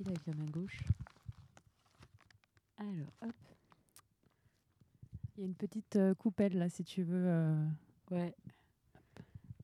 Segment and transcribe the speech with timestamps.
[0.00, 0.78] facile avec la main gauche.
[2.78, 3.34] Alors, hop.
[5.36, 7.26] Il y a une petite euh, coupelle là, si tu veux.
[7.26, 7.66] euh,
[8.10, 8.34] Ouais.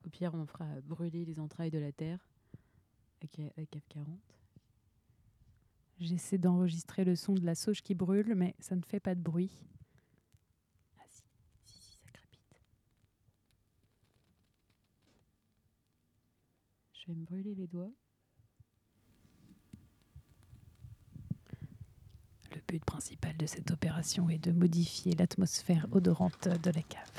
[0.05, 2.21] Au pire, on fera brûler les entrailles de la terre
[3.21, 4.07] avec la F40.
[5.99, 9.21] J'essaie d'enregistrer le son de la sauge qui brûle, mais ça ne fait pas de
[9.21, 9.51] bruit.
[10.99, 11.23] Ah si,
[11.65, 12.55] si, si, ça crépite.
[16.93, 17.91] Je vais me brûler les doigts.
[22.55, 27.11] Le but principal de cette opération est de modifier l'atmosphère odorante de la cave.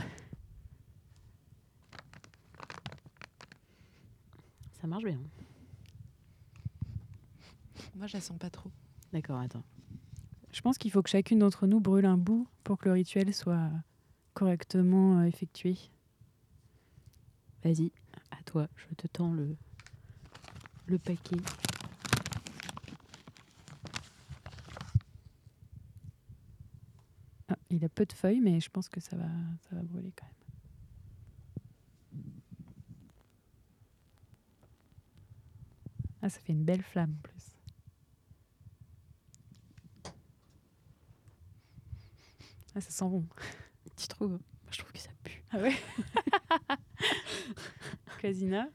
[4.81, 5.19] Ça marche bien.
[7.95, 8.71] Moi, je la sens pas trop.
[9.11, 9.63] D'accord, attends.
[10.51, 13.33] Je pense qu'il faut que chacune d'entre nous brûle un bout pour que le rituel
[13.33, 13.69] soit
[14.33, 15.77] correctement euh, effectué.
[17.63, 17.91] Vas-y,
[18.31, 19.55] à toi, je te tends le,
[20.85, 21.37] le paquet.
[27.77, 29.27] Il a peu de feuilles, mais je pense que ça va,
[29.69, 30.33] ça va brûler quand même.
[36.23, 37.55] Ah, ça fait une belle flamme en plus.
[42.73, 43.25] Ah, ça sent bon.
[43.95, 44.39] Tu trouves Moi,
[44.71, 45.43] Je trouve que ça pue.
[45.51, 45.75] Ah ouais?
[48.19, 48.67] Casina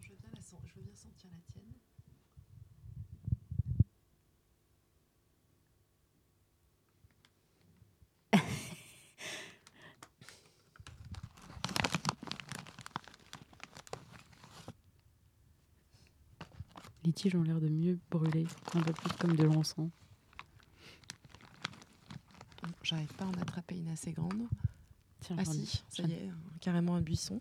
[0.00, 0.40] Je veux, bien
[0.94, 1.74] sentir la tienne.
[17.10, 19.90] Les tiges ont l'air de mieux brûler, un peu plus comme de l'encens.
[22.84, 24.46] J'arrive pas à en attraper une assez grande.
[25.18, 27.40] Tiens, Ah si, ça y est, carrément un buisson.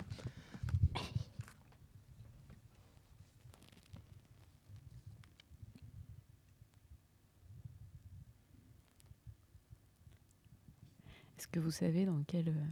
[11.38, 12.50] Est-ce que vous savez dans quel...
[12.50, 12.66] euh,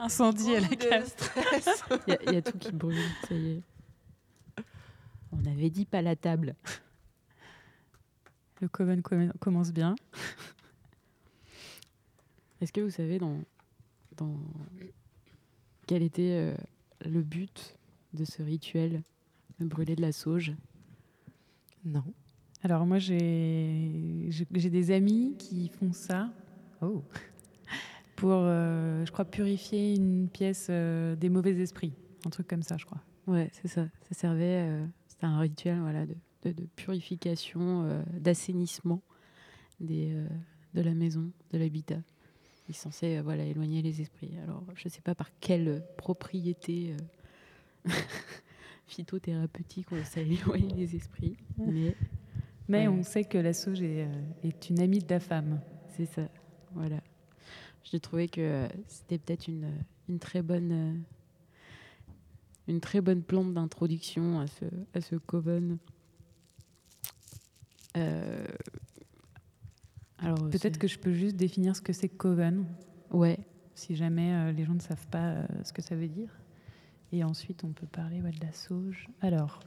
[0.00, 1.12] Incendie à la cave.
[2.06, 2.96] Il y, a- il y a tout qui brûle,
[3.28, 3.62] ça y est.
[5.32, 6.54] On avait dit pas la table.
[8.60, 9.94] Le coven commen- commence bien.
[12.60, 13.40] Est-ce que vous savez dans,
[14.16, 14.36] dans
[15.86, 16.54] quel était euh,
[17.04, 17.76] le but
[18.14, 19.02] de ce rituel
[19.60, 20.52] de brûler de la sauge?
[21.84, 22.04] Non.
[22.62, 26.30] Alors moi j'ai des amis qui font ça.
[26.82, 27.04] Oh.
[28.18, 31.94] Pour, euh, je crois, purifier une pièce euh, des mauvais esprits.
[32.26, 33.00] Un truc comme ça, je crois.
[33.26, 33.86] Ouais, c'est ça.
[34.08, 34.66] Ça servait.
[34.68, 39.02] euh, C'était un rituel voilà, de, de- de purification, d'assainissement
[39.80, 40.12] des,
[40.74, 42.00] de la maison, de l'habitat.
[42.66, 44.32] Il est censé voilà, éloigner les esprits.
[44.42, 46.94] Alors, je ne sais pas par quelle propriété
[48.86, 51.94] phytothérapeutique on sait éloigner les esprits, mais
[52.68, 54.06] Mais on sait que la sauge est,
[54.42, 55.60] est une amie de la femme.
[55.96, 56.28] c'est ça.
[56.74, 56.98] Voilà.
[57.84, 59.72] J'ai trouvé que euh, c'était peut-être une,
[60.08, 60.72] une très bonne.
[60.72, 60.94] euh,
[62.66, 65.78] une très bonne plante d'introduction à ce, à ce coven.
[67.96, 68.46] Euh,
[70.18, 72.66] alors Peut-être que je peux juste définir ce que c'est coven,
[73.10, 73.38] ouais
[73.78, 76.28] si jamais euh, les gens ne savent pas euh, ce que ça veut dire.
[77.12, 79.06] Et ensuite, on peut parler ouais, de la sauge.
[79.20, 79.60] Alors,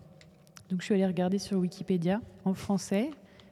[0.69, 2.22] donc je suis allée regarder sur Wikipédia.
[2.44, 3.10] En français,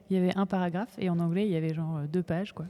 [0.10, 2.54] il y avait un paragraphe et en anglais, il y avait genre euh, deux pages.
[2.54, 2.66] Quoi.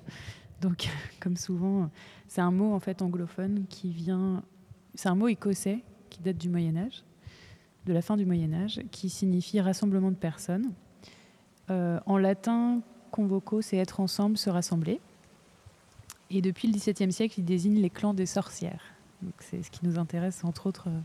[0.61, 0.89] Donc,
[1.19, 1.89] comme souvent,
[2.27, 4.44] c'est un mot en fait anglophone qui vient.
[4.95, 7.03] C'est un mot écossais qui date du Moyen Âge,
[7.85, 10.71] de la fin du Moyen Âge, qui signifie rassemblement de personnes.
[11.69, 15.00] Euh, en latin, convoco, c'est être ensemble, se rassembler.
[16.31, 18.83] Et depuis le XVIIe siècle, il désigne les clans des sorcières.
[19.39, 21.00] C'est ce qui nous intéresse entre autres euh,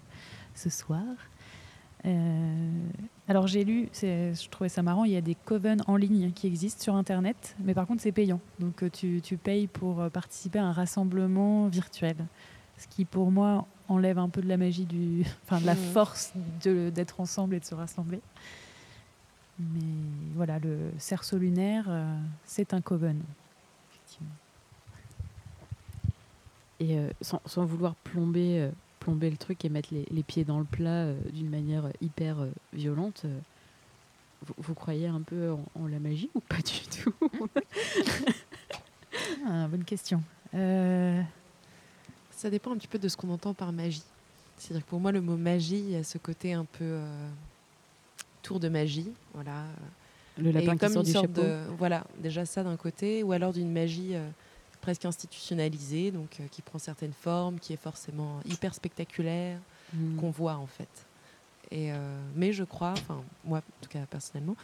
[0.55, 1.05] ce soir.
[2.06, 2.71] Euh,
[3.29, 6.47] alors j'ai lu, je trouvais ça marrant, il y a des covens en ligne qui
[6.47, 8.41] existent sur Internet, mais par contre c'est payant.
[8.59, 12.17] Donc euh, tu, tu payes pour euh, participer à un rassemblement virtuel.
[12.77, 15.81] Ce qui pour moi enlève un peu de la magie, du, enfin de la Mhm.
[15.81, 18.21] force d'être ensemble et de se rassembler.
[19.59, 19.81] Mais
[20.35, 21.87] voilà, le cerceau lunaire,
[22.45, 23.23] c'est un coven.
[23.93, 24.35] Effectivement.
[26.81, 28.69] Et sans, sans vouloir plomber,
[29.05, 32.41] plomber le truc et mettre les, les pieds dans le plat euh, d'une manière hyper
[32.41, 33.39] euh, violente, euh,
[34.47, 37.15] vous, vous croyez un peu en, en la magie ou pas du tout?
[39.47, 40.23] Ah, bonne question.
[40.55, 41.23] Euh,
[42.31, 44.03] Ça dépend un petit peu de ce qu'on entend par magie.
[44.59, 47.29] C'est-à-dire que pour moi, le mot magie, il y a ce côté un peu euh,
[48.43, 49.11] tour de magie.
[49.35, 49.65] Voilà.
[50.39, 51.43] Le lapin Et qui comme sort une du sorte chapeau.
[51.43, 51.59] de.
[51.79, 54.29] Voilà, déjà ça d'un côté, ou alors d'une magie euh,
[54.85, 59.59] presque institutionnalisée, donc euh, qui prend certaines formes, qui est forcément hyper spectaculaire,
[59.95, 60.17] Mm.
[60.19, 60.89] qu'on voit en fait.
[61.71, 61.97] Et, euh,
[62.35, 64.57] mais je crois, enfin moi en tout cas personnellement,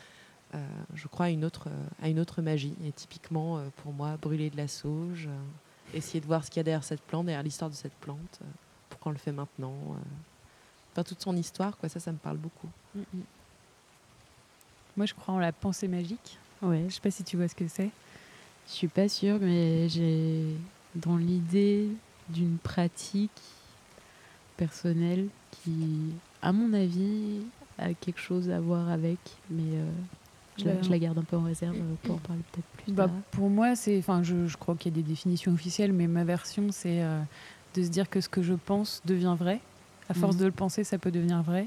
[0.54, 0.58] euh,
[0.94, 1.68] je crois à une autre,
[2.02, 2.74] à une autre magie.
[2.84, 6.58] Et typiquement euh, pour moi, brûler de la sauge, euh, essayer de voir ce qu'il
[6.58, 8.46] y a derrière cette plante, derrière l'histoire de cette plante, euh,
[8.88, 9.72] pourquoi on le fait maintenant.
[9.92, 9.96] euh.
[10.92, 11.88] Enfin toute son histoire, quoi.
[11.88, 12.68] Ça, ça me parle beaucoup.
[14.96, 16.38] Moi, je crois en la pensée magique.
[16.62, 17.90] Ouais, Je sais pas si tu vois ce que c'est.
[18.70, 20.44] Je suis pas sûre, mais j'ai
[20.96, 21.88] dans l'idée
[22.30, 23.30] d'une pratique
[24.56, 26.12] personnelle qui,
[26.42, 27.40] à mon avis,
[27.78, 29.18] a quelque chose à voir avec,
[29.50, 29.86] mais euh,
[30.58, 32.84] je, la, Ben, je la garde un peu en réserve euh, pour en parler peut-être
[32.84, 33.16] plus Bah, tard.
[33.32, 36.24] pour moi, c'est, enfin, je, je crois qu'il y a des définitions officielles, mais ma
[36.24, 37.20] version, c'est euh,
[37.74, 39.60] de se dire que ce que je pense devient vrai.
[40.08, 40.40] À force Mhm.
[40.42, 41.66] de le penser, ça peut devenir vrai.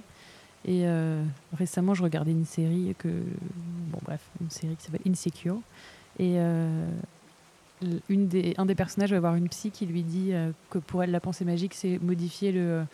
[0.66, 1.24] Et euh,
[1.58, 5.60] récemment, je regardais une série que, bon, bref, une série qui s'appelle Insecure.
[6.19, 6.86] Et euh,
[7.81, 10.77] l- une des, un des personnages va voir une psy qui lui dit euh, que
[10.77, 12.86] pour elle, la pensée magique, c'est modifier le.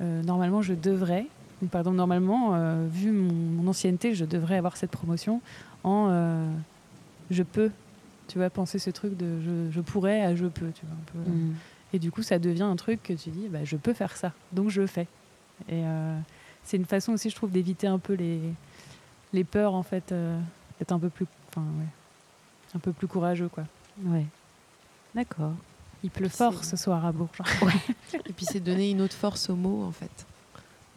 [0.00, 1.26] euh, normalement, je devrais.
[1.62, 5.40] ou Pardon, normalement, euh, vu mon, mon ancienneté, je devrais avoir cette promotion
[5.84, 6.46] en
[7.30, 7.70] je peux.
[8.28, 10.70] Tu vois, penser ce truc de je, je pourrais à je peux.
[10.72, 11.30] Tu vois, un peu.
[11.30, 11.54] Mm.
[11.94, 14.32] Et du coup, ça devient un truc que tu dis, bah, je peux faire ça,
[14.52, 15.06] donc je le fais.
[15.68, 16.18] Et euh,
[16.62, 18.40] c'est une façon aussi, je trouve, d'éviter un peu les,
[19.32, 20.38] les peurs, en fait, euh,
[20.78, 21.86] d'être un peu plus, enfin, ouais,
[22.74, 23.64] un peu plus courageux, quoi.
[24.04, 24.26] Ouais.
[25.14, 25.52] D'accord.
[26.04, 27.40] Il pleut fort ce soir à Bourges.
[28.26, 30.26] Et puis c'est donner une autre force aux mots, en fait.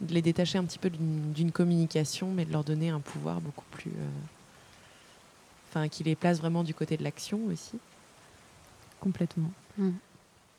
[0.00, 3.64] De les détacher un petit peu d'une communication, mais de leur donner un pouvoir beaucoup
[3.70, 3.90] plus.
[3.90, 4.08] euh,
[5.68, 7.78] Enfin, qui les place vraiment du côté de l'action aussi.
[9.00, 9.50] Complètement.
[9.78, 9.90] Mm.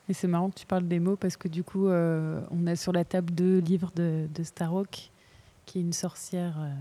[0.09, 2.75] Et c'est marrant que tu parles des mots parce que du coup, euh, on a
[2.75, 5.11] sur la table deux livres de, de Starhawk,
[5.65, 6.73] qui est une sorcière, euh,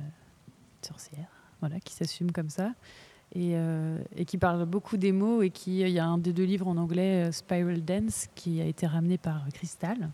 [0.80, 1.28] sorcière,
[1.60, 2.72] voilà, qui s'assume comme ça,
[3.34, 6.32] et, euh, et qui parle beaucoup des mots et qui, il y a un des
[6.32, 10.10] deux livres en anglais, euh, Spiral Dance, qui a été ramené par Crystal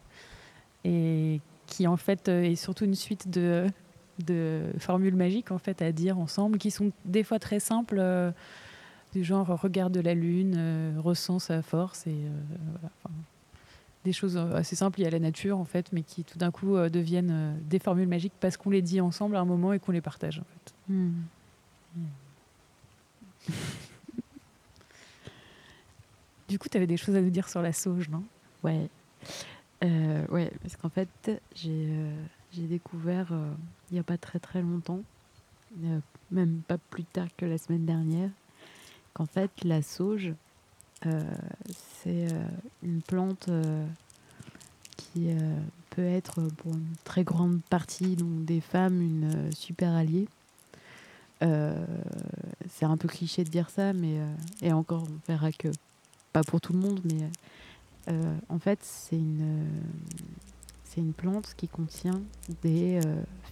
[0.84, 3.66] et qui en fait euh, est surtout une suite de,
[4.24, 7.96] de formules magiques en fait à dire ensemble, qui sont des fois très simples.
[7.98, 8.30] euh,
[9.14, 12.28] du genre regarde la lune, euh, ressent sa force et euh,
[12.72, 13.14] voilà, enfin,
[14.04, 16.50] des choses euh, assez simples liées à la nature en fait, mais qui tout d'un
[16.50, 19.72] coup euh, deviennent euh, des formules magiques parce qu'on les dit ensemble à un moment
[19.72, 20.74] et qu'on les partage en fait.
[20.92, 21.12] Mm.
[26.48, 28.24] Du coup, tu avais des choses à nous dire sur la sauge, non?
[28.64, 28.88] Ouais.
[29.84, 31.08] Euh, ouais, parce qu'en fait,
[31.54, 32.10] j'ai euh,
[32.56, 33.50] découvert euh,
[33.90, 35.02] il n'y a pas très très longtemps,
[36.30, 38.30] même pas plus tard que la semaine dernière,
[39.12, 40.32] qu'en fait, la sauge,
[42.02, 42.26] c'est
[42.82, 43.48] une plante
[44.96, 45.28] qui
[45.90, 50.26] peut être pour une très grande partie donc, des femmes une super alliée.
[51.42, 51.84] Euh,
[52.68, 54.26] c'est un peu cliché de dire ça, mais euh,
[54.62, 55.68] et encore, on verra que
[56.32, 57.28] pas pour tout le monde, mais
[58.10, 59.66] euh, en fait, c'est une,
[60.84, 62.20] c'est une plante qui contient
[62.62, 63.00] des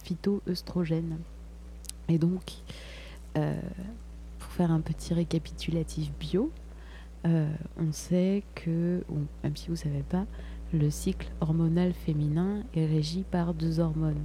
[0.03, 1.17] phytoœstrogènes.
[2.09, 2.51] Et donc,
[3.33, 6.51] pour faire un petit récapitulatif bio,
[7.25, 10.25] on sait que, ou même si vous ne savez pas,
[10.73, 14.15] le cycle hormonal féminin est régi par deux hormones,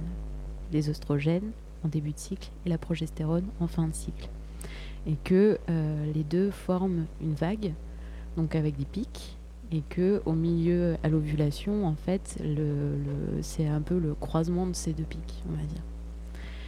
[0.71, 1.51] les oestrogènes
[1.83, 4.29] en début de cycle et la progestérone en fin de cycle.
[5.07, 7.73] Et que euh, les deux forment une vague,
[8.37, 9.37] donc avec des pics,
[9.71, 14.67] et que au milieu à l'ovulation, en fait, le, le- c'est un peu le croisement
[14.67, 15.81] de ces deux pics, on va dire.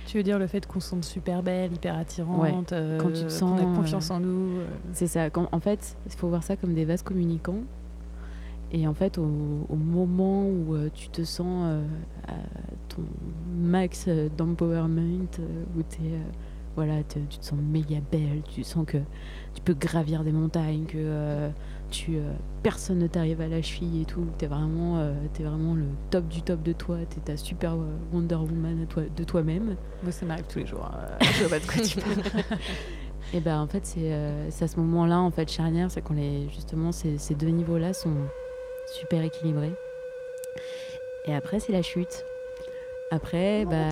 [0.08, 3.14] Tu veux dire le fait qu'on se sente super belle, hyper attirante, euh, Quand tu
[3.22, 4.50] te qu'on sens, a confiance euh, en nous.
[4.94, 5.30] C'est ça.
[5.30, 7.62] Quand- en fait, il faut voir ça comme des vases communicants.
[8.72, 11.84] Et en fait, au, au moment où euh, tu te sens euh,
[12.28, 12.34] à
[12.90, 13.04] ton
[13.56, 14.08] max
[14.38, 16.20] d'empowerment, euh, où euh,
[16.76, 18.98] voilà, tu te sens méga belle, tu sens que
[19.54, 21.50] tu peux gravir des montagnes, que
[21.90, 22.18] tu,
[22.64, 24.26] personne ne t'arrive à la cheville et tout.
[24.38, 26.98] T'es vraiment, euh, t'es vraiment le top du top de toi.
[27.10, 27.78] T'es ta super
[28.12, 29.76] Wonder Woman toi, de toi-même.
[30.04, 30.92] Moi, ça m'arrive tous les jours.
[30.94, 32.44] euh, je vois pas de quoi tu parles.
[33.34, 36.48] Et ben en fait c'est euh, à ce moment-là en fait charnière, c'est quand les
[36.50, 38.14] justement ces, ces deux niveaux-là sont
[38.88, 39.74] super équilibrés.
[41.26, 42.26] Et après c'est la chute.
[43.12, 43.90] Après bah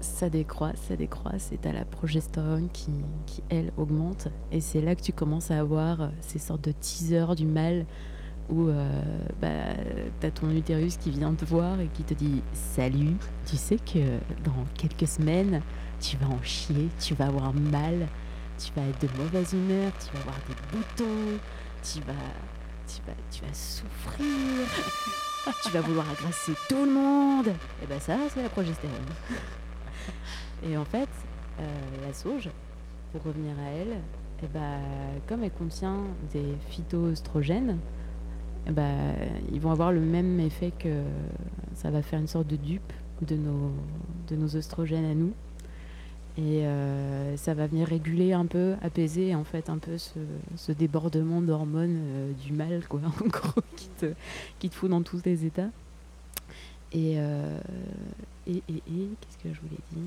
[0.00, 2.90] ça décroît, ça décroît, c'est à la progestérone qui,
[3.26, 6.72] qui elle augmente et c'est là que tu commences à avoir euh, ces sortes de
[6.72, 7.86] teasers du mal
[8.48, 9.02] où euh,
[9.40, 9.74] bah,
[10.20, 13.16] t'as ton utérus qui vient te voir et qui te dit salut,
[13.46, 15.62] tu sais que dans quelques semaines
[16.00, 18.06] tu vas en chier, tu vas avoir mal,
[18.58, 21.38] tu vas être de mauvaise humeur, tu vas avoir des boutons,
[21.82, 22.12] tu vas,
[23.30, 24.26] tu vas, souffrir,
[25.62, 27.48] tu vas vouloir agresser tout le monde.
[27.82, 28.96] Et ben ça, c'est la progestérone.
[30.64, 31.08] Et en fait,
[31.60, 31.64] euh,
[32.06, 32.48] la sauge,
[33.12, 33.98] pour revenir à elle,
[34.42, 34.80] eh ben,
[35.26, 35.98] comme elle contient
[36.32, 37.78] des phytoestrogènes,
[38.66, 39.14] eh ben,
[39.52, 41.02] ils vont avoir le même effet que
[41.74, 42.92] ça va faire une sorte de dupe
[43.22, 43.72] de nos,
[44.28, 45.32] de nos oestrogènes à nous.
[46.38, 50.20] Et euh, ça va venir réguler un peu, apaiser en fait un peu ce,
[50.56, 54.12] ce débordement d'hormones euh, du mal, quoi, en gros, qui te,
[54.60, 55.70] qui te fout dans tous les états.
[56.92, 57.58] Et, euh,
[58.46, 60.02] et, et, et qu'est-ce que je voulais dire?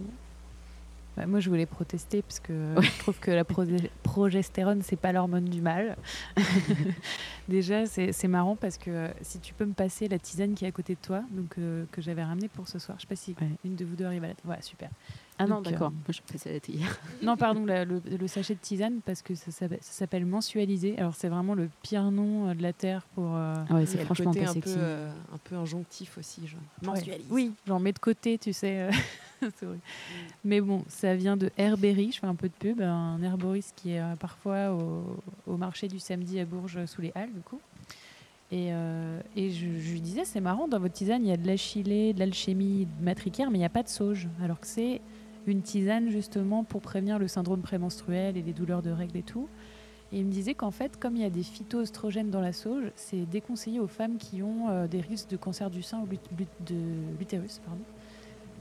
[1.17, 2.81] Bah, moi, je voulais protester parce que Ouais.
[2.81, 3.65] je trouve que la pro-
[4.01, 5.97] progestérone, c'est pas l'hormone du mal.
[7.49, 10.71] Déjà, c'est marrant parce que si tu peux me passer la tisane qui est à
[10.71, 13.47] côté de toi, donc que j'avais ramenée pour ce soir, je sais pas si Ouais.
[13.65, 14.33] une de vous deux arrive à la.
[14.45, 14.89] Voilà, super.
[15.39, 15.89] Ah non, euh, d'accord.
[15.91, 16.99] Moi, je pensais à la hier.
[17.23, 20.97] Non, pardon, la- le, le sachet de tisane parce que ça, s'appelle- ça s'appelle mensualisé.
[20.99, 23.35] Alors, c'est vraiment le pire nom euh, de la terre pour.
[23.35, 24.73] euh, Ah ouais, c'est franchement côté pas un sexy.
[24.75, 26.45] peu, euh, un peu injonctif aussi.
[26.47, 26.59] Genre.
[26.83, 26.87] Ouais.
[26.89, 27.25] Mensualise.
[27.31, 28.81] Oui, j'en mets de côté, tu sais.
[28.81, 28.91] euh,
[29.55, 29.81] c'est horrible.
[30.43, 33.93] Mais bon, ça vient de Herberry, je fais un peu de pub, un herboriste qui
[33.93, 37.59] est euh, parfois au, au marché du samedi à Bourges sous les Halles, du coup.
[38.51, 41.37] Et, euh, et je, je lui disais, c'est marrant, dans votre tisane, il y a
[41.37, 44.27] de l'achillée, de l'alchimie matricaire, mais il n'y a pas de sauge.
[44.43, 44.99] Alors que c'est
[45.47, 49.47] une tisane justement pour prévenir le syndrome prémenstruel et les douleurs de règles et tout.
[50.13, 52.91] Et il me disait qu'en fait, comme il y a des phytoestrogènes dans la sauge,
[52.95, 56.07] c'est déconseillé aux femmes qui ont euh, des risques de cancer du sein ou
[56.65, 56.75] de
[57.17, 57.61] l'utérus.
[57.63, 57.81] pardon.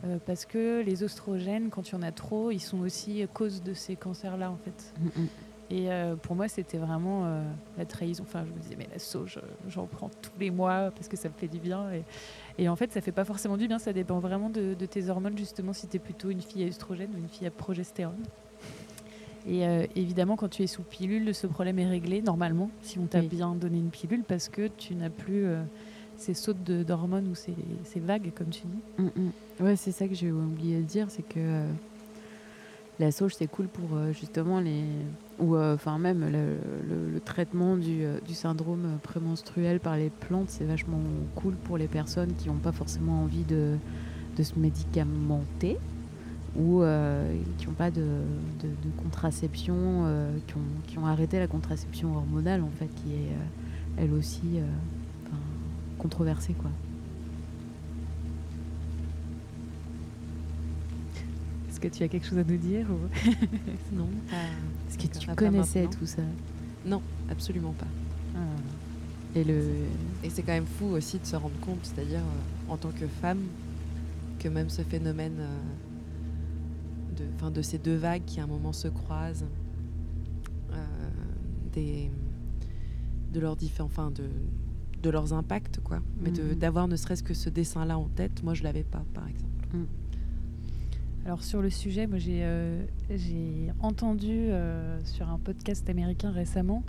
[0.04, 3.62] Euh, parce que les oestrogènes, quand il y en a trop, ils sont aussi cause
[3.62, 4.94] de ces cancers-là, en fait.
[4.98, 5.28] Mm, mm.
[5.72, 7.42] Et euh, pour moi, c'était vraiment
[7.78, 8.24] la trahison.
[8.26, 11.28] Enfin, je me disais, mais la sauge, j'en prends tous les mois parce que ça
[11.28, 11.92] me fait du bien.
[11.92, 12.02] Et,
[12.60, 13.78] et en fait, ça fait pas forcément du bien.
[13.78, 16.66] Ça dépend vraiment de, de tes hormones, justement, si tu es plutôt une fille à
[16.66, 18.22] œstrogène ou une fille à progestérone.
[19.48, 23.06] Et euh, évidemment, quand tu es sous pilule, ce problème est réglé normalement, si on
[23.06, 23.28] t'a Oui.
[23.28, 25.62] bien donné une pilule, parce que tu n'as plus euh,
[26.18, 29.02] ces sautes d'hormones ou ces, ces vagues, comme tu dis.
[29.02, 29.22] Mm,
[29.60, 29.64] mm.
[29.64, 31.66] Ouais, c'est ça que j'ai oublié de dire, c'est que euh,
[32.98, 34.84] la sauge c'est cool pour euh, justement les
[35.40, 40.64] ou euh, enfin même le, traitement du, euh, du syndrome prémenstruel par les plantes, c'est
[40.64, 41.00] vachement
[41.34, 43.76] cool pour les personnes qui n'ont pas forcément envie de,
[44.36, 45.78] de se médicamenter
[46.56, 48.04] ou euh, qui n'ont pas de,
[49.02, 50.06] contraception,
[50.46, 53.28] qui, ont, qui ont arrêté la contraception hormonale en fait, qui est
[53.96, 54.60] elle aussi
[55.98, 56.70] controversée quoi.
[61.82, 63.08] Est-ce que tu as quelque chose à nous dire ou-
[63.96, 64.08] Non,
[64.88, 66.22] Est-ce que tu connaissais tout ça?
[66.84, 67.86] Non, absolument pas.
[69.34, 69.62] Et le.
[70.22, 73.06] Et c'est quand même fou aussi de se rendre compte, c'est-à-dire euh, en tant que
[73.06, 73.40] femme,
[74.38, 75.56] que même ce phénomène euh,
[77.16, 79.46] de, enfin, de ces deux vagues qui à un moment se croisent,
[80.72, 80.76] euh,
[81.72, 82.10] des,
[83.32, 84.24] de leurs différents, enfin de,
[85.02, 86.00] de leurs impacts quoi.
[86.20, 86.54] Mais Mhm.
[86.56, 89.46] d'avoir ne serait-ce que ce dessin-là en tête, moi je l'avais pas par exemple.
[91.26, 92.82] Alors sur le sujet, moi j'ai euh,
[93.80, 96.82] entendu euh, sur un podcast américain récemment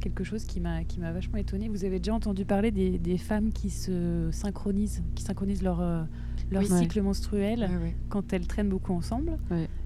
[0.00, 1.68] quelque chose qui m'a qui m'a vachement étonnée.
[1.68, 6.02] Vous avez déjà entendu parler des, des femmes qui se synchronisent, qui synchronisent leur euh,
[6.50, 6.68] leur Oui.
[6.68, 7.96] cycle menstruel Ouais, ouais.
[8.08, 9.32] quand elles traînent beaucoup ensemble.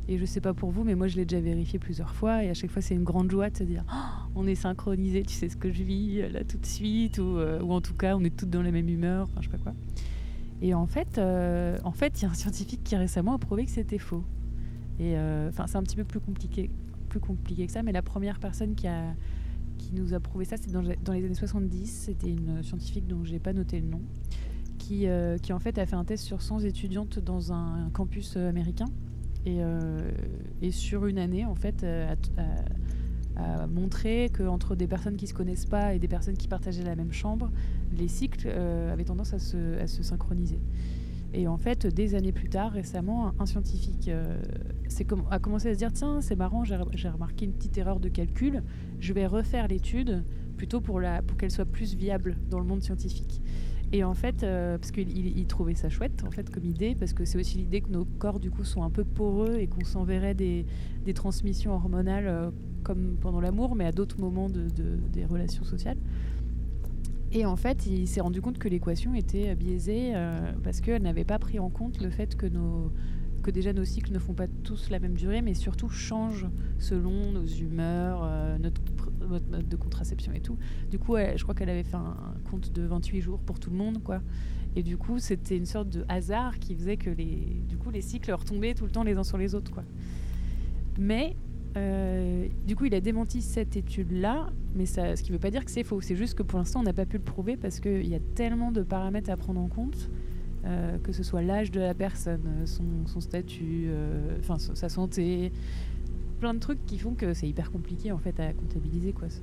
[0.06, 2.50] Et je sais pas pour vous, mais moi je l'ai déjà vérifié plusieurs fois et
[2.50, 5.32] à chaque fois c'est une grande joie de se dire Oh, on est synchronisé, tu
[5.34, 8.14] sais ce que je vis euh, là tout de suite ou, ou en tout cas
[8.16, 9.74] on est toutes dans la même humeur, enfin je sais pas quoi.
[10.62, 13.64] Et en fait, euh, en fait, il y a un scientifique qui récemment a prouvé
[13.64, 14.24] que c'était faux.
[14.98, 16.70] Et euh, enfin, c'est un petit peu plus compliqué,
[17.08, 19.14] plus compliqué que ça, mais la première personne qui a
[19.76, 21.86] qui nous a prouvé ça, c'est dans, les années 70.
[21.86, 24.00] C'était une scientifique dont j'ai pas noté le nom,
[24.78, 28.36] qui, euh, qui en fait a fait un test sur 100 étudiantes dans un, campus
[28.36, 28.86] américain.
[29.46, 29.58] Et,
[30.62, 31.84] et sur une année, en fait,
[33.36, 36.96] a montré qu'entre des personnes qui se connaissent pas et des personnes qui partageaient la
[36.96, 37.50] même chambre,
[37.96, 40.60] les cycles euh, avaient tendance à se, synchroniser.
[41.32, 44.40] Et en fait, des années plus tard, récemment, un, scientifique euh,
[45.30, 48.62] a commencé à se dire tiens, c'est marrant, j'ai remarqué une petite erreur de calcul,
[49.00, 50.22] je vais refaire l'étude
[50.56, 51.00] plutôt pour
[51.36, 53.42] qu'elle soit plus viable dans le monde scientifique.
[53.96, 56.96] Et en fait, euh, parce qu'il il- il trouvait ça chouette en fait comme idée,
[56.98, 59.68] parce que c'est aussi l'idée que nos corps du coup sont un peu poreux et
[59.68, 60.66] qu'on s'enverrait des,
[61.04, 62.50] des transmissions hormonales euh,
[62.82, 65.96] comme pendant l'amour, mais à d'autres moments de, de- des relations sociales.
[67.30, 71.24] Et en fait, il s'est rendu compte que l'équation était biaisée euh, parce qu'elle n'avait
[71.24, 72.90] pas pris en compte le fait que nos
[73.42, 76.46] que déjà nos cycles ne font pas tous la même durée, mais surtout changent
[76.78, 78.26] selon nos humeurs,
[78.58, 78.80] notre,
[79.24, 80.58] de contraception et tout.
[80.90, 82.16] Du coup, je crois qu'elle avait fait un
[82.50, 84.20] compte de 28 jours pour tout le monde, quoi.
[84.76, 88.00] Et du coup, c'était une sorte de hasard qui faisait que les, du coup, les
[88.00, 89.84] cycles retombaient tout le temps les uns sur les autres, quoi.
[90.98, 91.36] Mais
[91.76, 95.64] euh, du coup, il a démenti cette étude-là, mais ce qui ne veut pas dire
[95.64, 96.00] que c'est faux.
[96.00, 98.20] C'est juste que pour l'instant, on n'a pas pu le prouver parce qu'il y a
[98.34, 100.10] tellement de paramètres à prendre en compte,
[100.64, 103.88] euh, que ce soit l'âge de la personne, euh, son, statut,
[104.74, 105.52] sa santé,
[106.40, 109.28] plein de trucs qui font que c'est hyper compliqué en fait à comptabiliser, quoi.
[109.30, 109.40] ce-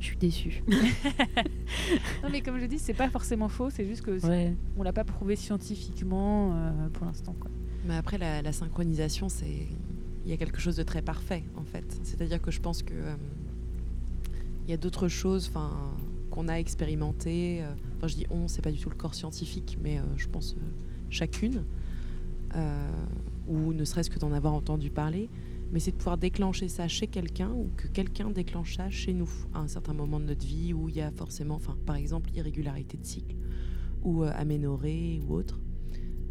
[0.00, 0.62] Je suis déçue.
[2.22, 4.54] non, mais comme je dis, c'est pas forcément faux, c'est juste que Ouais.
[4.76, 7.34] on l'a pas prouvé scientifiquement euh, pour l'instant.
[7.38, 7.50] quoi.
[7.86, 9.66] Mais après, la, la synchronisation, c'est
[10.24, 11.84] il y a quelque chose de très parfait en fait.
[12.02, 13.14] C'est-à-dire que je pense que euh,
[14.66, 15.70] il y a d'autres choses, enfin,
[16.30, 17.62] qu'on a expérimentées.
[17.62, 20.26] euh, Enfin, je dis on, c'est pas du tout le corps scientifique, mais euh, je
[20.28, 20.60] pense euh,
[21.10, 21.62] chacune,
[22.56, 22.88] euh,
[23.46, 25.30] ou ne serait-ce que d'en avoir entendu parler.
[25.72, 29.30] Mais c'est de pouvoir déclencher ça chez quelqu'un ou que quelqu'un déclenche ça chez nous
[29.54, 32.30] à un certain moment de notre vie où il y a forcément, enfin, par exemple,
[32.34, 33.36] irrégularité de cycle
[34.02, 34.30] ou euh,
[35.26, 35.60] ou autre.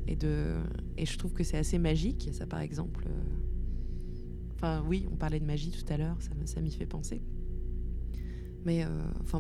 [0.08, 0.56] Et, de,
[0.98, 2.30] et je trouve que c'est assez magique.
[2.32, 3.06] Ça, par exemple.
[3.08, 3.44] euh,
[4.56, 6.16] Enfin, oui, on parlait de magie tout à l'heure,
[6.46, 7.22] ça, m'y fait penser.
[8.64, 8.88] Mais, euh,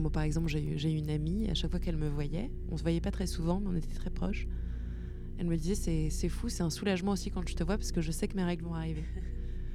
[0.01, 2.81] moi, par exemple, j'ai j'ai une amie, à chaque fois qu'elle me voyait, on se
[2.81, 4.49] voyait pas très souvent, mais on était très proches.
[5.43, 7.91] Elle me disait c'est c'est fou, c'est un soulagement aussi quand je te vois parce
[7.91, 9.03] que je sais que mes règles vont arriver.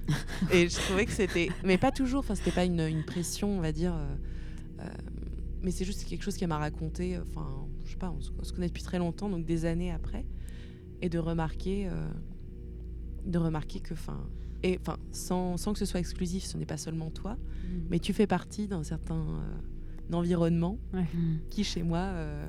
[0.51, 2.21] et je trouvais que c'était, mais pas toujours.
[2.21, 3.93] Enfin, c'était pas une, une pression, on va dire.
[3.95, 4.15] euh,
[4.81, 4.89] euh,
[5.61, 7.19] mais c'est juste quelque chose qu'elle m'a raconté.
[7.19, 7.47] Enfin,
[7.85, 10.25] je sais pas, on se, on se connaît depuis très longtemps, donc des années après,
[11.03, 12.09] et de remarquer, euh,
[13.27, 14.25] de remarquer que, enfin,
[14.63, 17.37] et enfin, sans, sans que ce soit exclusif, ce n'est pas seulement toi,
[17.91, 21.05] mais tu fais partie d'un certain euh, environnement Mm.
[21.51, 22.49] qui, chez moi, euh,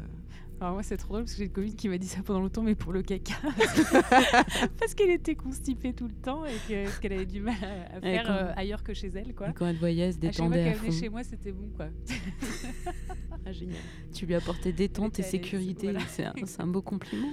[0.61, 2.41] Alors moi c'est trop drôle parce que j'ai une copine qui m'a dit ça pendant
[2.41, 3.33] longtemps mais pour le caca
[4.77, 7.55] parce qu'elle était constipée tout le temps et que- qu'elle avait du mal
[7.93, 9.49] à, faire quand- euh, ailleurs que chez elle quoi.
[9.49, 11.53] Et quand elle voyait, elle se À chaque fois détendait qu'elle venait chez moi c'était
[11.53, 11.87] bon quoi.
[13.45, 13.77] ah, génial.
[14.13, 15.91] Tu lui apportais détente et sécurité.
[15.91, 16.01] voilà.
[16.09, 17.29] C'est un, c'est un beau compliment.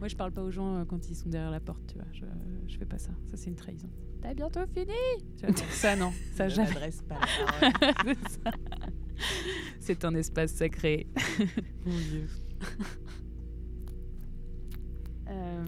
[0.00, 2.06] Moi je parle pas aux gens euh, quand ils sont derrière la porte tu vois.
[2.12, 2.24] Je,
[2.66, 3.12] je fais pas ça.
[3.30, 3.88] Ça c'est une trahison.
[4.22, 4.92] T'as bientôt fini
[5.70, 6.74] Ça non, ça Je jamais.
[7.08, 7.20] pas
[8.44, 8.50] ça.
[9.78, 11.06] C'est un espace sacré.
[11.86, 12.26] Mon Dieu.
[15.28, 15.64] Euh,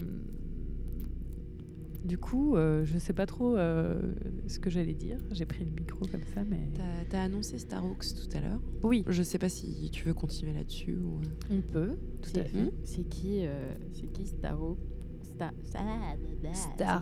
[2.05, 4.13] du coup, euh, je sais pas trop euh,
[4.47, 5.17] ce que j'allais dire.
[5.31, 8.61] J'ai pris le micro comme ça, mais T'as- T'as annoncé Starhawks tout à l'heure.
[8.83, 11.19] oui, Je sais pas si tu veux continuer là-dessus ou.
[11.19, 11.57] euh.
[11.57, 11.97] on peut.
[12.21, 12.73] Tout à C'est fait.
[12.85, 14.57] c'est qui, euh, c'est qui Star.
[15.35, 15.51] Star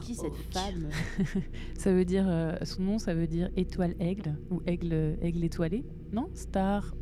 [0.02, 0.52] C'est qui cette Hawk.
[0.52, 0.90] femme
[1.76, 5.86] Ça veut dire euh, son nom, ça veut dire étoile aigle ou aigle aigle étoilé.
[6.12, 6.96] Non, Star.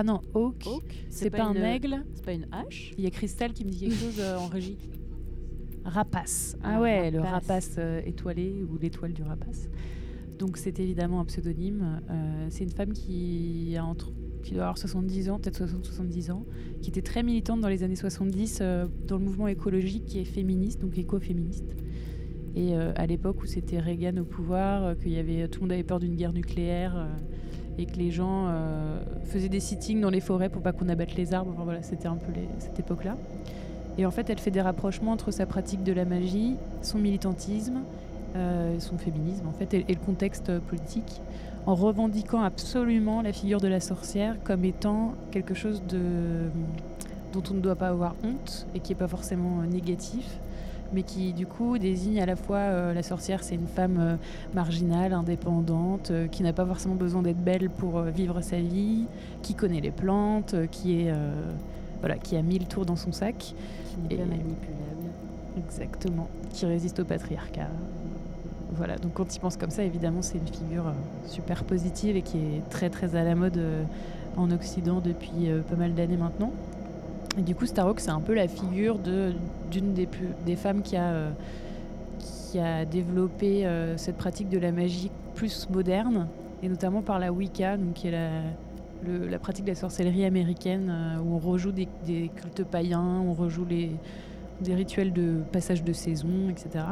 [0.00, 0.66] Ah non, Hawk.
[1.10, 2.02] C'est pas, un une- aigle.
[2.14, 2.94] C'est pas une hache?
[2.96, 4.78] Il y a Cristal qui me dit quelque chose euh, en régie.
[5.84, 6.56] Rapace.
[6.62, 7.76] Ah Un ouais, le rapace.
[7.76, 9.68] euh, étoilé ou l'étoile du rapace.
[10.38, 12.00] Donc c'est évidemment un pseudonyme.
[12.08, 14.10] Euh, c'est une femme qui a entre
[14.42, 16.46] qui doit avoir 70 ans, peut-être 60-70 ans,
[16.80, 20.24] qui était très militante dans les années 70 euh, dans le mouvement écologique qui est
[20.24, 21.76] féministe, donc écoféministe.
[22.56, 25.64] Et euh, à l'époque où c'était Reagan au pouvoir, euh, qu'il y avait tout le
[25.64, 27.06] monde avait peur d'une guerre nucléaire euh,
[27.80, 31.14] et que les gens euh, faisaient des sittings dans les forêts pour pas qu'on abatte
[31.14, 31.52] les arbres.
[31.54, 33.16] Enfin, voilà, c'était un peu cette époque-là.
[33.98, 37.80] Et en fait, elle fait des rapprochements entre sa pratique de la magie, son militantisme,
[38.36, 41.20] euh, son féminisme en fait, et, le contexte politique,
[41.66, 46.48] en revendiquant absolument la figure de la sorcière comme étant quelque chose de,
[47.32, 50.39] dont on ne doit pas avoir honte et qui n'est pas forcément négatif,
[50.92, 54.16] mais qui du coup désigne à la fois euh, la sorcière, c'est une femme euh,
[54.54, 59.06] marginale, indépendante, euh, qui n'a pas forcément besoin d'être belle pour vivre sa vie,
[59.42, 61.12] qui connaît les plantes, qui est
[62.00, 63.36] voilà, qui a mille tours dans son sac.
[63.38, 63.54] Qui
[64.08, 64.56] n'est pas manipulable.
[65.58, 67.68] Exactement, qui résiste au patriarcat.
[68.72, 70.92] Voilà, donc quand il pense comme ça, évidemment, c'est une figure
[71.26, 73.60] super positive et qui est très très à la mode
[74.36, 76.52] en Occident depuis pas mal d'années maintenant.
[77.38, 81.32] Et du coup, Starhawk, c'est un peu la figure d'une des, femmes qui a,
[82.56, 86.26] euh, développé euh, cette pratique de la magie plus moderne,
[86.62, 88.10] et notamment par la Wicca, donc qui est
[89.30, 91.88] la, pratique de la sorcellerie américaine, euh, où on rejoue des,
[92.34, 96.84] cultes païens, on rejoue des rituels de passage de saison, etc.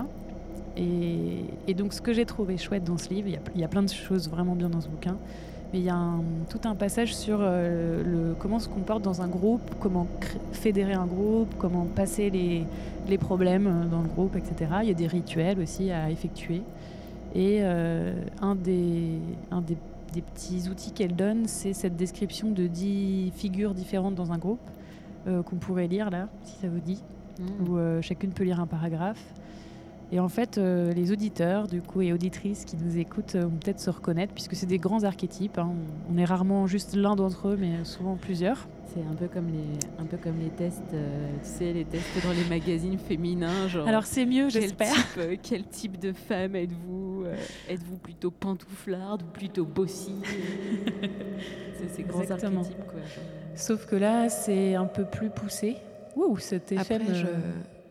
[0.79, 3.91] Et, donc ce que j'ai trouvé chouette dans ce livre, il y a plein de
[3.91, 5.17] choses vraiment bien dans ce bouquin,
[5.73, 9.21] mais il y a un- tout un passage sur euh, le, comment se comporte dans
[9.23, 10.07] un groupe, comment
[10.53, 12.65] fédérer un groupe, comment passer les,
[13.09, 14.71] les problèmes euh, dans le groupe, etc.
[14.83, 16.63] Il y a des rituels aussi à effectuer.
[17.35, 19.19] Et euh, un, des,
[19.51, 19.77] un des,
[20.15, 24.61] des petits outils qu'elle donne, c'est cette description de dix figures différentes dans un groupe
[25.27, 27.03] euh, qu'on pourrait lire là, si ça vous dit
[27.39, 27.69] Mm.
[27.71, 29.23] où chacune peut lire un paragraphe.
[30.11, 33.57] Et en fait, euh, les auditeurs du coup et auditrices qui nous écoutent euh, vont
[33.63, 35.59] peut-être se reconnaître, puisque c'est des grands archétypes.
[35.59, 35.73] hein.
[36.11, 38.67] On est rarement juste l'un d'entre eux, mais souvent plusieurs.
[38.95, 42.25] C'est un peu comme les, un peu comme les tests, euh, tu sais, les tests
[42.25, 43.87] dans les magazines féminins, genre.
[43.87, 44.95] Alors c'est mieux, j'espère.
[44.95, 47.37] type, euh, quel type de femme êtes-vous euh,
[47.69, 50.15] Êtes-vous plutôt pantouflarde ou plutôt bossy?
[51.79, 52.61] C'est ces grands Exactement.
[52.61, 53.01] archétypes, quoi.
[53.55, 55.77] Sauf que là, c'est un peu plus poussé.
[56.17, 56.95] Ouh, cet effet.
[56.95, 57.27] Après, je,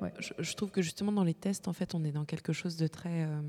[0.02, 0.14] ouais.
[0.20, 2.78] je, je trouve que justement dans les tests, en fait, on est dans quelque chose
[2.78, 3.42] de très, euh,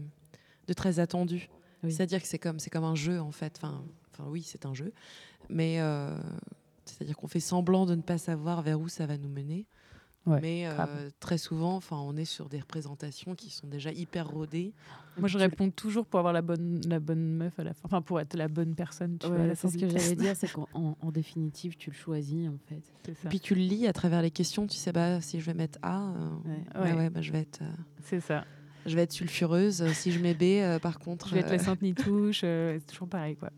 [0.67, 1.49] de très attendu.
[1.83, 1.93] Oui.
[1.93, 3.55] C'est-à-dire que c'est comme, c'est comme un jeu, en fait.
[3.57, 4.93] Enfin, enfin oui, c'est un jeu.
[5.49, 6.17] mais euh,
[6.85, 9.67] c'est-à-dire qu'on fait semblant de ne pas savoir vers où ça va nous mener.
[10.27, 14.29] Ouais, mais euh, très souvent, enfin, on est sur des représentations qui sont déjà hyper
[14.29, 14.75] rodées.
[15.19, 17.81] Moi, je réponds toujours pour avoir la bonne, la bonne meuf à la fin.
[17.85, 19.19] Enfin, pour être la bonne personne.
[19.19, 21.11] Tu vois, à Ouais, la c'est fin ce que j'allais dire, c'est qu'en en- en
[21.11, 23.15] définitive, tu le choisis en fait.
[23.23, 23.29] Ça.
[23.29, 24.67] Puis tu le lis à travers les questions.
[24.67, 26.93] Tu sais, bah, si je vais mettre A, euh, Ouais.
[26.95, 27.67] ouais, bah, je vais être, euh,
[28.05, 28.45] C'est ça.
[28.87, 29.93] je vais être sulfureuse.
[29.93, 32.43] Si je mets B, euh, par contre, Je vais être euh, la sainte nitouche.
[32.45, 33.51] euh, c'est toujours pareil, quoi.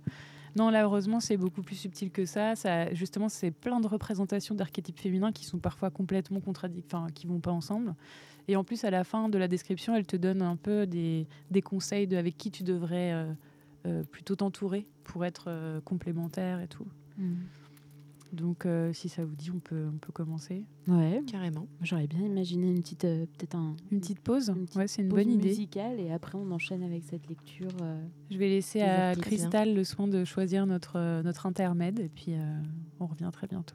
[0.57, 2.57] Non, là, heureusement, c'est beaucoup plus subtil que ça.
[2.57, 7.29] ça justement, c'est plein de représentations d'archétypes féminins qui sont parfois complètement contradictoires, enfin, qui
[7.29, 7.95] vont pas ensemble.
[8.49, 11.27] Et en plus, à la fin de la description, elle te donne un peu des,
[11.51, 13.33] des conseils de avec qui tu devrais euh,
[13.87, 16.87] euh, plutôt t'entourer pour être euh, complémentaire et tout.
[18.33, 20.65] Donc, euh, si ça vous dit, on peut, on peut commencer.
[20.87, 21.67] Ouais, carrément.
[21.83, 25.03] j'aurais bien imaginé une petite, euh, peut-être un, Une petite pause Une petite Ouais, c'est
[25.03, 25.49] une pause bonne idée.
[25.49, 27.71] musicale et après on enchaîne avec cette lecture.
[27.83, 28.01] euh,
[28.31, 32.63] Je vais laisser à Cristal le soin de choisir notre, notre intermède et puis euh,
[33.01, 33.75] on revient très bientôt.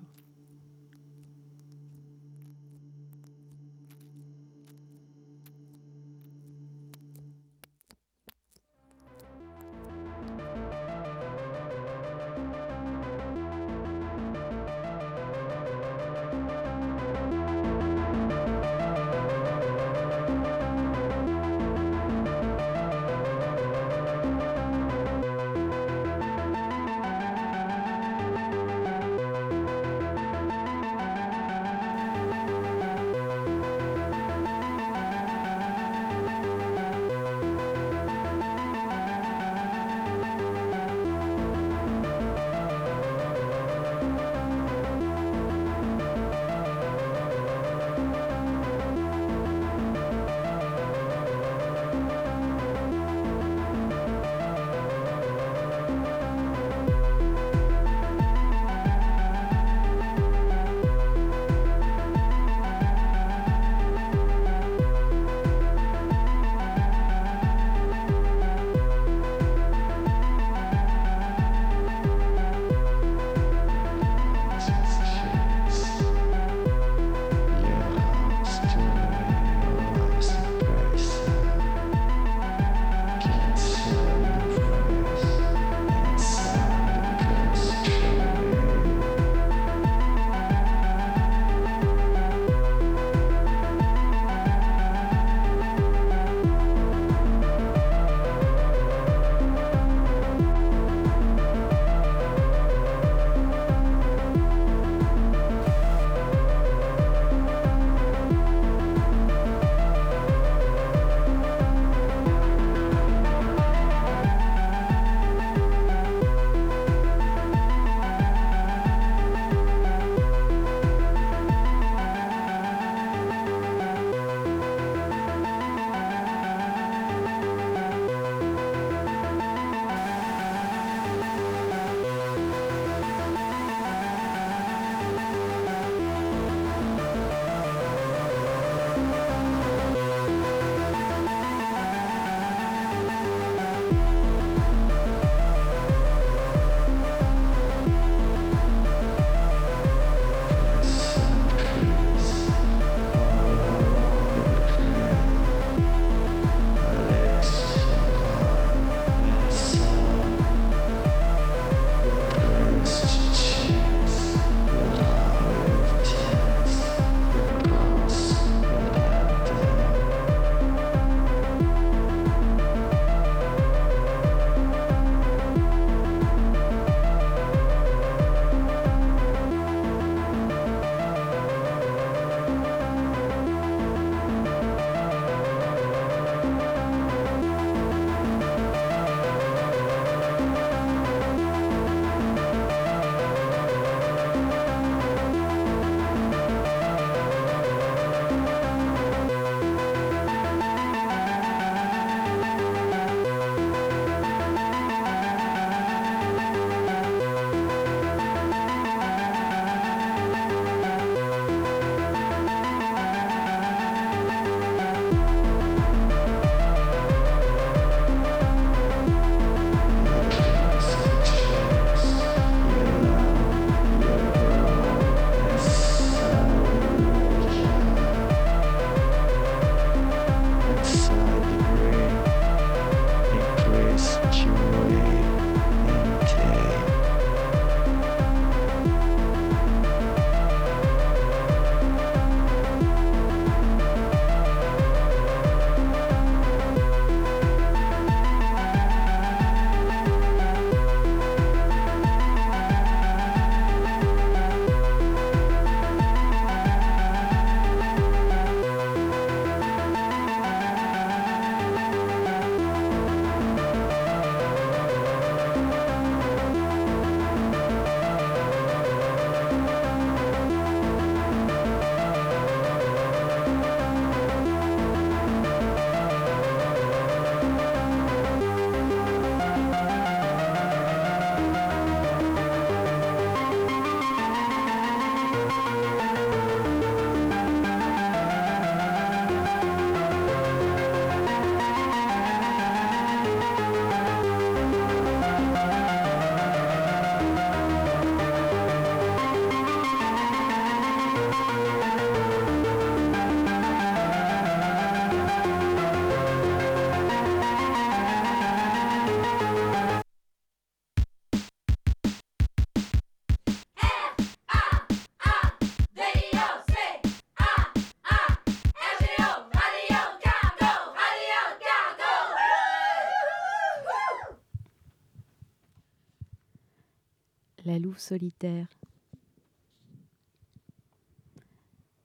[327.98, 328.68] Solitaire?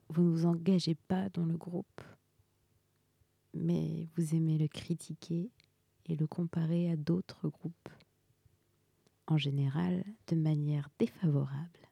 [0.08, 2.00] Vous ne vous engagez pas dans le groupe,
[3.54, 5.50] mais vous aimez le critiquer
[6.06, 7.88] et le comparer à d'autres groupes,
[9.28, 11.88] en général de manière défavorable.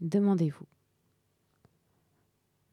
[0.00, 0.66] Demandez-vous,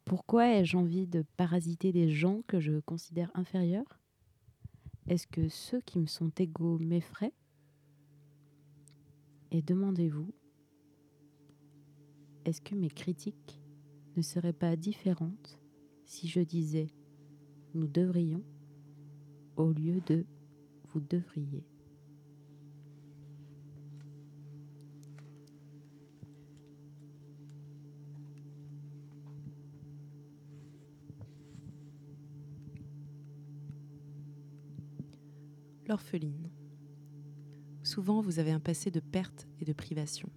[0.06, 4.00] pourquoi ai-je envie de parasiter des gens que je considère inférieurs?
[5.08, 7.34] Est-ce que ceux qui me sont égaux m'effraient?
[9.56, 10.34] Et demandez-vous,
[12.44, 13.62] est-ce que mes critiques
[14.18, 15.60] ne seraient pas différentes
[16.06, 16.88] si je disais
[17.76, 18.44] nous devrions
[19.56, 20.26] au lieu de
[20.90, 21.64] vous devriez?
[35.88, 36.53] L'orpheline.
[37.94, 40.28] Souvent, vous avez un passé de perte et de privation.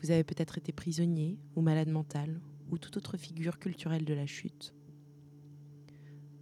[0.00, 2.40] Vous avez peut-être été prisonnier ou malade mental
[2.70, 4.72] ou toute autre figure culturelle de la chute.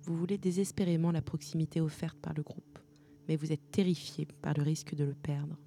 [0.04, 2.78] Vous voulez désespérément la proximité offerte par le groupe,
[3.26, 5.58] mais vous êtes terrifié par le risque de le perdre,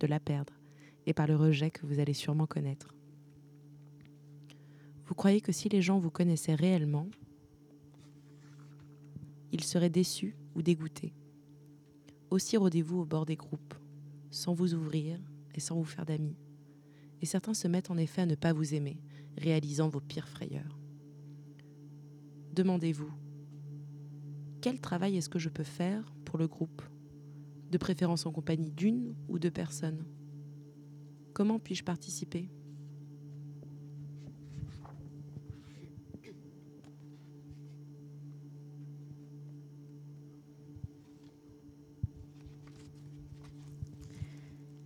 [0.00, 0.52] de la perdre,
[1.06, 2.94] et par le rejet que vous allez sûrement connaître.
[5.06, 7.08] Vous croyez que si les gens vous connaissaient réellement,
[9.50, 11.14] ils seraient déçus ou dégoûtés.
[12.30, 13.74] Aussi rôdez-vous au bord des groupes,
[14.30, 15.18] sans vous ouvrir
[15.54, 16.36] et sans vous faire d'amis.
[17.20, 19.00] Et certains se mettent en effet à ne pas vous aimer,
[19.36, 20.78] réalisant vos pires frayeurs.
[22.52, 23.12] Demandez-vous,
[24.60, 26.82] quel travail est-ce que je peux faire pour le groupe
[27.70, 30.04] De préférence en compagnie d'une ou deux personnes?
[31.32, 32.50] Comment puis-je participer?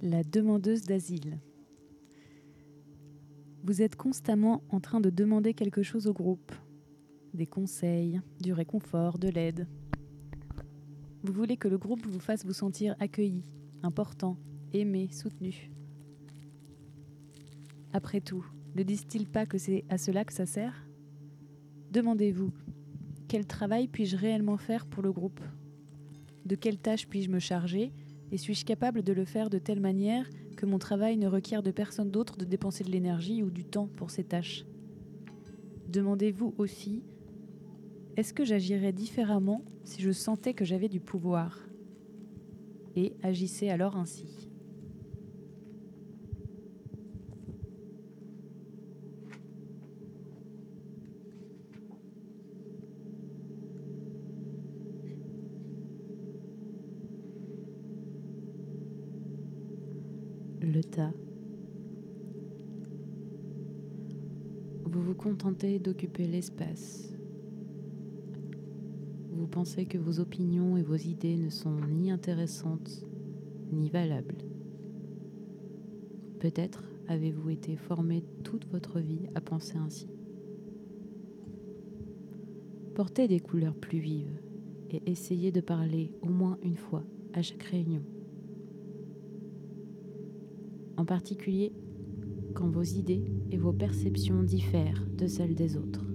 [0.04, 1.38] La demandeuse d'asile.
[3.62, 6.50] Vous êtes constamment en train de demander quelque chose au groupe.
[7.34, 9.68] Des conseils, du réconfort, de l'aide.
[11.22, 13.44] Vous voulez que le groupe vous fasse vous sentir accueilli,
[13.84, 14.36] important,
[14.72, 15.70] aimé, soutenu.
[17.92, 20.84] Après tout, ne disent-ils pas que c'est à cela que ça sert?
[21.92, 22.50] Demandez-vous,
[23.28, 25.40] quel travail puis-je réellement faire pour le groupe?
[26.44, 27.92] De quelles tâches puis-je me charger?
[28.32, 31.70] Et suis-je capable de le faire de telle manière que mon travail ne requiert de
[31.70, 34.64] personne d'autre de dépenser de l'énergie ou du temps pour ces tâches?
[35.88, 37.04] Demandez-vous aussi,
[38.16, 41.60] est-ce que j'agirais différemment si je sentais que j'avais du pouvoir?
[42.96, 44.51] Et agissez alors ainsi.
[64.84, 67.14] Vous vous contentez d'occuper l'espace.
[69.30, 73.04] Vous pensez que vos opinions et vos idées ne sont ni intéressantes
[73.72, 74.36] ni valables.
[76.40, 80.08] Peut-être avez-vous été formé toute votre vie à penser ainsi.
[82.94, 84.38] Portez des couleurs plus vives
[84.90, 88.02] et essayez de parler au moins une fois à chaque réunion
[91.02, 91.72] en particulier
[92.54, 96.06] quand vos idées et vos perceptions diffèrent de celles des autres.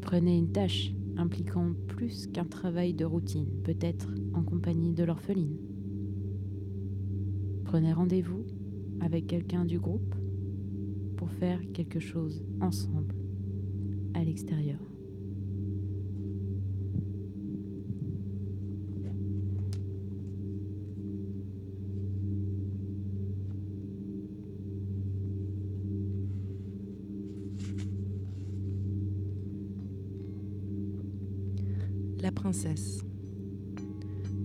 [0.00, 5.58] Prenez une tâche impliquant plus qu'un travail de routine, peut-être en compagnie de l'orpheline.
[7.64, 8.46] Prenez rendez-vous
[9.00, 10.14] avec quelqu'un du groupe
[11.18, 13.14] pour faire quelque chose ensemble
[14.14, 14.93] à l'extérieur.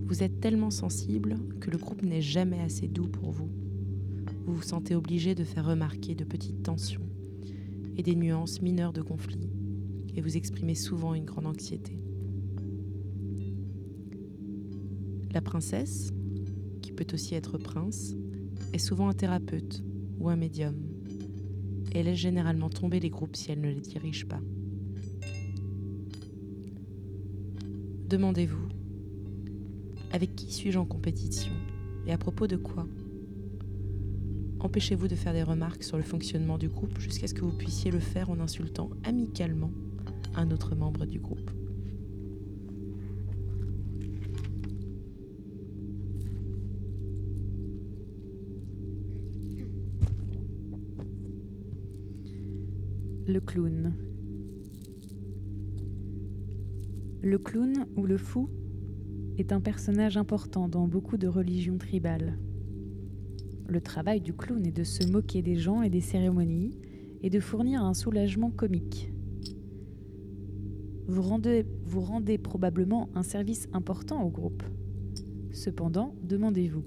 [0.06, 3.48] Vous êtes tellement sensible que le groupe n'est jamais assez doux pour vous.
[4.44, 7.06] Vous vous sentez obligé de faire remarquer de petites tensions
[7.96, 9.48] et des nuances mineures de conflit,
[10.16, 12.00] et vous exprimez souvent une grande anxiété.
[15.32, 16.12] La princesse,
[16.82, 18.16] qui peut aussi être prince,
[18.72, 19.84] est souvent un thérapeute
[20.18, 20.74] ou un médium.
[21.94, 24.40] Elle laisse généralement tomber les groupes si elle ne les dirige pas.
[28.10, 28.66] Demandez-vous,
[30.10, 31.52] avec qui suis-je en compétition
[32.08, 32.88] et à propos de quoi
[34.58, 37.92] Empêchez-vous de faire des remarques sur le fonctionnement du groupe jusqu'à ce que vous puissiez
[37.92, 39.70] le faire en insultant amicalement
[40.34, 41.52] un autre membre du groupe.
[53.28, 53.94] Le clown,
[57.22, 58.48] Le clown ou le fou
[59.36, 62.38] est un personnage important dans beaucoup de religions tribales.
[63.68, 66.78] Le travail du clown est de se moquer des gens et des cérémonies
[67.22, 69.12] et de fournir un soulagement comique.
[71.08, 74.62] Vous rendez, probablement un service important au groupe.
[75.52, 76.84] Cependant, demandez-vous,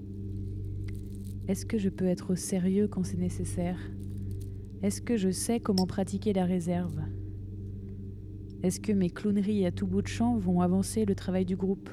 [1.46, 3.78] est-ce que je peux être sérieux quand c'est nécessaire?
[4.82, 7.03] Est-ce que je sais comment pratiquer la réserve?
[8.64, 11.90] Est-ce que mes clowneries à tout bout de champ vont avancer le travail du groupe?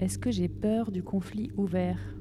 [0.00, 2.15] Est-ce que j'ai peur du conflit ouvert?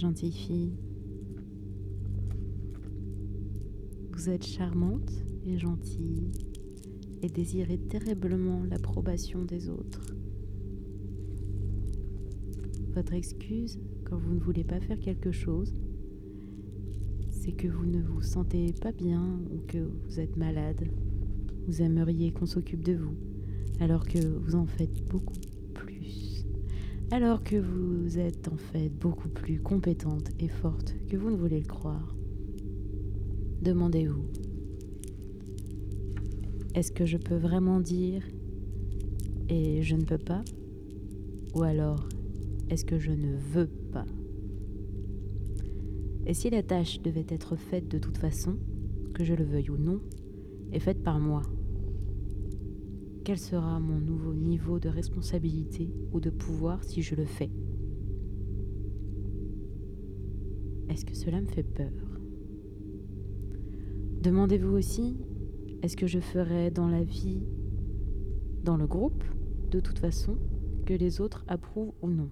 [0.00, 0.72] Gentille fille.
[4.12, 5.12] Vous êtes charmante
[5.44, 6.30] et gentille
[7.22, 10.14] et désirez terriblement l'approbation des autres.
[12.94, 15.74] Votre excuse quand vous ne voulez pas faire quelque chose,
[17.28, 20.88] c'est que vous ne vous sentez pas bien ou que vous êtes malade.
[21.66, 23.16] Vous aimeriez qu'on s'occupe de vous,
[23.80, 25.34] alors que vous en faites beaucoup.
[27.12, 31.58] Alors que vous êtes en fait beaucoup plus compétente et forte que vous ne voulez
[31.58, 32.14] le croire.
[33.62, 34.24] Demandez-vous,
[36.76, 38.22] est-ce que je peux vraiment dire
[39.48, 40.44] et je ne peux pas?
[41.56, 42.08] Ou alors,
[42.68, 44.06] est-ce que je ne veux pas?
[46.26, 48.54] Et si la tâche devait être faite de toute façon,
[49.14, 50.00] que je le veuille ou non,
[50.70, 51.42] est faite par moi
[53.30, 57.48] quel sera mon nouveau niveau de responsabilité ou de pouvoir si je le fais?
[60.88, 61.92] Est-ce que cela me fait peur?
[64.20, 65.16] Demandez-vous aussi,
[65.80, 67.44] est-ce que je ferai dans la vie,
[68.64, 69.22] dans le groupe,
[69.70, 70.36] de toute façon,
[70.84, 72.30] que les autres approuvent ou non?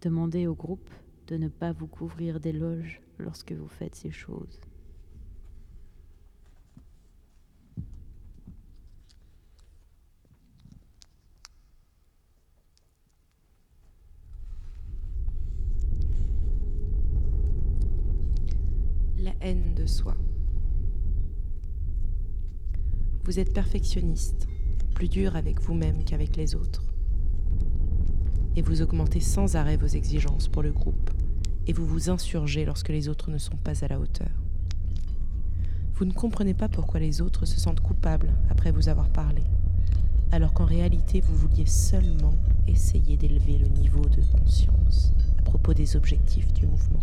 [0.00, 0.88] Demandez au groupe
[1.26, 4.58] de ne pas vous couvrir d'éloges lorsque vous faites ces choses.
[19.22, 20.14] La haine de soi.
[23.24, 24.48] Vous êtes perfectionniste,
[24.94, 26.84] plus dur avec vous-même qu'avec les autres.
[28.56, 31.10] Et vous augmentez sans arrêt vos exigences pour le groupe,
[31.66, 34.30] et vous vous insurgez lorsque les autres ne sont pas à la hauteur.
[35.94, 39.42] Vous ne comprenez pas pourquoi les autres se sentent coupables après vous avoir parlé,
[40.32, 42.34] alors qu'en réalité vous vouliez seulement
[42.66, 47.00] essayer d'élever le niveau de conscience à propos des objectifs du mouvement.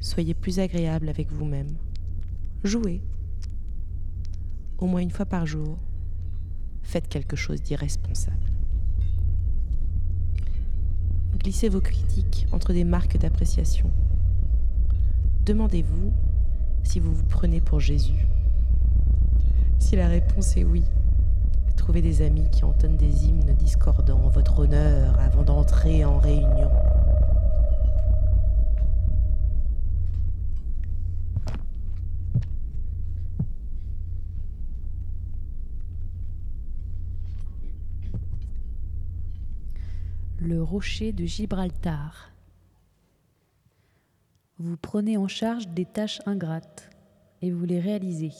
[0.00, 1.76] Soyez plus agréable avec vous-même.
[2.64, 3.02] Jouez.
[4.78, 5.76] Au moins une fois par jour,
[6.82, 8.36] faites quelque chose d'irresponsable.
[11.38, 13.90] Glissez vos critiques entre des marques d'appréciation.
[15.44, 16.12] Demandez-vous
[16.84, 18.26] si vous vous prenez pour Jésus.
[19.78, 20.84] Si la réponse est oui,
[21.76, 26.70] trouvez des amis qui entonnent des hymnes discordants en votre honneur avant d'entrer en réunion.
[40.48, 42.32] Le rocher de Gibraltar.
[44.58, 46.88] Vous prenez en charge des tâches ingrates
[47.42, 48.32] et vous les réalisez.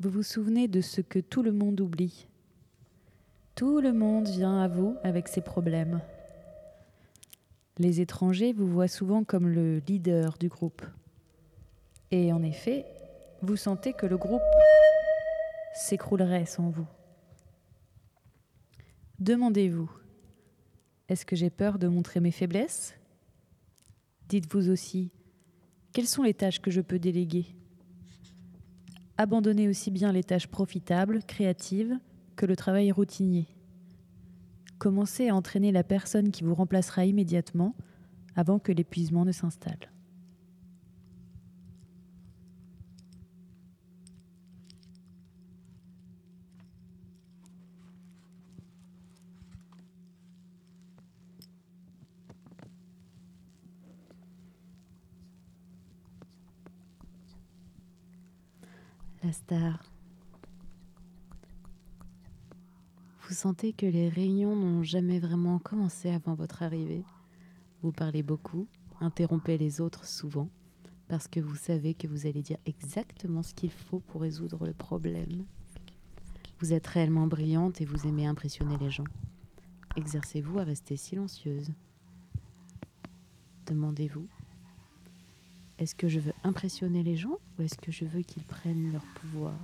[0.00, 2.26] Vous vous souvenez de ce que tout le monde oublie.
[3.54, 6.00] Tout le monde vient à vous avec ses problèmes.
[7.78, 10.82] Les étrangers vous voient souvent comme le leader du groupe.
[12.10, 12.86] Et en effet,
[13.40, 14.42] vous sentez que le groupe
[15.76, 16.88] s'écroulerait sans vous.
[19.20, 19.88] Demandez-vous,
[21.10, 22.94] est-ce que j'ai peur de montrer mes faiblesses?
[24.28, 25.10] Dites-vous aussi,
[25.92, 27.46] quelles sont les tâches que je peux déléguer?
[29.18, 31.98] Abandonnez aussi bien les tâches profitables, créatives,
[32.36, 33.48] que le travail routinier.
[34.78, 37.74] Commencez à entraîner la personne qui vous remplacera immédiatement
[38.36, 39.90] avant que l'épuisement ne s'installe.
[63.22, 67.04] Vous sentez que les réunions n'ont jamais vraiment commencé avant votre arrivée?
[67.82, 68.66] Vous parlez beaucoup,
[69.00, 70.48] interrompez les autres souvent,
[71.08, 74.74] parce que vous savez que vous allez dire exactement ce qu'il faut pour résoudre le
[74.74, 75.44] problème.
[76.58, 79.04] Vous êtes réellement brillante et vous aimez impressionner les gens.
[79.96, 81.70] Exercez-vous à rester silencieuse.
[83.66, 84.28] Demandez-vous,
[85.80, 89.04] est-ce que je veux impressionner les gens ou est-ce que je veux qu'ils prennent leur
[89.14, 89.54] pouvoir?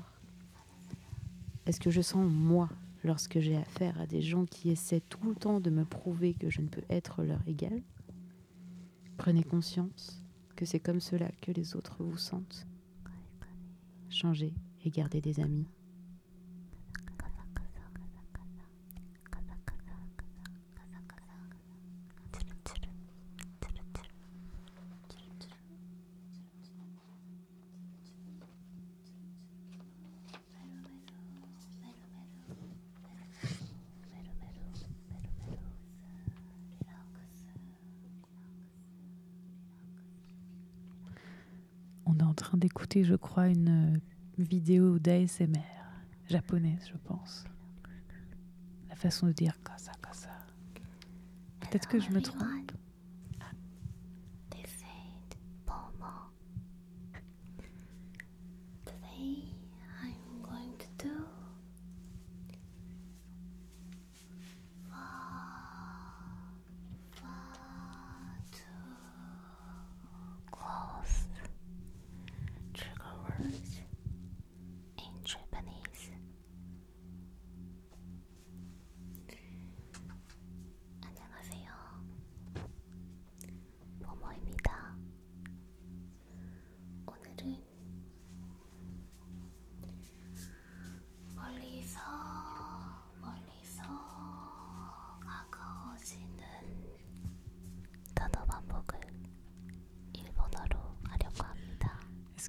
[1.67, 2.71] Est-ce que je sens, moi,
[3.05, 6.49] lorsque j'ai affaire à des gens qui essaient tout le temps de me prouver que
[6.49, 7.83] je ne peux être leur égal
[9.19, 10.23] Prenez conscience
[10.57, 12.67] que c'est comme cela que les autres vous sentent.
[14.09, 14.55] Changez
[14.87, 15.67] et gardez des amis.
[42.09, 43.99] On est en train d'écouter, je crois, une euh,
[44.39, 45.62] vidéo d'ASMR
[46.28, 47.45] japonaise, je pense.
[48.89, 50.30] La façon de dire kasa kasa.
[51.61, 52.72] Peut-être que je me trompe.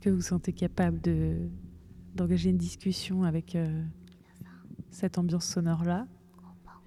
[0.08, 1.50] Que vous vous sentez capable de
[2.16, 3.84] d'engager une discussion avec euh,
[4.90, 6.08] cette ambiance sonore-là?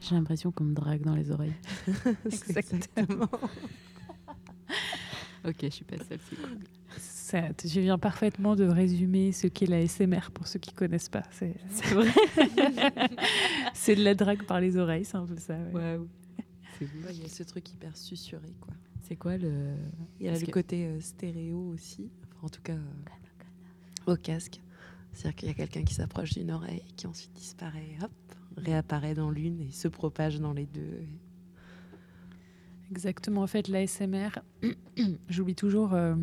[0.00, 1.52] J'ai l'impression qu'on me drague dans les oreilles.
[2.24, 3.28] Exactement.
[5.42, 6.58] Ok, je suis pas seule, c'est cool.
[6.98, 11.22] Ça, Je viens parfaitement de résumer ce qu'est la SMR pour ceux qui connaissent pas.
[11.30, 12.10] C'est C'est vrai?
[13.74, 15.54] c'est de la drague par les oreilles, c'est un peu ça.
[15.56, 15.72] ouais.
[15.96, 16.08] Waouh.
[16.78, 18.74] C'est Ouais, Il y a ce truc hyper susurré, quoi.
[19.00, 19.72] C'est quoi le.
[20.18, 22.10] Il y a Parce le que- côté euh, stéréo aussi,
[22.42, 24.60] en tout cas euh, au casque.
[25.12, 28.10] C'est-à-dire qu'il y a quelqu'un qui s'approche d'une oreille, qui ensuite disparaît, hop,
[28.56, 31.02] réapparaît dans l'une et se propage dans les deux.
[32.90, 33.42] Exactement.
[33.42, 34.30] En fait, l'ASMR,
[35.28, 36.14] j'oublie toujours euh,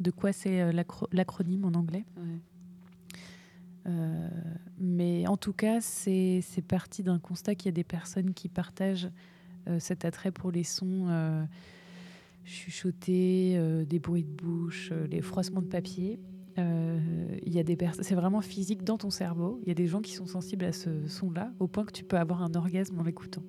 [0.00, 2.04] de quoi c'est euh, l'acro- l'acronyme en anglais.
[2.16, 2.40] Ouais.
[3.86, 4.28] Euh,
[4.78, 8.48] mais en tout cas, c'est c'est parti d'un constat qu'il y a des personnes qui
[8.48, 9.08] partagent
[9.68, 11.06] euh, cet attrait pour les sons
[12.46, 16.18] euh, chuchotés, euh, des bruits de bouche, euh, les froissements de papier.
[16.58, 16.98] Euh,
[17.44, 19.58] il y a des c'est vraiment physique dans ton cerveau.
[19.62, 22.02] Il y a des gens qui sont sensibles à ce son-là, au point que tu
[22.04, 23.42] peux avoir un orgasme en l'écoutant.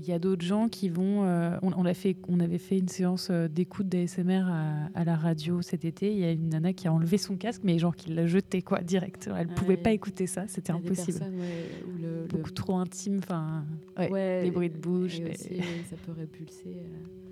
[0.00, 1.24] Il y a d'autres gens qui vont.
[1.24, 5.16] euh, on, on fait, on avait fait une séance euh, d'écoute d'ASMR à, à la
[5.16, 6.12] radio cet été.
[6.12, 8.62] Il y a une nana qui a enlevé son casque, mais genre qui l'a jeté
[8.62, 9.28] quoi direct.
[9.36, 9.76] Elle Ah pouvait ouais.
[9.82, 11.18] pas écouter ça, c'était impossible.
[11.18, 13.18] personnes, ouais, où le, le- Beaucoup trop intime.
[13.18, 13.64] Enfin,
[13.98, 15.18] ouais, les bruits de bouche.
[15.18, 16.76] et aussi, ça peut répulser.
[16.76, 17.27] euh.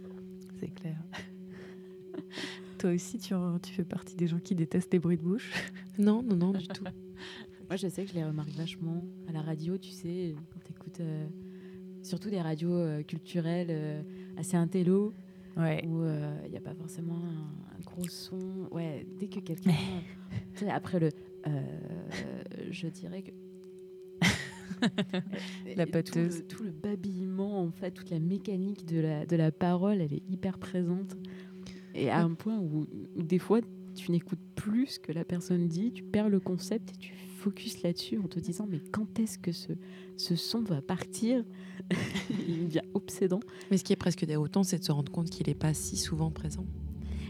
[0.61, 0.97] C'est clair.
[2.79, 3.35] Toi aussi, tu,
[3.73, 5.53] fais partie des gens qui détestent les bruits de bouche.
[5.99, 6.85] Non, non, non, du tout.
[7.69, 10.73] Moi, je sais que je les remarque vachement à la radio, tu sais, quand tu
[10.73, 11.01] écoutes
[12.03, 14.03] surtout des radios euh, culturelles euh,
[14.37, 15.13] assez intello,
[15.57, 15.83] Ouais.
[15.87, 16.03] où
[16.45, 18.69] il n'y a pas forcément un, un gros son.
[18.73, 19.73] Ouais, dès que quelqu'un.
[20.71, 21.09] après le.
[21.47, 21.79] euh,
[22.71, 23.31] je dirais que.
[25.77, 26.39] La Tout pâteuse.
[26.39, 30.13] le, tout le babillement, en fait, toute la mécanique de la, de la parole, elle
[30.13, 31.17] est hyper présente.
[31.95, 33.61] Et à un point où, où des fois,
[33.95, 37.83] tu n'écoutes plus ce que la personne dit, tu perds le concept et tu focus
[37.83, 39.73] là-dessus en te disant mais quand est-ce que ce,
[40.17, 41.43] ce son va partir
[42.49, 43.41] Il devient obsédant.
[43.71, 45.97] Mais ce qui est presque déroutant, c'est de se rendre compte qu'il n'est pas si
[45.97, 46.67] souvent présent.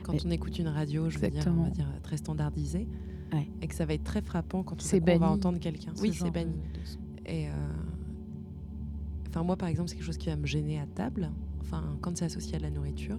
[0.03, 2.88] Quand Mais- on écoute une radio, je veux dire, on va dire très standardisée,
[3.32, 3.49] Ouais.
[3.61, 5.92] et que ça va être très frappant quand on va entendre quelqu'un.
[6.01, 6.53] Oui, c'est banni.
[6.53, 7.05] de-.
[7.27, 7.53] Et euh,
[9.29, 11.31] enfin, moi, par exemple, c'est quelque chose qui va me gêner à table.
[11.61, 13.18] Enfin, quand c'est associé à la nourriture.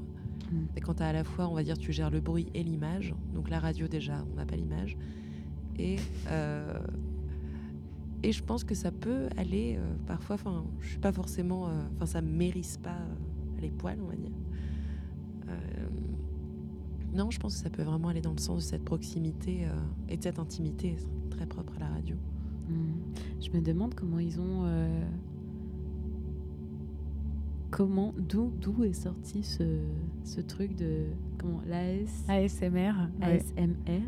[0.52, 0.56] Mm.
[0.78, 3.14] Et quand as à la fois, on va dire, tu gères le bruit et l'image.
[3.34, 4.98] Donc la radio déjà, on n'a pas l'image.
[5.78, 5.98] Et
[6.30, 6.80] euh,
[8.24, 10.36] et je pense que ça peut aller euh, parfois.
[10.36, 11.68] Enfin, je suis pas forcément.
[11.68, 12.98] euh, Enfin, ça me mérite pas
[13.60, 14.32] les poils, on va dire.
[17.14, 19.66] Non, je pense que ça peut vraiment aller dans le sens de cette proximité
[20.08, 20.96] et de cette intimité
[21.32, 22.16] très propre à la radio.
[23.52, 24.64] Je me demande comment ils ont.
[24.66, 25.02] euh,
[27.72, 28.14] comment.
[28.18, 29.64] D'où d'où est sorti ce,
[30.24, 31.06] ce truc de.
[31.38, 32.26] Comment L'AS.
[32.28, 32.70] ASMR.
[33.22, 33.40] ouais.
[33.40, 34.02] ASMR,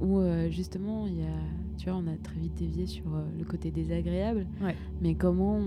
[0.00, 3.24] où euh, justement, il y a, tu vois, on a très vite dévié sur euh,
[3.38, 4.74] le côté désagréable, Ouais.
[5.02, 5.62] mais comment on,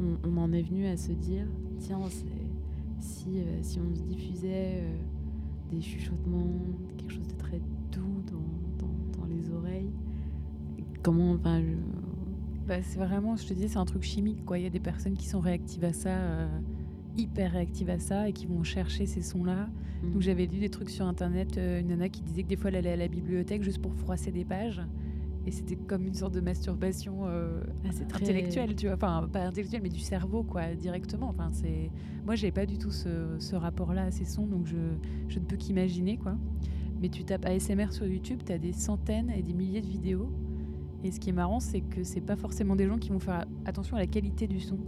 [0.00, 1.46] on- on en est venu à se dire,
[1.78, 1.98] tiens,
[3.00, 4.82] si, si on se diffusait
[5.70, 6.52] des chuchotements,
[6.98, 7.58] quelque chose de très
[7.92, 9.90] doux dans, dans, dans les oreilles,
[11.02, 11.62] comment, enfin,
[12.68, 14.44] Bah, c'est vraiment, je te dis, c'est un truc chimique.
[14.44, 14.58] Quoi.
[14.58, 16.46] Il y a des personnes qui sont réactives à ça, euh,
[17.16, 19.68] hyper réactives à ça, et qui vont chercher ces sons-là.
[20.02, 20.10] Mm.
[20.12, 22.68] Donc j'avais lu des trucs sur internet, euh, une nana qui disait que des fois
[22.68, 24.82] elle allait à la bibliothèque juste pour froisser des pages.
[25.46, 28.96] Et c'était comme une sorte de masturbation euh, Ah, c'est très- intellectuelle, tu vois.
[28.96, 31.30] Enfin, pas intellectuelle, mais du cerveau, quoi, directement.
[31.30, 31.90] Enfin, c'est...
[32.26, 34.76] Moi, j'ai pas du tout ce, ce rapport-là à ces sons, donc je,
[35.28, 36.36] je ne peux qu'imaginer, quoi.
[37.00, 40.30] Mais tu tapes ASMR sur YouTube, tu as des centaines et des milliers de vidéos.
[41.04, 43.44] Et ce qui est marrant, c'est que c'est pas forcément des gens qui vont faire
[43.64, 44.78] attention à la qualité du son.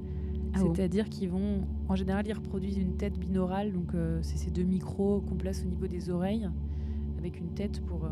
[0.52, 4.36] Ah bon C'est-à-dire qu'ils vont, en général, ils reproduisent une tête binaurale, donc euh, c'est
[4.36, 6.48] ces deux micros qu'on place au niveau des oreilles,
[7.18, 8.08] avec une tête pour, euh,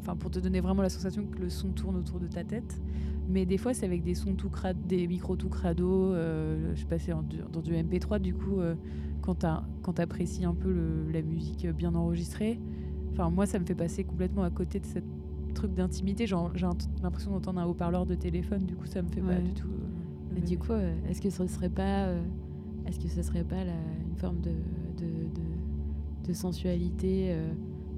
[0.00, 2.80] enfin, pour te donner vraiment la sensation que le son tourne autour de ta tête.
[3.28, 6.14] Mais des fois, c'est avec des sons tout crades, des micros tout crado.
[6.14, 8.74] euh, je sais pas, c'est en du- dans du MP3, du coup, euh,
[9.20, 9.34] quand
[9.94, 12.58] tu apprécies un peu le- la musique bien enregistrée.
[13.12, 15.04] Enfin, moi, ça me fait passer complètement à côté de cette
[15.56, 16.26] truc d'intimité.
[16.26, 16.66] Genre, j'ai
[17.02, 19.42] l'impression d'entendre un haut-parleur de téléphone, du coup, ça me fait pas Ouais.
[19.42, 19.66] du tout.
[19.68, 22.22] euh, même du coup, euh, est-ce que ce serait pas, euh,
[22.86, 23.72] est-ce que ce serait pas la-
[24.08, 27.48] une forme de, de, de, de sensualité euh,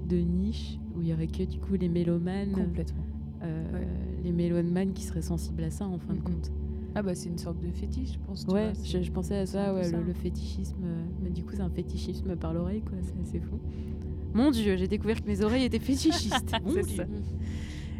[0.07, 3.03] de niche où il y aurait que du coup les mélomanes, Complètement.
[3.43, 3.87] euh, Ouais.
[4.23, 6.51] les mélomanes qui seraient sensibles à ça en fin de compte?
[6.95, 8.45] Ah bah c'est une sorte de fétiche, je pense.
[8.47, 9.97] Ouais, vois, je, je pensais à ça, ouais, ça.
[9.97, 10.77] Le, le fétichisme.
[10.83, 12.97] euh, mais du coup, c'est un fétichisme par l'oreille, quoi.
[13.03, 13.59] C'est assez fou.
[14.33, 16.51] Mon Dieu, j'ai découvert que mes oreilles étaient fétichistes.
[16.65, 16.83] Mon Dieu.
[16.83, 17.03] ça.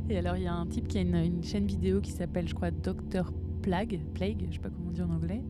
[0.09, 2.55] Et alors il y a un type qui a une, chaîne vidéo qui s'appelle, je
[2.55, 3.31] crois, Dr
[3.61, 5.43] Plague, Plague, je sais pas comment dire en anglais.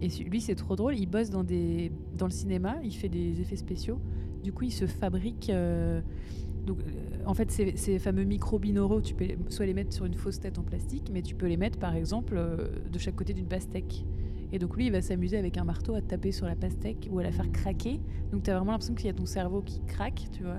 [0.00, 3.40] Et lui c'est trop drôle, il bosse dans des dans le cinéma, il fait des
[3.40, 4.00] effets spéciaux.
[4.42, 5.50] Du coup il se fabrique.
[5.50, 6.00] euh,
[6.66, 10.14] donc, euh, en fait, ces, fameux micros binauraux, tu peux soit les mettre sur une
[10.14, 13.32] fausse tête en plastique, mais tu peux les mettre, par exemple, euh, de chaque côté
[13.32, 14.04] d'une pastèque.
[14.52, 17.08] Et donc lui, il va s'amuser avec un marteau à te taper sur la pastèque
[17.10, 18.00] ou à la faire craquer.
[18.32, 20.58] Donc tu as vraiment l'impression qu'il y a ton cerveau qui craque, tu vois.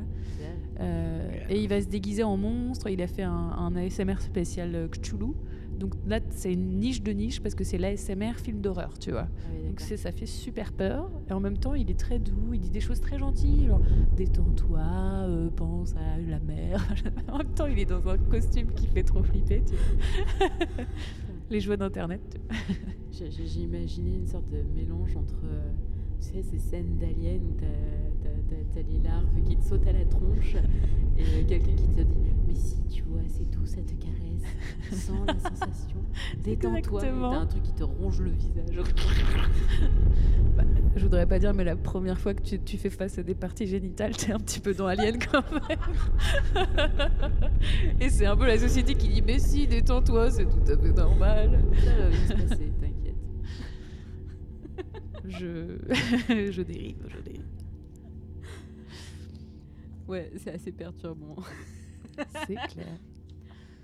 [0.80, 2.90] Euh, et il va se déguiser en monstre.
[2.90, 5.34] Il a fait un, un ASMR spécial euh, Cthulhu.
[5.82, 9.28] Donc là, c'est une niche de niche parce que c'est l'ASMR film d'horreur, tu vois.
[9.32, 11.10] Ah oui, Donc c'est, ça fait super peur.
[11.28, 12.54] Et en même temps, il est très doux.
[12.54, 13.82] Il dit des choses très gentilles, genre
[14.16, 16.86] détends-toi, euh, pense à la mer.
[17.32, 20.48] en même temps, il est dans un costume qui fait trop flipper, tu vois.
[21.52, 22.40] Les joies d'internet.
[23.12, 25.70] J'ai- imaginé une sorte de mélange entre, euh,
[26.22, 27.54] tu sais, ces scènes d'aliens où
[28.74, 30.56] t'as les larves qui te sautent à la tronche
[31.18, 34.31] et euh, quelqu'un qui te dit Mais si, tu vois, c'est tout, ça te caresse,
[34.92, 36.04] sens la sensation,
[36.44, 37.02] détends-toi.
[37.02, 38.82] T'as un truc qui te ronge le visage.
[40.58, 40.64] Bah,
[40.98, 43.36] je voudrais pas dire, mais la première fois que tu, tu fais face à des
[43.36, 45.80] parties génitales, t'es un petit peu dans Alien quand même.
[48.02, 50.92] Et c'est un peu la société qui dit Mais si, détends-toi, c'est tout à fait
[50.92, 51.64] normal.
[51.86, 53.16] Ça va bien se passer, t'inquiète.
[55.24, 57.46] Je, je dérive, je dérive.
[60.10, 61.38] Ouais, c'est assez perturbant.
[62.46, 62.98] C'est clair.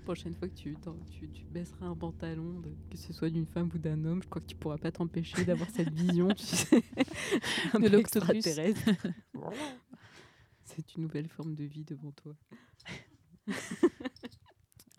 [0.08, 3.44] Prochaine fois que tu, t'en- tu, tu baisseras un pantalon, de- que ce soit d'une
[3.44, 6.46] femme ou d'un homme, je crois que tu pourras pas t'empêcher d'avoir cette vision, tu
[6.46, 6.82] sais,
[7.74, 8.42] un De l'octopus.
[10.64, 12.34] C'est une nouvelle forme de vie devant toi.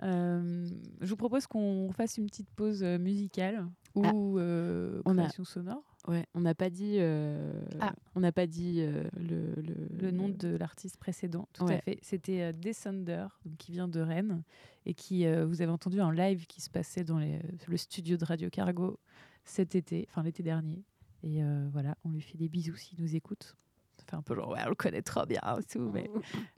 [0.02, 0.66] Euh,
[1.02, 5.24] je vous propose qu'on fasse une petite pause euh, musicale ou Ah, euh, on a-
[5.24, 5.84] création sonore.
[6.08, 7.52] Ouais, on n'a pas dit, euh,
[7.82, 7.92] Ah.
[8.16, 9.54] on n'a pas dit le, le,
[10.00, 12.00] Le nom de l'artiste précédent, tout à fait.
[12.02, 14.42] C'était Descender, qui vient de Rennes
[14.86, 18.26] et qui, euh, vous avez entendu un live qui se passait dans le studio de
[18.26, 19.00] Radio Cargo
[19.44, 20.84] cet été, enfin l'été dernier.
[21.24, 23.56] Et euh, voilà, on lui fait des bisous s'il nous écoute.
[23.98, 26.10] Ça fait un peu genre, ouais, on le connaît trop bien tout, mais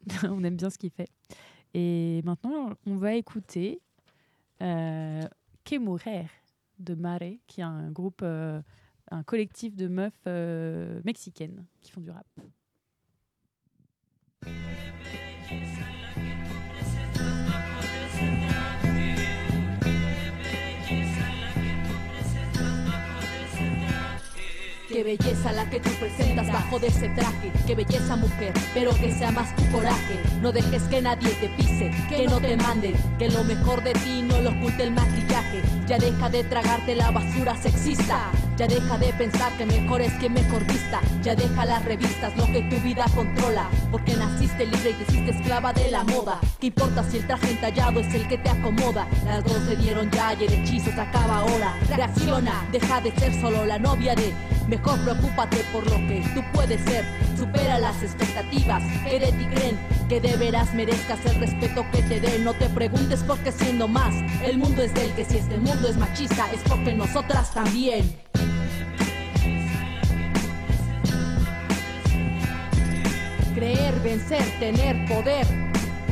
[0.24, 1.09] on aime bien ce qu'il fait.
[1.74, 3.82] Et maintenant, on va écouter
[4.61, 5.28] euh,
[5.63, 5.76] Que
[6.80, 8.61] de Mare, qui est un groupe, euh,
[9.09, 12.28] un collectif de meufs mexicaines qui font du rap.
[24.92, 27.50] Qué belleza la que tú presentas bajo de ese traje.
[27.66, 30.20] Qué belleza mujer, pero que sea más tu coraje.
[30.42, 32.94] No dejes que nadie te pise, que no te manden.
[33.18, 35.62] Que lo mejor de ti no lo oculte el maquillaje.
[35.88, 38.32] Ya deja de tragarte la basura sexista.
[38.58, 41.00] Ya deja de pensar que mejor es que mejor vista.
[41.24, 43.70] Ya deja las revistas, lo que tu vida controla.
[43.92, 46.42] Porque naciste libre y te hiciste esclava de la moda.
[46.60, 49.08] ¿Qué importa si el traje entallado es el que te acomoda?
[49.26, 51.78] Las dos se dieron ya y el hechizo se acaba ahora.
[51.96, 54.51] Reacciona, deja de ser solo la novia de.
[54.68, 57.05] Mejor preocúpate por lo que tú puedes ser.
[57.38, 59.80] Supera las expectativas que de ti creen.
[60.07, 62.43] Que de veras merezcas el respeto que te den.
[62.43, 64.14] No te preguntes por qué siendo más.
[64.43, 68.16] El mundo es del que si este mundo es machista es porque nosotras también.
[73.55, 75.45] Creer, vencer, tener poder.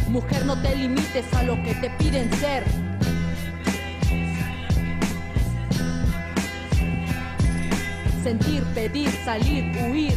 [0.10, 2.64] Mujer, no te limites a lo que te piden ser.
[8.24, 10.14] Sentir, pedir, salir, huir.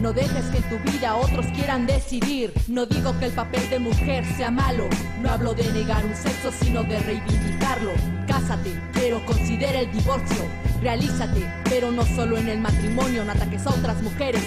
[0.00, 2.52] No dejes que en tu vida otros quieran decidir.
[2.68, 4.88] No digo que el papel de mujer sea malo.
[5.20, 7.92] No hablo de negar un sexo, sino de reivindicarlo.
[8.26, 10.44] Cásate, pero considera el divorcio.
[10.82, 14.42] Realízate, pero no solo en el matrimonio, no ataques a otras mujeres.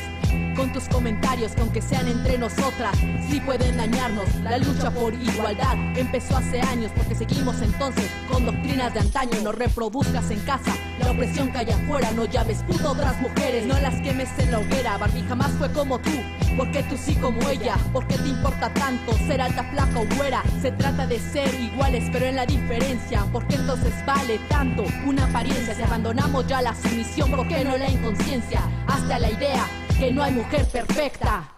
[0.56, 2.96] Con tus comentarios, que aunque sean entre nosotras,
[3.28, 4.26] sí pueden dañarnos.
[4.44, 9.32] La lucha por igualdad empezó hace años, porque seguimos entonces con doctrinas de antaño.
[9.44, 12.12] No reproduzcas en casa la opresión que hay afuera.
[12.12, 14.98] No llaves puto otras mujeres, no las quemes en la hoguera.
[14.98, 16.12] Barbie jamás fue como tú,
[16.56, 17.76] porque tú sí como ella.
[17.92, 20.44] porque te importa tanto ser alta, flaca o güera?
[20.62, 23.26] Se trata de ser iguales, pero en la diferencia.
[23.32, 25.74] porque entonces vale tanto una apariencia?
[25.74, 28.62] Si abandonamos ya la sumisión, ¿por qué no la inconsciencia?
[28.88, 29.66] Hasta la idea
[29.98, 31.50] que no hay mujer perfecta.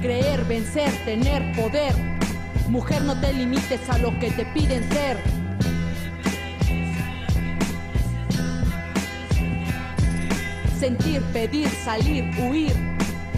[0.00, 1.94] Creer, vencer, tener poder.
[2.68, 5.16] Mujer, no te limites a lo que te piden ser.
[10.78, 12.74] Sentir, pedir, salir, huir.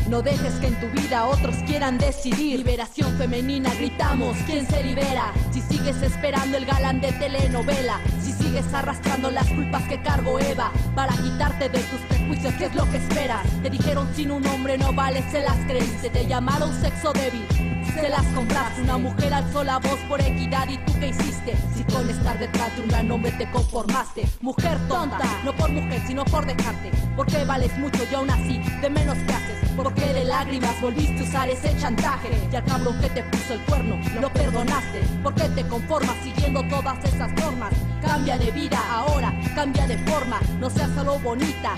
[0.09, 2.59] No dejes que en tu vida otros quieran decidir.
[2.59, 5.33] Liberación femenina, gritamos, ¿quién se libera?
[5.53, 8.01] Si sigues esperando el galán de telenovela,
[8.49, 12.89] sigues arrastrando las culpas que cargo Eva, para quitarte de tus prejuicios, ¿qué es lo
[12.91, 13.47] que esperas?
[13.63, 17.78] Te dijeron sin un hombre no vale, se las creíste, te llamaron sexo débil.
[18.01, 21.57] Se las compraste, una mujer alzó la voz por equidad y tú qué hiciste?
[21.75, 26.01] Si con estar detrás de un gran hombre te conformaste, mujer tonta, no por mujer
[26.07, 30.25] sino por dejarte, porque vales mucho y aún así de menos que haces, porque de
[30.25, 32.31] lágrimas volviste a usar ese chantaje.
[32.53, 37.05] Y al cabrón que te puso el cuerno lo perdonaste, porque te conformas siguiendo todas
[37.05, 41.75] esas normas, cambia de vida ahora, cambia de forma, no seas solo bonita,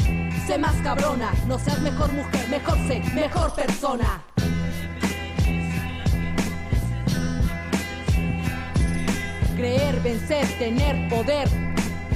[0.47, 4.23] sé más cabrona, no seas mejor mujer, mejor sé, mejor persona.
[9.61, 11.47] Creer, vencer, tener poder.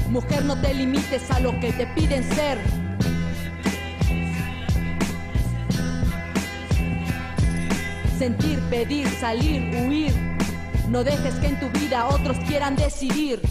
[0.09, 2.59] Mujer, no te limites a lo que te piden ser.
[8.18, 10.12] Sentir, pedir, salir, huir.
[10.88, 13.42] No dejes que en tu vida otros quieran decidir.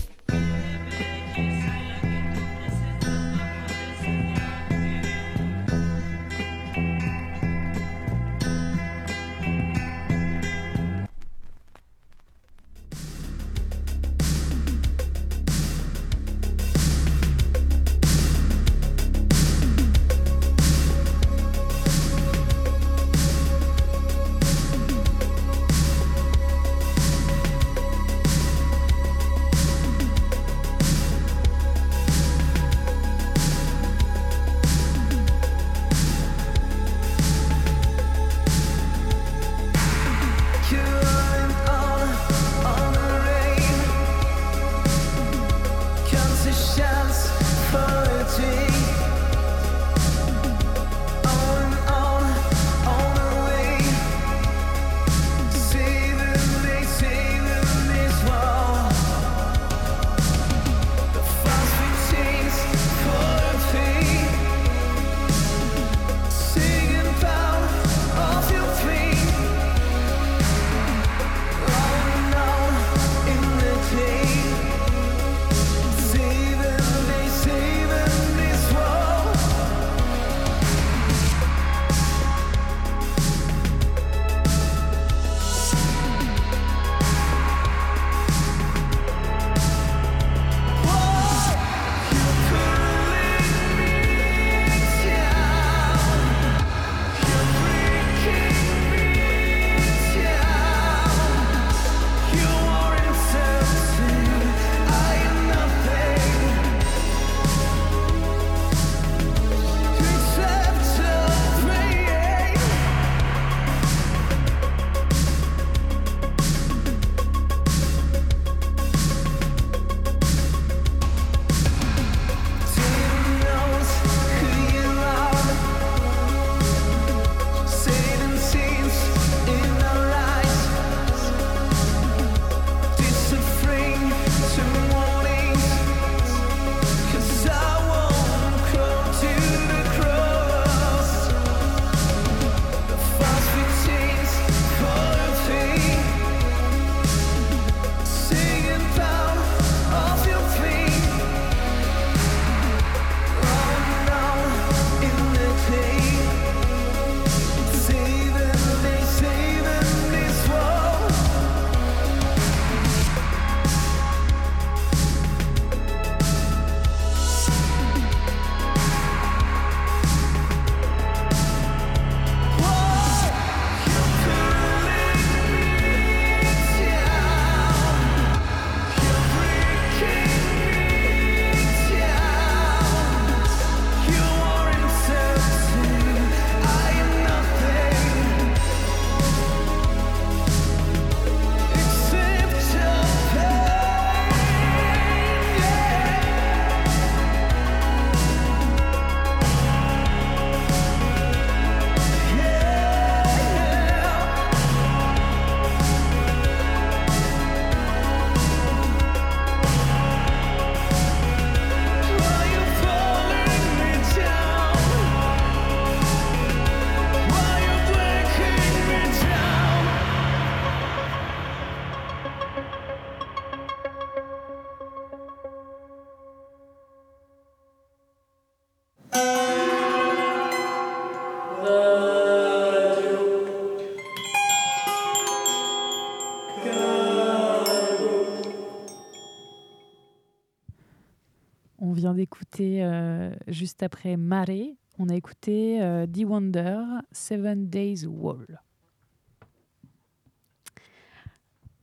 [243.54, 248.62] Juste après Mare, on a écouté euh, The Wonder, Seven Days Wall.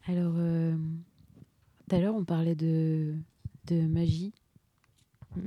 [0.07, 0.77] Alors, euh,
[1.89, 3.15] tout à l'heure, on parlait de,
[3.71, 4.33] magie.
[5.37, 5.41] On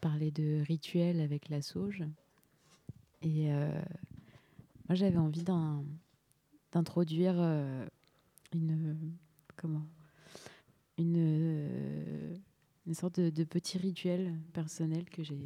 [0.00, 2.04] parlait de rituel avec la sauge.
[3.22, 3.70] Et euh,
[4.88, 5.44] moi, j'avais envie
[6.72, 7.36] d'introduire
[8.52, 8.96] une.
[9.56, 9.86] Comment?
[10.98, 12.38] Une,
[12.88, 15.38] une sorte de, petit rituel personnel que j'ai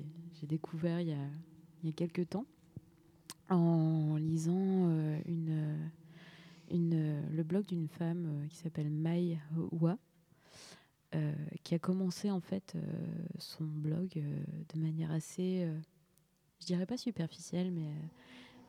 [0.44, 1.26] découvert il y a,
[1.82, 2.46] il y a quelques temps
[3.50, 5.76] en lisant euh, euh,
[6.72, 9.38] euh, le blog d'une femme qui s'appelle Mai
[9.72, 9.98] Hua,
[11.64, 12.74] qui a commencé en fait
[13.38, 14.08] son blog
[14.72, 15.68] de manière assez,
[16.60, 17.90] je dirais pas superficielle, mais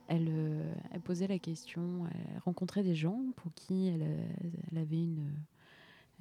[0.08, 5.32] elle, posait la question, elle rencontrait des gens pour qui elle avait une,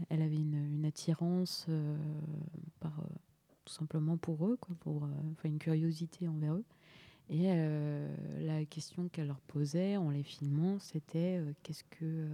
[0.09, 1.95] elle avait une, attirance euh,
[2.85, 2.87] euh,
[3.65, 5.07] tout simplement pour eux, quoi, pour, euh,
[5.45, 6.65] une curiosité envers eux.
[7.29, 7.47] Et
[8.41, 12.27] la question qu'elle leur posait en les filmant, c'était qu'est-ce que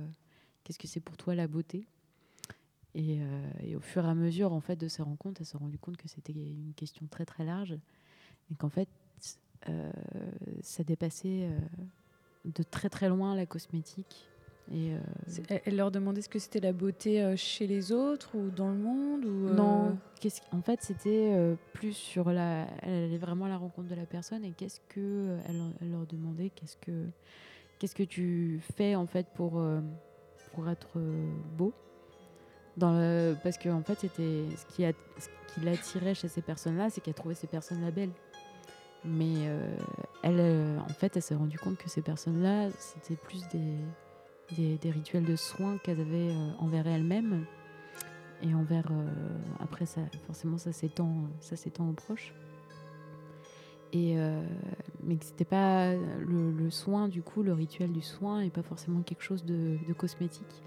[0.64, 1.86] qu'est-ce que c'est pour toi la beauté?
[2.96, 3.22] Et,
[3.76, 6.08] au fur et à mesure en fait de ces rencontres, elle s'est rendue compte que
[6.08, 7.78] c'était une question très très large
[8.52, 8.90] et qu'en fait
[10.64, 11.48] ça dépassait
[12.46, 14.28] de très très loin la cosmétique.
[14.72, 18.52] Et, euh, Elle, leur demandait ce que c'était la beauté euh, chez les autres ou
[18.52, 19.98] dans le monde ou euh, Non,
[20.52, 22.68] en fait, c'était euh, plus sur la.
[22.84, 26.06] Elle allait vraiment à la rencontre de la personne et qu'est-ce que elle, elle leur
[26.06, 27.08] demandait Qu'est-ce que
[27.80, 29.62] qu'est-ce que tu fais en fait pour
[30.54, 31.00] pour être
[31.58, 31.74] beau?
[32.78, 36.42] Dans le, parce que en fait, c'était ce qui a, ce qui l'attirait chez ces
[36.42, 38.14] personnes-là, c'est qu'elle trouvait ces personnes-là belles.
[39.04, 39.48] Mais
[40.22, 43.76] elle, en fait, elle s'est rendue compte que ces personnes-là, c'était plus des,
[44.58, 47.46] des, rituels de soins qu'elles avaient euh, envers elles-mêmes.
[48.42, 49.08] Et envers euh,
[49.60, 52.34] après ça forcément ça s'étend ça s'étend aux proches.
[53.92, 54.42] Et euh,
[55.04, 59.02] mais que c'était pas le, soin du coup le rituel du soin et pas forcément
[59.02, 60.64] quelque chose de, cosmétique.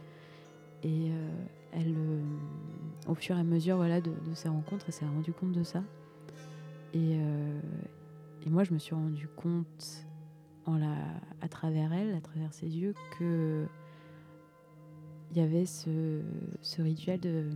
[0.83, 1.31] Et euh,
[1.73, 2.23] elle euh,
[3.07, 5.83] au fur et à mesure voilà de, de rencontres elle s'est rendue compte de ça.
[6.95, 7.61] Et, euh,
[8.45, 10.05] et moi je me suis rendu compte
[10.67, 10.97] en la,
[11.41, 13.67] à travers elle à travers ses yeux que
[15.33, 16.21] il y avait ce,
[16.61, 17.51] ce rituel de,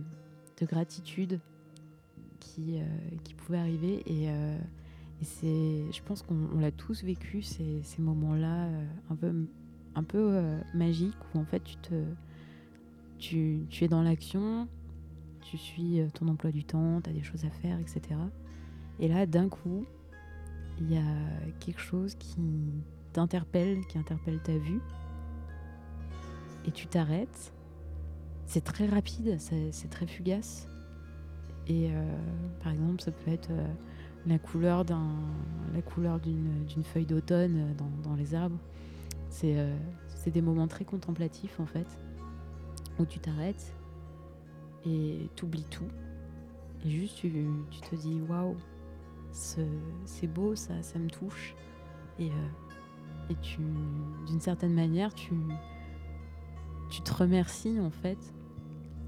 [0.59, 1.39] de gratitude
[2.39, 2.85] qui, euh,
[3.23, 4.01] qui pouvait arriver.
[4.07, 4.57] Et, euh,
[5.21, 9.47] et c'est, je pense qu'on on l'a tous vécu, ces, ces moments-là euh, un peu,
[9.95, 10.41] un peu
[10.73, 12.03] magiques, où en fait tu, te,
[13.19, 14.67] tu, tu es dans l'action,
[15.41, 18.01] tu suis ton emploi du temps, tu as des choses à faire, etc.
[18.99, 19.85] Et là, d'un coup,
[20.79, 22.39] il y a quelque chose qui
[23.17, 24.79] t'interpelle, qui interpelle ta vue.
[26.65, 27.51] Et tu t'arrêtes
[28.45, 30.69] c'est très rapide, c'est très fugace.
[31.67, 32.17] Et euh,
[32.63, 33.67] par exemple, ça peut être euh,
[34.25, 38.57] la couleur d'une, feuille d'automne dans, dans les arbres.
[39.29, 39.75] C'est, euh,
[40.27, 41.87] des moments très contemplatifs en fait,
[42.99, 43.73] où tu t'arrêtes
[44.85, 45.87] et t'oublies tout.
[46.85, 47.31] Et juste tu,
[47.69, 48.55] tu te dis waouh,
[49.31, 49.61] ce-
[50.05, 51.55] c'est beau, ça, ça me touche.
[52.19, 52.66] Et, euh,
[53.29, 53.59] et tu,
[54.27, 55.33] d'une certaine manière, tu,
[56.89, 58.17] tu te remercies en fait.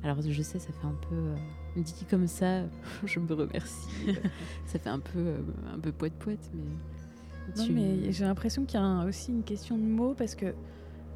[0.04, 1.36] Alors je sais, ça fait un peu euh,
[1.78, 2.64] dit comme ça,
[3.06, 3.90] je me remercie.
[4.66, 5.38] ça fait un peu euh,
[5.74, 6.64] un peu poète poète, mais
[7.58, 10.36] Non, tu- mais j'ai l'impression qu'il y a un- aussi une question de mots parce
[10.36, 10.54] que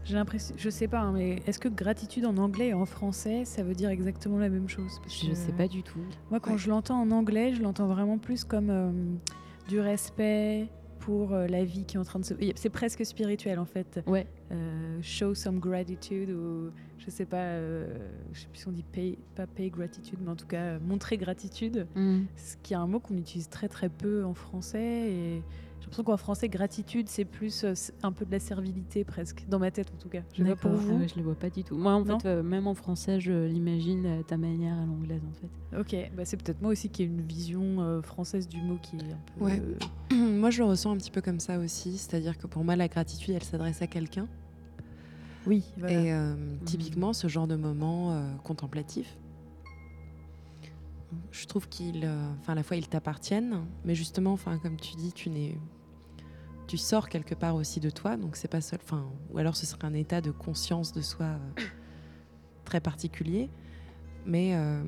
[0.06, 3.46] j'ai l'impression, je sais pas, hein, mais est-ce que gratitude en anglais et en français,
[3.46, 5.00] ça veut dire exactement la même chose?
[5.02, 6.00] Parce je sais pas du tout.
[6.30, 6.58] Moi, quand Ouais.
[6.58, 8.92] je l'entends en anglais, je l'entends vraiment plus comme euh,
[9.70, 10.68] du respect
[11.04, 12.34] pour euh, la vie qui est en train de se.
[12.56, 14.00] C'est presque spirituel en fait.
[14.08, 17.88] Ouais, Euh, show some gratitude ou je sais pas, euh,
[18.32, 20.80] je sais plus si on dit pay, pas pay gratitude, mais en tout cas euh,
[20.80, 21.88] montrer gratitude.
[21.96, 22.22] Mm.
[22.38, 25.42] Ce qui est un mot qu'on utilise très très peu en français et
[25.84, 27.74] j'ai l'impression qu'en français gratitude c'est plus euh,
[28.04, 30.22] un peu de la servilité presque dans ma tête en tout cas.
[30.34, 30.72] Je pas pour.
[30.72, 30.98] Ah vous.
[31.00, 31.76] ouais, je les vois pas du tout.
[31.76, 35.22] Moi, en Non fait, euh, même en français, je l'imagine à ta manière à l'anglaise
[35.30, 35.78] en fait.
[35.80, 38.96] Ok, bah c'est peut-être moi aussi qui ai une vision euh, française du mot qui
[38.96, 39.44] est un peu.
[39.46, 39.62] Ouais.
[40.14, 41.98] euh, Moi, je le ressens un petit peu comme ça aussi.
[41.98, 44.28] C'est-à-dire que pour moi, la gratitude, elle s'adresse à quelqu'un.
[45.46, 46.00] oui, voilà.
[46.02, 49.18] Et euh, typiquement, ce genre de moment euh, contemplatif,
[51.32, 54.96] je trouve qu'ils, euh, enfin, à la fois, ils t'appartiennent, mais justement, enfin, comme tu
[54.96, 55.58] dis, tu n'es,
[56.68, 59.66] tu sors quelque part aussi de toi, donc c'est pas seul, enfin, ou alors ce
[59.66, 61.64] serait un état de conscience de soi euh,
[62.66, 63.50] très particulier,
[64.26, 64.84] mais euh,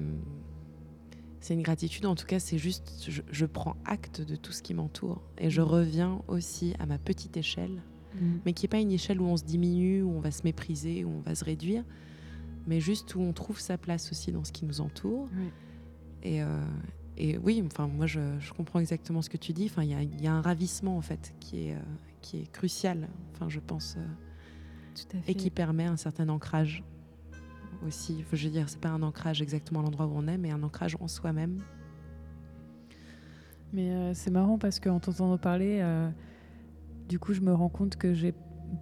[1.39, 2.05] c'est une gratitude.
[2.05, 5.49] En tout cas, c'est juste, je, je prends acte de tout ce qui m'entoure et
[5.49, 7.81] je reviens aussi à ma petite échelle
[8.21, 8.37] Mm.
[8.45, 11.03] mais qui n'est pas une échelle où on se diminue, où on va se mépriser,
[11.03, 11.83] où on va se réduire,
[12.67, 15.27] mais juste où on trouve sa place aussi dans ce qui nous entoure.
[16.25, 16.47] Et, euh,
[17.17, 19.65] et oui, enfin, moi, je, je comprends exactement ce que tu dis.
[19.65, 21.79] Enfin, il y a, il y a un ravissement, en fait, qui est, euh,
[22.21, 24.05] qui est crucial, enfin, je pense, euh,
[24.95, 25.31] Tout à fait.
[25.31, 26.83] et qui permet un certain ancrage
[27.85, 28.25] aussi.
[28.33, 30.63] Je veux dire, c'est pas un ancrage exactement à l'endroit où on est, mais un
[30.63, 31.59] ancrage en soi-même.
[33.71, 36.09] Mais euh, c'est marrant parce qu'en t'entendant parler, euh,
[37.07, 38.33] du coup, je me rends compte que j'ai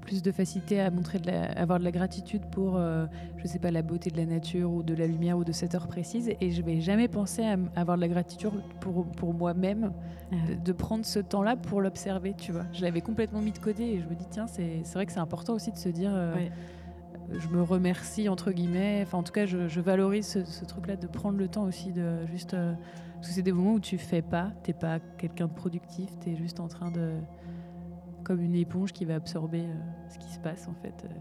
[0.01, 3.05] plus de facilité à montrer de la, avoir de la gratitude pour, euh,
[3.37, 5.75] je sais pas, la beauté de la nature ou de la lumière ou de cette
[5.75, 6.31] heure précise.
[6.41, 9.91] Et je vais jamais penser à avoir de la gratitude pour, pour moi-même,
[10.31, 12.65] Ah, de, de prendre ce temps-là pour l'observer, tu vois.
[12.73, 15.19] Je l'avais complètement mis de côté et je me dis, tiens, c'est vrai que c'est
[15.19, 16.51] important aussi de se dire, euh, Ouais.
[17.39, 19.01] je me remercie, entre guillemets.
[19.03, 21.91] Enfin, en tout cas, je, je valorise ce, ce truc-là de prendre le temps aussi
[21.91, 22.53] de juste.
[22.53, 22.73] euh,
[23.15, 26.35] parce que c'est des moments où tu fais pas, t'es pas quelqu'un de productif, t'es
[26.35, 27.13] juste en train de.
[28.23, 29.73] Comme une éponge qui va absorber euh,
[30.09, 31.05] ce qui se passe en fait.
[31.05, 31.13] euh.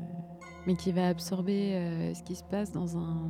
[0.66, 3.28] mais qui va absorber euh, ce qui se passe dans un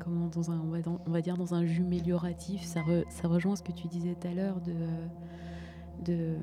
[0.00, 3.62] comment dans un on va, dire dans un jus amélioratif ça, re- ça rejoint ce
[3.62, 4.74] que tu disais tout à l'heure de
[6.04, 6.36] de,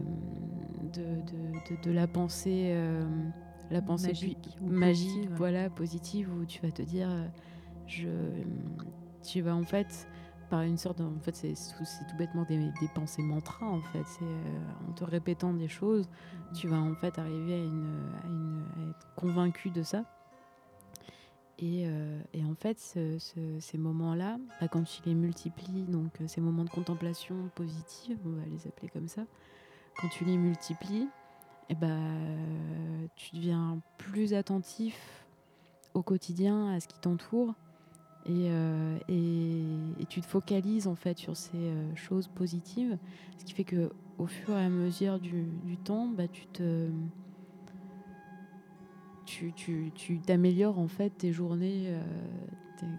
[0.93, 3.03] de, de, de- la pensée euh,
[3.69, 7.09] la pensée Magique puis- ou magique positive, voilà positive où tu vas te dire
[7.87, 8.07] je
[9.23, 10.07] tu vas en fait
[10.51, 13.81] par une sorte de- en fait c'est c'est tout bêtement des, des pensées mantras en
[13.81, 16.07] fait c'est euh, en te répétant des choses
[16.53, 20.03] tu vas en fait arriver à, une, à, une- à être convaincu de ça.
[21.59, 26.19] Et, euh, et en fait, ce- ce- ces moments-là, bah, quand tu les multiplies, donc
[26.19, 29.21] euh, ces moments de contemplation positive, on va les appeler comme ça,
[29.99, 31.07] quand tu les multiplies,
[31.69, 35.27] eh ben, euh, tu deviens plus attentif
[35.93, 37.53] au quotidien, à ce qui t'entoure,
[38.25, 42.97] et, euh, et, tu te focalises en fait sur ces euh, choses positives,
[43.37, 45.47] ce qui fait que au fur et à mesure du,
[45.83, 46.89] temps, bah, tu te
[50.25, 52.03] t'améliores en fait tes journées euh,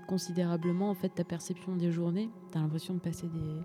[0.09, 2.31] considérablement en fait ta perception des journées.
[2.51, 3.61] Tu as l'impression de passer des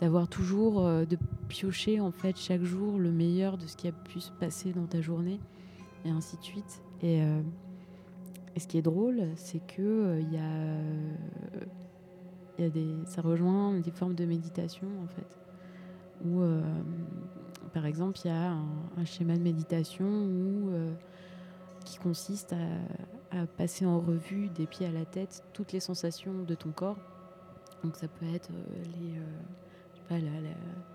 [0.00, 1.16] d'avoir toujours de
[1.48, 4.86] piocher en fait chaque jour le meilleur de ce qui a pu se passer dans
[4.86, 5.38] ta journée
[6.04, 6.82] et ainsi de suite
[8.54, 11.14] et ce qui est drôle c'est que euh, il y a euh,
[12.58, 15.38] y a des ça rejoint des formes de méditation en fait
[16.24, 16.60] où euh,
[17.72, 20.92] par exemple il y a un, schéma de méditation où euh,
[21.84, 26.54] qui consiste à, passer en revue des pieds à la tête toutes les sensations de
[26.54, 26.98] ton corps.
[27.82, 29.22] Donc ça peut être euh, les, euh,
[29.94, 30.91] je sais pas, la-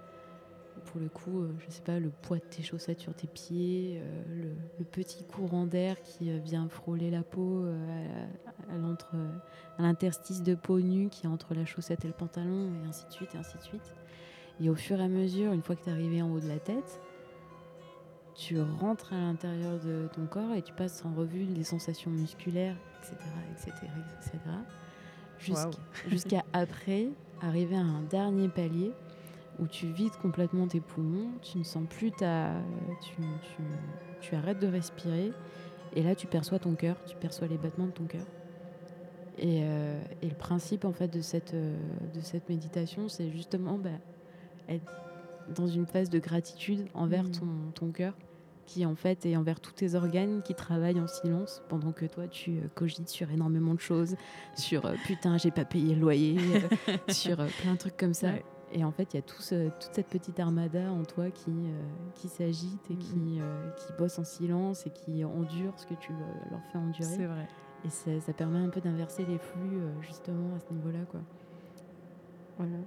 [0.86, 4.02] pour le coup, euh, je sais pas, le poids de tes chaussettes sur tes pieds,
[4.02, 4.50] euh, le,
[4.80, 7.66] le petit courant d'air qui euh, vient frôler la peau
[9.80, 13.06] à, l'interstice de peau nue qui est entre la chaussette et le pantalon, et ainsi
[13.06, 13.96] de suite, et ainsi de suite.
[14.60, 16.48] Et au fur et à mesure, une fois que tu es arrivé en haut de
[16.48, 17.00] la tête,
[18.36, 22.76] tu rentres à l'intérieur de ton corps et tu passes en revue les sensations musculaires,
[23.00, 23.16] etc.,
[23.52, 23.72] etc.,
[24.20, 24.40] etc.,
[26.10, 27.10] jusqu'à après
[27.42, 28.92] arriver à un dernier palier
[29.60, 32.54] où tu vides complètement tes poumons, tu ne sens plus ta,
[33.02, 33.62] tu, tu,
[34.22, 35.32] tu arrêtes de respirer
[35.96, 38.26] et là tu perçois ton cœur, tu perçois les battements de ton cœur.
[39.40, 41.78] Et, euh, et le principe en fait de cette, euh,
[42.14, 43.90] de cette méditation, c'est justement bah,
[44.68, 44.86] être
[45.56, 47.32] dans une phase de gratitude envers Mhm.
[47.32, 48.14] ton, ton cœur
[48.66, 52.28] qui en fait est envers tous tes organes qui travaillent en silence pendant que toi
[52.28, 54.16] tu euh, cogites sur énormément de choses,
[54.58, 56.38] sur euh, putain j'ai pas payé le loyer,
[56.90, 58.28] euh, sur plein de trucs comme ça.
[58.32, 58.44] Ouais.
[58.74, 61.50] Et en fait il y a tout ce- toute cette petite armada en toi qui,
[61.52, 61.82] euh,
[62.16, 63.00] qui s'agite et Mhm.
[63.00, 66.78] qui, euh, qui bosse en silence et qui endure ce que tu le- leur fais
[66.78, 67.04] endurer.
[67.08, 67.48] C'est vrai.
[67.86, 71.22] Et ça, ça permet un peu d'inverser les flux euh, justement à ce niveau-là quoi.
[72.58, 72.78] Voilà.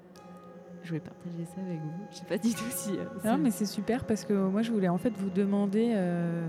[0.83, 1.91] Je voulais partager ça avec vous.
[2.11, 2.97] Je sais pas du tout si.
[2.97, 6.47] euh, Non, mais c'est super parce que moi, je voulais en fait vous demander euh,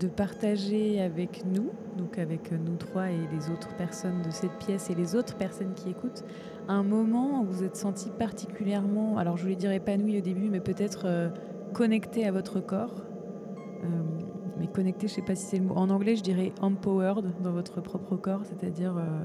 [0.00, 4.90] de partager avec nous, donc avec nous trois et les autres personnes de cette pièce
[4.90, 6.24] et les autres personnes qui écoutent,
[6.68, 10.60] un moment où vous êtes senti particulièrement, alors je voulais dire épanoui au début, mais
[10.60, 11.30] peut-être euh,
[11.72, 13.02] connecté à votre corps.
[13.82, 13.86] Euh,
[14.58, 15.74] mais connecté, je sais pas si c'est le mot.
[15.74, 19.24] En anglais, je dirais empowered dans votre propre corps, c'est-à-dire euh,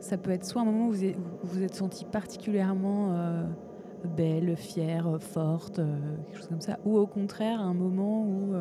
[0.00, 3.14] ça peut être soit un moment où vous êtes, vous êtes senti particulièrement
[4.16, 5.76] belle, fière, forte,
[6.26, 8.54] quelque chose comme ça, ou au contraire un moment où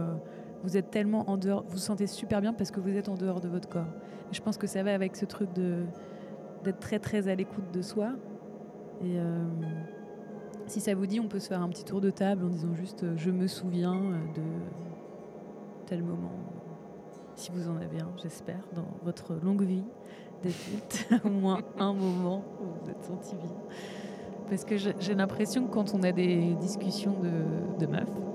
[0.64, 3.16] vous êtes tellement en dehors, vous vous sentez super bien parce que vous êtes en
[3.16, 3.86] dehors de votre corps.
[4.32, 5.84] Je pense que ça va avec ce truc de
[6.74, 8.14] très très à l'écoute de soi.
[9.04, 9.44] Et euh,
[10.68, 12.74] si ça vous dit, on peut se faire un petit tour de table en disant
[12.74, 14.44] juste euh, je me souviens euh, de
[15.86, 16.32] tel moment.
[17.36, 19.84] Si vous en avez un, j'espère, dans votre longue vie
[20.44, 23.56] d'adulte, au moins un moment où vous êtes senti bien.
[24.50, 28.27] Parce que j'ai l'impression que quand on a des discussions de, de meufs,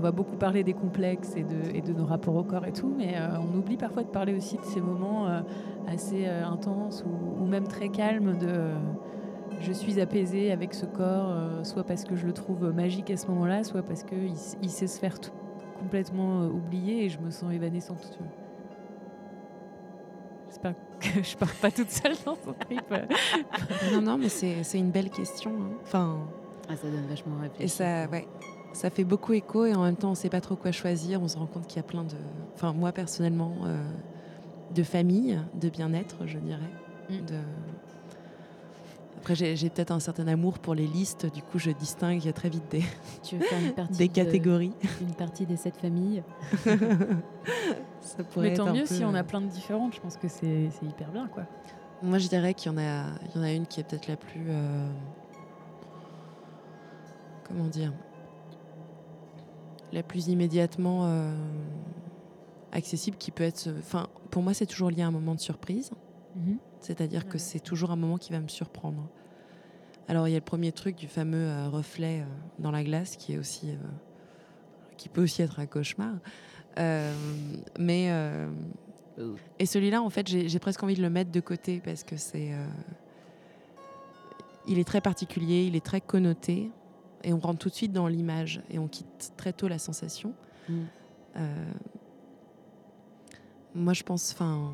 [0.00, 2.92] va beaucoup parler des complexes et de, et de nos rapports au corps et tout,
[2.96, 5.40] mais euh, on oublie parfois de parler aussi de ces moments euh,
[5.86, 8.72] assez euh, intenses ou, ou même très calmes de,
[9.60, 13.16] je suis apaisée avec ce corps, euh, soit parce que je le trouve magique à
[13.16, 14.32] ce moment-là, soit parce qu'il
[14.62, 15.30] il sait se faire tout-
[15.78, 18.10] complètement euh, oublier et je me sens évanescente.
[18.12, 18.32] tu vois.
[20.48, 22.82] J'espère que je pars pas toute seule dans son trip.
[23.92, 25.50] non, non, mais c'est c'est une belle question.
[25.52, 25.70] hein.
[25.82, 26.18] Enfin,
[26.68, 27.64] Ah, ça donne vachement à réfléchir.
[27.64, 28.26] et ça, ouais,
[28.72, 31.20] ça fait beaucoup écho et en même temps, on sait pas trop quoi choisir.
[31.22, 32.14] On se rend compte qu'il y a plein de.
[32.54, 33.82] Enfin, moi personnellement, euh,
[34.74, 36.60] de famille, de bien-être, je dirais.
[37.10, 37.24] Mm.
[37.26, 37.34] De...
[39.18, 41.26] Après, j'ai peut-être un certain amour pour les listes.
[41.30, 42.82] Du coup, je distingue très vite des,
[43.22, 44.72] Tu veux faire une partie des de- catégories.
[45.02, 46.22] une partie des sept familles.
[48.00, 50.16] Ça pourrait Mais tant être mieux peu- si on a plein de différentes, je pense
[50.16, 51.26] que c'est c'est hyper bien.
[51.28, 51.42] quoi.
[52.02, 54.08] Moi, je dirais qu'il y en a, il y en a une qui est peut-être
[54.08, 54.88] la plus, euh,
[57.46, 57.92] comment dire,
[59.92, 61.32] la plus immédiatement euh,
[62.72, 65.90] accessible, qui peut être, enfin, pour moi, c'est toujours lié à un moment de surprise.
[66.78, 69.08] C'est-à-dire que c'est toujours un moment qui va me surprendre.
[70.06, 72.24] Alors, il y a le premier truc du fameux euh, reflet euh,
[72.58, 73.74] dans la glace, qui est aussi,
[74.96, 76.14] qui peut aussi être un cauchemar.
[77.78, 78.10] Mais
[79.58, 82.52] et celui-là, en fait, j'ai presque envie de le mettre de côté parce que c'est,
[84.66, 86.70] il est très particulier, il est très connoté,
[87.24, 90.34] et on rentre tout de suite dans l'image et on quitte très tôt la sensation.
[90.68, 90.74] Mm.
[91.36, 91.72] Euh,
[93.74, 94.72] moi, je pense, enfin,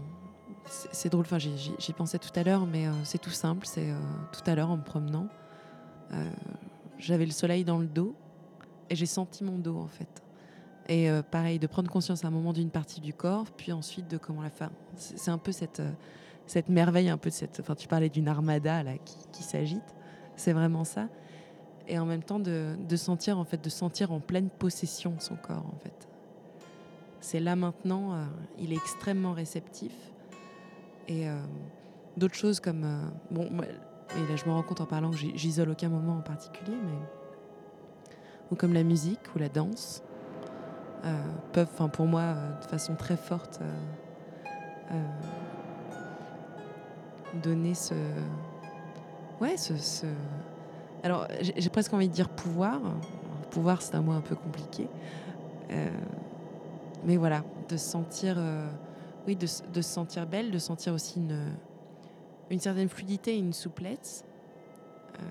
[0.92, 1.24] c'est drôle.
[1.26, 3.66] Enfin, j'y- pensais tout à l'heure, mais euh, c'est tout simple.
[3.66, 3.98] C'est euh,
[4.32, 5.28] tout à l'heure en me promenant,
[6.98, 8.14] j'avais le soleil dans le dos
[8.88, 10.22] et j'ai senti mon dos en fait.
[10.88, 14.16] Et pareil, de prendre conscience à un moment d'une partie du corps, puis ensuite de
[14.18, 14.70] comment la faire.
[14.94, 15.82] C'est un peu cette,
[16.46, 17.58] cette merveille, un peu de cette.
[17.58, 19.82] Enfin, tu parlais d'une armada là qui, qui s'agite.
[20.36, 21.08] C'est vraiment ça.
[21.88, 25.36] Et en même temps de, de sentir en fait, de sentir en pleine possession son
[25.36, 26.08] corps en fait.
[27.20, 28.12] C'est là maintenant.
[28.14, 28.24] euh,
[28.58, 29.92] il est extrêmement réceptif.
[31.08, 31.38] Et euh,
[32.16, 35.88] d'autres choses comme euh, bon, là je me rends compte en parlant que j'isole aucun
[35.88, 36.98] moment en particulier, mais
[38.50, 40.02] ou comme la musique ou la danse
[41.52, 43.60] peuvent, enfin pour moi, de façon très forte,
[47.42, 47.94] donner ce,
[49.40, 50.06] ouais, ce-
[51.02, 52.80] alors j'ai presque envie de dire pouvoir.
[53.50, 54.88] Pouvoir, c'est un mot un peu compliqué,
[55.70, 55.90] Euh,
[57.04, 58.68] mais voilà, de se sentir, euh,
[59.26, 64.24] oui, de, se- sentir belle, de sentir aussi une, certaine fluidité, une souplesse.
[65.18, 65.22] euh,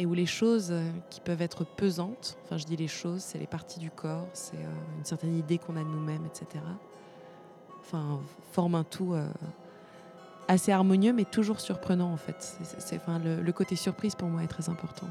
[0.00, 0.72] et où les choses
[1.10, 4.56] qui peuvent être pesantes, enfin je dis les choses, c'est les parties du corps, c'est
[4.96, 6.64] une certaine idée qu'on a de nous-mêmes, etc.
[7.80, 8.20] Enfin,
[8.52, 9.14] forment un tout
[10.48, 12.36] assez harmonieux, mais toujours surprenant en fait.
[12.40, 15.06] C'est- c'est- c'est- enfin, le, le côté surprise pour moi est très important.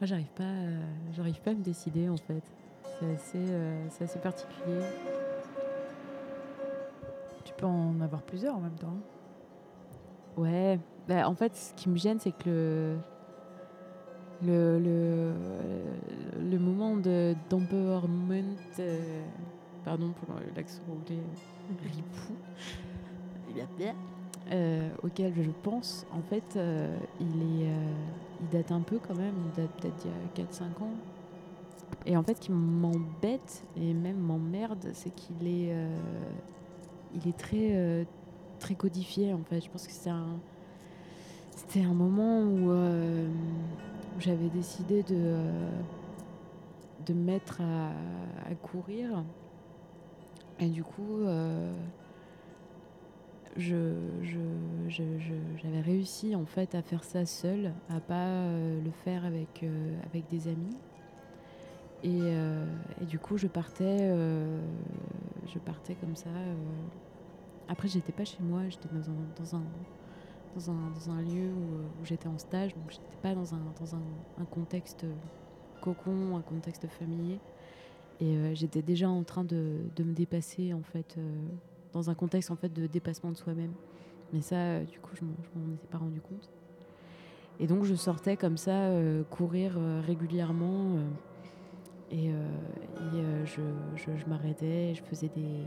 [0.00, 2.42] Moi, j'arrive pas, à- j'arrive pas à me décider en fait.
[3.00, 4.80] C'est assez, euh, c'est assez particulier.
[7.44, 8.96] Tu peux en avoir plusieurs en même temps.
[10.36, 10.78] Ouais.
[11.08, 12.96] Bah, en fait, ce qui me gêne, c'est que
[14.44, 15.32] le le, le,
[16.50, 19.24] le moment de d'empowerment, euh,
[19.86, 21.22] pardon pour l'accent anglais,
[21.94, 22.34] ripou,
[24.50, 27.92] euh, auquel je pense, en fait, euh, il est, euh,
[28.40, 29.34] il date un peu quand même.
[29.44, 30.94] Il date peut-être d'il y a 4-5 ans.
[32.04, 35.96] Et en fait, ce qui m'embête et même m'emmerde, c'est qu'il est, euh,
[37.14, 38.06] il est très,
[38.58, 39.32] très codifié.
[39.32, 40.40] En fait, je pense que c'est un,
[41.54, 43.28] c'était un moment où, euh,
[44.16, 45.70] où j'avais décidé de, euh,
[47.06, 47.90] de me mettre à,
[48.50, 49.24] à courir.
[50.58, 51.72] Et du coup, euh,
[53.58, 53.90] j'avais
[55.80, 60.28] réussi en fait à faire ça seule, à pas euh, le faire avec, euh, avec
[60.28, 60.76] des amis.
[62.02, 62.66] Et, euh,
[63.00, 64.10] et du coup, je partais,
[65.46, 66.28] je partais comme ça.
[67.68, 69.62] Après, j'étais pas chez moi, j'étais dans un, dans un,
[70.54, 73.96] dans un, dans un lieu où, j'étais en stage, donc j'étais pas dans un, dans
[73.96, 75.06] un contexte
[75.80, 77.40] cocon, un contexte familier.
[78.20, 81.46] Et euh, j'étais déjà en train de, de me dépasser en fait, euh,
[81.92, 83.72] dans un contexte en fait de dépassement de soi-même.
[84.32, 86.48] Mais ça, euh, du coup, je m'en je m'en étais pas rendu compte.
[87.58, 88.90] Et donc, je sortais comme ça,
[89.30, 90.98] courir régulièrement.
[92.10, 92.48] et euh,
[93.14, 93.62] et, euh, je,
[93.96, 95.64] je, je m'arrêtais, je faisais des.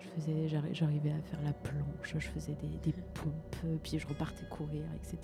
[0.00, 4.06] Je faisais, j'arri- j'arrivais à faire la planche, je faisais des, des pompes, puis je
[4.06, 5.18] repartais courir, etc.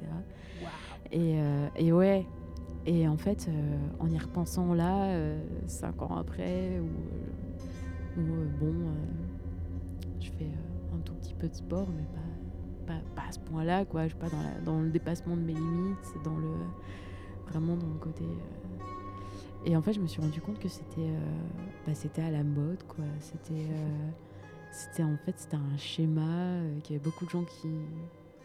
[1.12, 2.27] Et, euh, et ouais,
[2.87, 8.75] et en fait, euh, en y repensant là, euh, cinq ans après, où, euh, bon,
[10.21, 10.49] je fais
[10.95, 12.05] un tout petit peu de sport, mais
[12.87, 14.05] pas, pas, pas à ce point-là, quoi.
[14.05, 16.49] Je suis pas dans, la- dans le dépassement de mes limites, dans le
[17.49, 18.25] vraiment dans le côté.
[19.65, 21.11] Et en fait, je me suis rendu compte que c'était,
[21.87, 23.05] bah, c'était à la mode, quoi.
[23.21, 23.67] C'était,
[24.71, 27.69] c'était en fait c'était un schéma, qu'il y avait beaucoup de gens qui,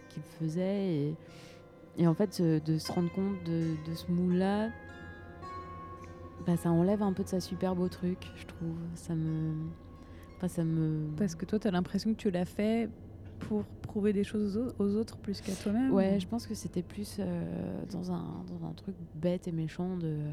[0.09, 0.93] qui le faisaient.
[0.95, 1.15] Et,
[1.97, 4.69] et en fait, euh, de se rendre compte de, de ce moule-là,
[6.45, 8.75] bah, ça enlève un peu de sa superbe au truc, je trouve.
[8.95, 9.53] Ça me.
[10.37, 11.07] Enfin, ça me.
[11.17, 12.89] Parce que toi, tu as l'impression que tu l'as fait
[13.39, 16.53] pour prouver des choses aux, au- aux autres plus qu'à toi-même Ouais, je pense que
[16.55, 20.07] c'était plus euh, dans, un, dans un truc bête et méchant de.
[20.07, 20.31] euh,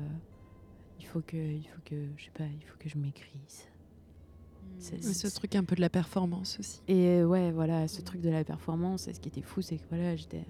[1.01, 3.65] il faut que, il faut que, je sais pas, il faut que je m'écrise.
[4.79, 6.81] C'est- Ce truc un peu de la performance aussi.
[6.89, 9.85] Et ouais, voilà, ce truc de la performance, et ce qui était fou, c'est que
[9.91, 10.45] voilà, j'étais,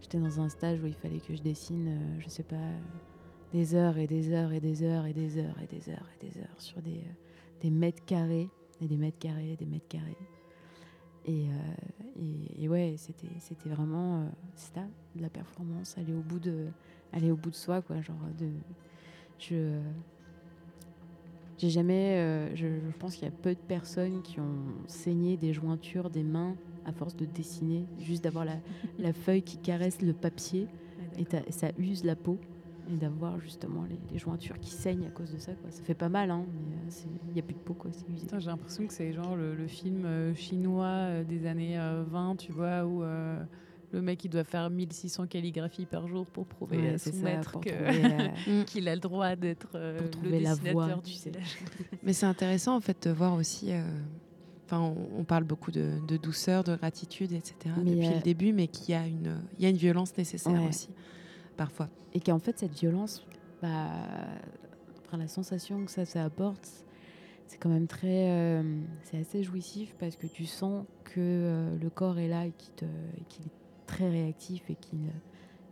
[0.00, 2.56] j'étais dans un stage où il fallait que je dessine, euh, je sais pas,
[3.52, 6.26] des heures et des heures et des heures et des heures et des heures et
[6.26, 7.12] des heures sur des, euh,
[7.60, 8.48] des mètres carrés
[8.80, 10.16] et des mètres carrés et des mètres carrés.
[11.26, 16.68] Et, euh, ouais, c'était, vraiment ça, de la performance, aller au bout de,
[17.12, 18.48] aller au bout de soi, quoi, genre de,
[19.38, 19.78] je,
[21.58, 22.68] j'ai jamais, je
[22.98, 26.56] pense qu'il y a peu de personnes qui ont saigné des jointures des mains
[26.90, 28.56] à force de dessiner, juste d'avoir la,
[28.98, 30.66] la feuille qui caresse le papier
[31.18, 32.38] et, ça use la peau
[32.92, 35.52] et d'avoir justement les, les jointures qui saignent à cause de ça.
[35.54, 35.70] Quoi.
[35.70, 38.08] Ça fait pas mal, hein, mais euh, il n'y a plus de peau, quoi, c'est
[38.12, 38.26] usé.
[38.38, 42.36] J'ai l'impression que c'est genre le, le film euh, chinois euh, des années euh, 20,
[42.36, 43.38] tu vois, où euh,
[43.92, 47.18] le mec il doit faire 1600 calligraphies par jour pour prouver Ouais, à son ça,
[47.22, 51.16] maître euh, qu'il a le droit d'être euh, le trouver la dessinateur voix, du tu
[51.16, 51.32] sais.
[52.02, 53.72] Mais c'est intéressant en fait de voir aussi.
[54.72, 57.74] Euh, Enfin, on, on parle beaucoup de, de douceur, de gratitude, etc.
[57.84, 60.16] Mais, depuis euh, le début, mais qu'il y a une, il y a une violence
[60.16, 60.68] nécessaire Ouais.
[60.68, 60.88] aussi,
[61.56, 61.88] parfois.
[62.14, 63.24] et qu'en fait cette violence,
[63.62, 63.88] bah,
[65.06, 66.68] enfin, la sensation que ça, ça apporte,
[67.46, 68.62] c'est quand même très, euh,
[69.02, 73.46] c'est assez jouissif parce que tu sens que euh, le corps est là et qu'il
[73.46, 73.50] est
[73.86, 75.00] très réactif et qu'il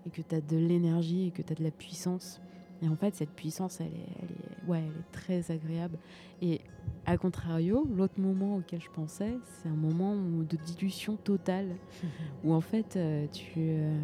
[0.07, 2.41] et que tu as de l'énergie et que tu as de la puissance.
[2.83, 5.99] Et en fait, cette puissance, elle est, elle est, ouais, elle est très agréable.
[6.43, 6.61] Et
[7.07, 11.77] à contrario, l'autre moment auquel je pensais, c'est un moment de dilution totale,
[12.45, 13.99] où en fait, euh, tu, euh,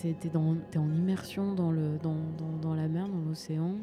[0.00, 3.74] t'es en immersion dans, le, dans, dans, dans la mer, dans l'océan,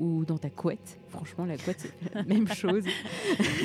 [0.00, 0.98] ou dans ta couette.
[1.08, 2.84] Franchement, la couette, c'est la même chose.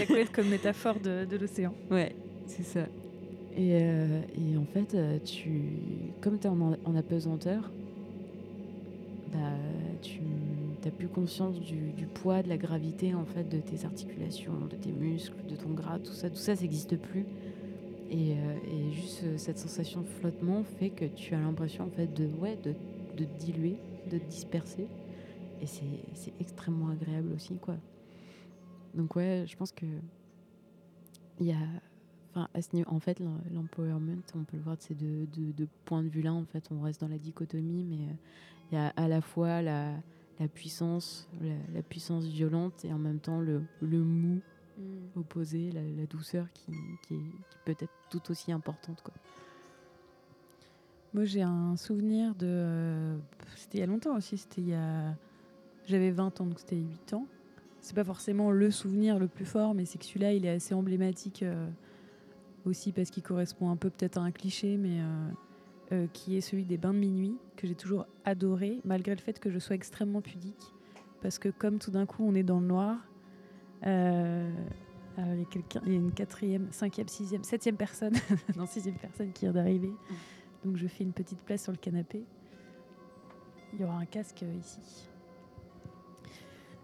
[0.08, 1.74] Peut être comme métaphore de, de l'océan.
[1.90, 2.16] Ouais,
[2.46, 2.86] c'est ça.
[3.56, 5.64] Et, euh, et en fait, euh, tu,
[6.22, 7.72] comme tu es en, en apesanteur,
[9.32, 9.58] bah,
[10.02, 10.22] tu
[10.86, 14.92] n'as plus conscience du, poids, de la gravité en fait, de tes articulations, de tes
[14.92, 17.26] muscles, de ton gras, tout ça, tout ça, ça n'existe plus.
[18.10, 22.08] Et, euh, juste euh, cette sensation de flottement fait que tu as l'impression en fait
[22.14, 22.76] de, ouais, de,
[23.18, 24.88] de te diluer, de te disperser.
[25.62, 27.76] Et c'est extrêmement agréable aussi, quoi.
[28.94, 29.86] Donc ouais, je pense que
[31.40, 31.58] y a,
[32.88, 36.10] en fait, l'em- l'empowerment, on peut le voir de ces deux, deux- deux points de
[36.10, 36.34] vue-là.
[36.34, 38.14] En fait, on reste dans la dichotomie, mais euh,
[38.72, 39.94] il y a à la fois la,
[40.40, 44.40] la puissance, la, la puissance violente, et en même temps le, le mou
[45.18, 46.72] opposé, la, la douceur qui,
[47.08, 49.14] qui, est- qui peut être tout aussi importante, quoi.
[51.14, 52.46] Moi, j'ai un souvenir de.
[52.48, 53.18] euh,
[53.56, 55.16] C'était il y a longtemps aussi, c'était il y a.
[55.88, 57.26] J'avais 20 ans, donc c'était 8 ans.
[57.82, 60.74] C'est pas forcément le souvenir le plus fort, mais c'est que celui-là, il est assez
[60.76, 61.68] emblématique euh,
[62.66, 65.30] aussi parce qu'il correspond un peu peut-être à un cliché, mais euh,
[65.92, 69.40] euh, qui est celui des bains de minuit, que j'ai toujours adoré, malgré le fait
[69.40, 70.74] que je sois extrêmement pudique.
[71.22, 72.98] Parce que comme tout d'un coup, on est dans le noir,
[73.88, 74.52] euh,
[75.18, 78.14] il y a une quatrième, cinquième, sixième, septième personne,
[78.56, 79.92] non sixième personne qui vient d'arriver.
[80.64, 82.24] Donc je fais une petite place sur le canapé.
[83.74, 85.10] Il y aura un casque euh, ici.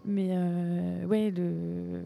[0.04, 0.36] Mais
[1.06, 2.02] ouais, le...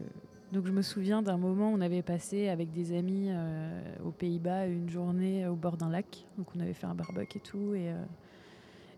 [0.51, 4.11] donc je me souviens d'un moment où on avait passé avec des amis euh, aux
[4.11, 6.25] Pays-Bas une journée au bord d'un lac.
[6.37, 7.73] Donc on avait fait un barbecue et tout.
[7.73, 8.03] Et, euh,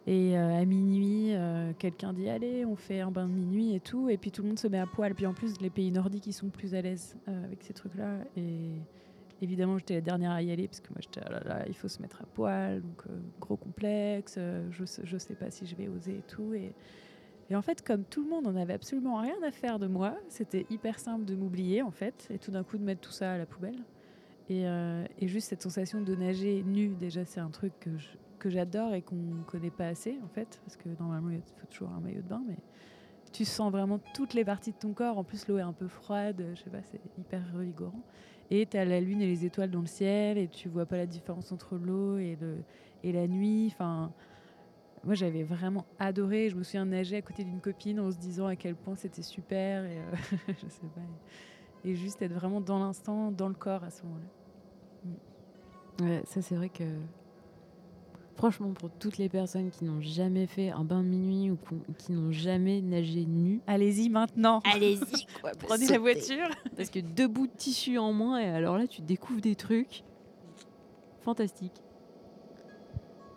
[0.07, 1.34] euh, à minuit,
[1.77, 4.09] quelqu'un dit Allez, on fait un bain de minuit et tout.
[4.09, 5.13] Et puis tout le monde se met à poil.
[5.13, 8.17] Puis en plus, les pays nordiques, ils sont plus à l'aise avec ces trucs-là.
[8.35, 8.71] Et
[9.43, 11.75] évidemment, j'étais la dernière à y aller parce que moi, j'étais ah là là, il
[11.75, 12.81] faut se mettre à poil.
[12.81, 13.03] Donc,
[13.39, 14.39] gros complexe.
[14.71, 16.51] je, je sais pas si je vais oser et tout.
[17.49, 20.15] Et en fait, comme tout le monde en avait absolument rien à faire de moi,
[20.30, 22.28] c'était hyper simple de m'oublier en fait.
[22.34, 23.80] Et tout d'un coup, de mettre tout ça à la poubelle.
[24.49, 27.90] Et, euh, juste cette sensation de nager nu, déjà, c'est un truc que
[28.44, 31.94] que j'adore et qu'on connaît pas assez en fait, parce que normalement il faut toujours
[31.94, 32.57] un maillot de bain, mais
[33.32, 35.18] tu sens vraiment toutes les parties de ton corps.
[35.18, 38.03] En plus, l'eau est un peu froide, je sais pas, c'est hyper revigorant.
[38.52, 40.98] Et tu as la lune et les étoiles dans le ciel, et tu vois pas
[40.98, 42.38] la différence entre l'eau et,
[43.03, 43.70] et la nuit.
[43.72, 44.11] Enfin,
[45.03, 46.49] moi j'avais vraiment adoré.
[46.49, 49.21] Je me souviens nager à côté d'une copine en se disant à quel point c'était
[49.21, 50.11] super, et euh,
[50.47, 51.01] je sais pas.
[51.85, 56.05] Et juste être vraiment dans l'instant, dans le corps à ce moment-là.
[56.05, 56.84] Ouais, ça c'est vrai que
[58.35, 61.57] Franchement, pour toutes les personnes qui n'ont jamais fait un bain de minuit ou
[61.99, 64.59] qui n'ont jamais nagé nu, Allez-y maintenant.
[64.73, 65.27] allez-y,
[65.59, 66.49] Prenez la voiture.
[66.75, 70.03] Parce que deux bouts de tissu en moins, et alors là, tu découvres des trucs
[71.21, 71.82] fantastiques.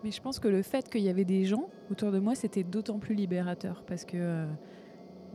[0.04, 2.62] Mais je pense que le fait qu'il y avait des gens autour de moi, c'était
[2.62, 4.46] d'autant plus libérateur parce que euh,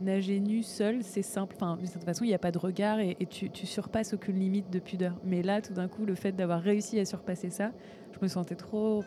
[0.00, 1.54] nager nu seul, c'est simple.
[1.56, 4.70] Enfin, de toute façon, il n'y a pas de regard et, tu, surpasses aucune limite
[4.70, 5.18] de pudeur.
[5.24, 7.72] Mais là, tout d'un coup, le fait d'avoir réussi à surpasser ça,
[8.12, 9.04] je me sentais trop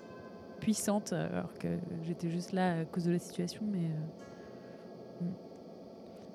[0.60, 1.68] puissante euh, alors que
[2.03, 3.64] j'étais juste là à cause de la situation.
[3.72, 3.86] Mais
[5.22, 5.26] euh,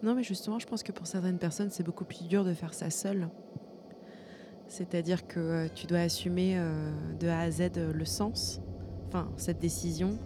[0.02, 2.74] Non, mais justement, je pense que pour certaines personnes, c'est beaucoup plus dur de faire
[2.74, 3.28] ça seul.
[4.66, 6.56] C'est-à-dire que tu dois assumer
[7.18, 8.62] de A à Z le sens,
[9.11, 10.16] enfin, cette décision.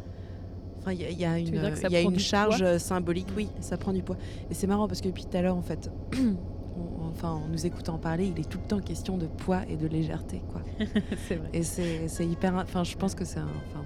[0.78, 1.54] Enfin, il y a, y une,
[1.90, 4.16] y a une charge symbolique, oui, ça prend du poids.
[4.50, 7.64] Et c'est marrant parce que depuis tout à l'heure, en fait, on- enfin, en nous
[7.64, 10.60] écoutant parler, il est tout le temps question de poids et de légèreté, quoi.
[11.28, 11.48] c'est vrai.
[11.54, 12.54] Et c'est hyper.
[12.56, 13.40] Enfin, je pense que c'est.
[13.40, 13.82] Enfin,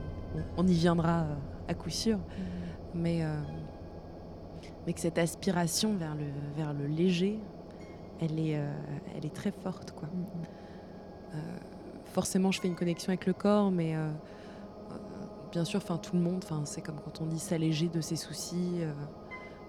[0.57, 1.35] on, on y viendra euh,
[1.69, 2.19] à coup sûr.
[2.95, 3.37] Mais, euh,
[4.87, 6.25] mais que cette aspiration vers le,
[6.57, 7.39] vers le léger,
[8.21, 8.73] elle est, euh,
[9.17, 9.93] elle est très forte.
[9.93, 10.09] Quoi.
[11.35, 11.39] Euh,
[12.07, 13.95] forcément, je fais une connexion avec le corps, mais
[15.51, 18.17] bien sûr, enfin, tout le monde, enfin, c'est comme quand on dit s'alléger de ses
[18.17, 18.81] soucis.
[18.83, 18.93] euh,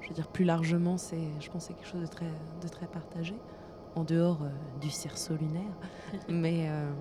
[0.01, 2.31] je veux dire, plus largement, c'est, je pense que c'est quelque chose de très,
[2.61, 3.35] de très partagé,
[3.95, 4.49] en dehors euh,
[4.81, 5.71] du cerceau lunaire.
[6.29, 6.91] mais, euh,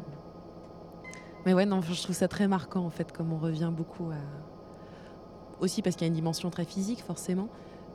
[1.47, 4.19] mais ouais, non, je trouve ça très marquant, en fait, comme on revient beaucoup à.
[5.61, 7.49] Aussi parce qu'il y a une dimension très physique, forcément,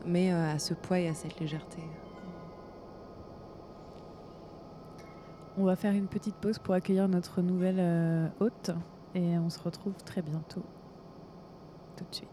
[0.06, 1.82] mais euh, à ce poids et à cette légèreté.
[5.58, 8.72] On va faire une petite pause pour accueillir notre nouvelle euh, hôte
[9.16, 10.66] et on se retrouve très bientôt.
[11.98, 12.33] Tout de suite.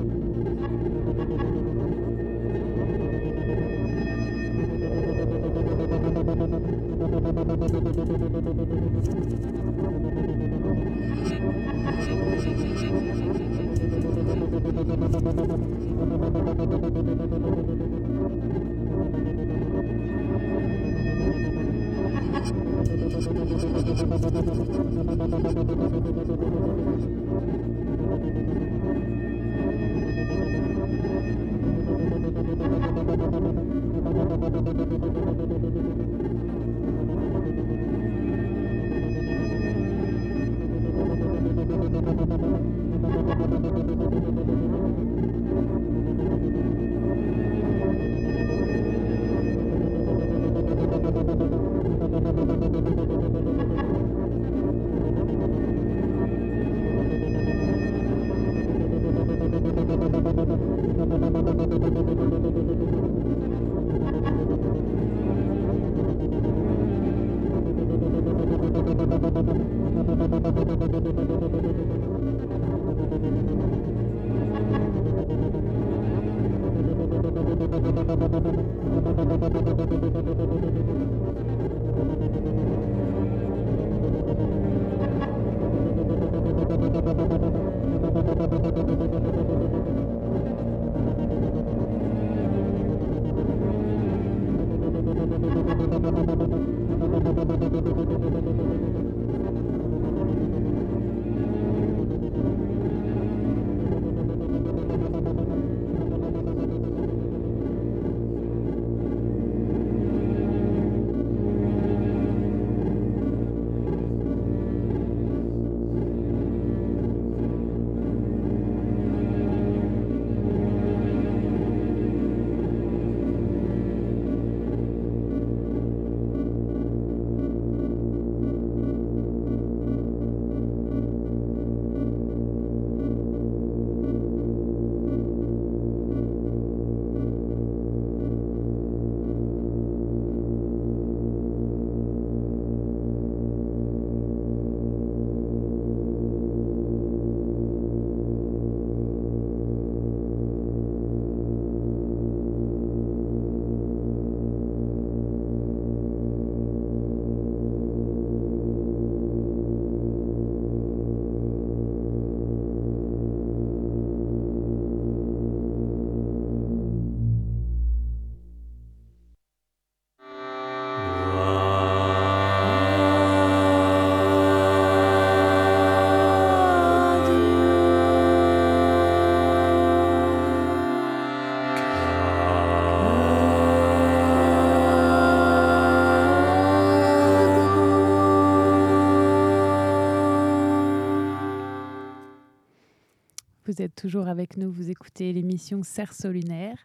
[193.89, 196.77] Toujours avec nous, vous écoutez l'émission Cerceau lunaire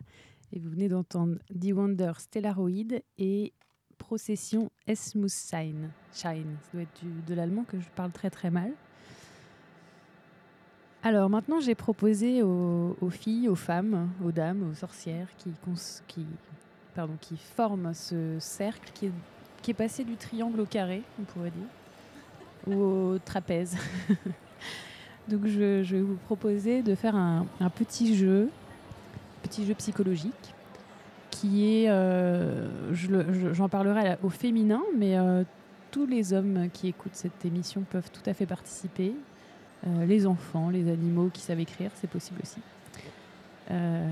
[0.52, 3.52] et vous venez d'entendre The Wonder Stellaroid et
[3.98, 5.90] Procession Esmus Shine.
[6.14, 8.72] Shine, ça doit être du- de l'allemand que je parle très très mal.
[11.02, 15.50] Alors maintenant, j'ai proposé aux, filles, aux femmes, aux dames, aux sorcières qui,
[16.08, 16.24] qui,
[16.94, 19.12] pardon, qui forment ce cercle qui est,
[19.62, 23.76] qui est passé du triangle au carré, on pourrait dire, ou au trapèze.
[25.28, 28.48] Donc je, je vais vous proposer de faire un, un petit jeu,
[29.42, 30.54] petit jeu psychologique,
[31.30, 35.42] qui est, euh, je le- je- j'en parlerai au féminin, mais euh,
[35.90, 39.12] tous les hommes qui écoutent cette émission peuvent tout à fait participer.
[39.86, 42.58] Euh, les enfants, les animaux qui savent écrire, c'est possible aussi.
[43.70, 44.08] Euh,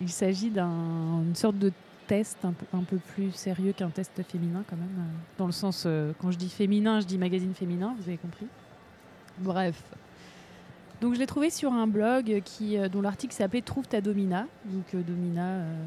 [0.00, 1.70] il s'agit d'une sorte de
[2.06, 4.88] test un peu, un peu plus sérieux qu'un test féminin quand même.
[5.38, 8.46] Dans le sens, euh, quand je dis féminin, je dis magazine féminin, vous avez compris?
[9.38, 9.80] Bref.
[11.00, 14.46] Donc je l'ai trouvé sur un blog qui, euh, dont l'article s'appelait Trouve ta domina.
[14.66, 15.84] Donc euh, domina, euh,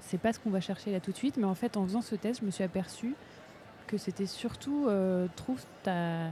[0.00, 2.00] c'est pas ce qu'on va chercher là tout de suite, mais en fait en faisant
[2.00, 3.14] ce test, je me suis aperçue
[3.86, 6.28] que c'était surtout euh, trouve ta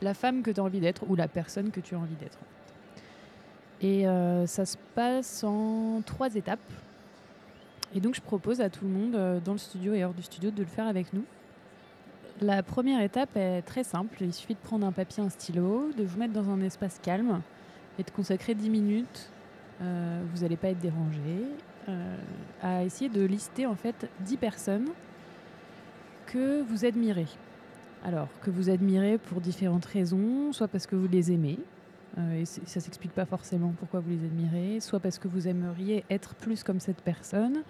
[0.00, 2.38] la femme que tu as envie d'être ou la personne que tu as envie d'être.
[3.82, 4.04] Et
[4.46, 6.60] ça se passe en trois étapes.
[7.94, 10.52] Et donc je propose à tout le monde dans le studio et hors du studio
[10.52, 11.24] de le faire avec nous.
[12.42, 14.16] La première étape est très simple.
[14.20, 17.40] Il suffit de prendre un papier, un stylo, de vous mettre dans un espace calme
[18.00, 19.30] et de consacrer 10 minutes.
[19.80, 21.46] euh, vous n'allez pas être dérangé.
[21.88, 22.16] euh,
[22.62, 24.88] à essayer de lister en fait 10 personnes
[26.26, 27.26] que vous admirez.
[28.04, 31.58] Alors, que vous admirez pour différentes raisons, soit parce que vous les aimez,
[32.18, 36.04] euh, et ça s'explique pas forcément pourquoi vous les admirez, soit parce que vous aimeriez
[36.10, 37.62] être plus comme cette personne,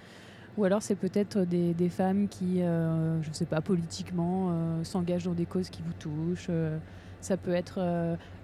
[0.59, 5.24] ou alors c'est peut-être des, femmes qui, euh, je ne sais pas, politiquement euh, s'engagent
[5.24, 6.49] dans des causes qui vous touchent.
[6.51, 6.79] euh,
[7.20, 7.79] ça peut être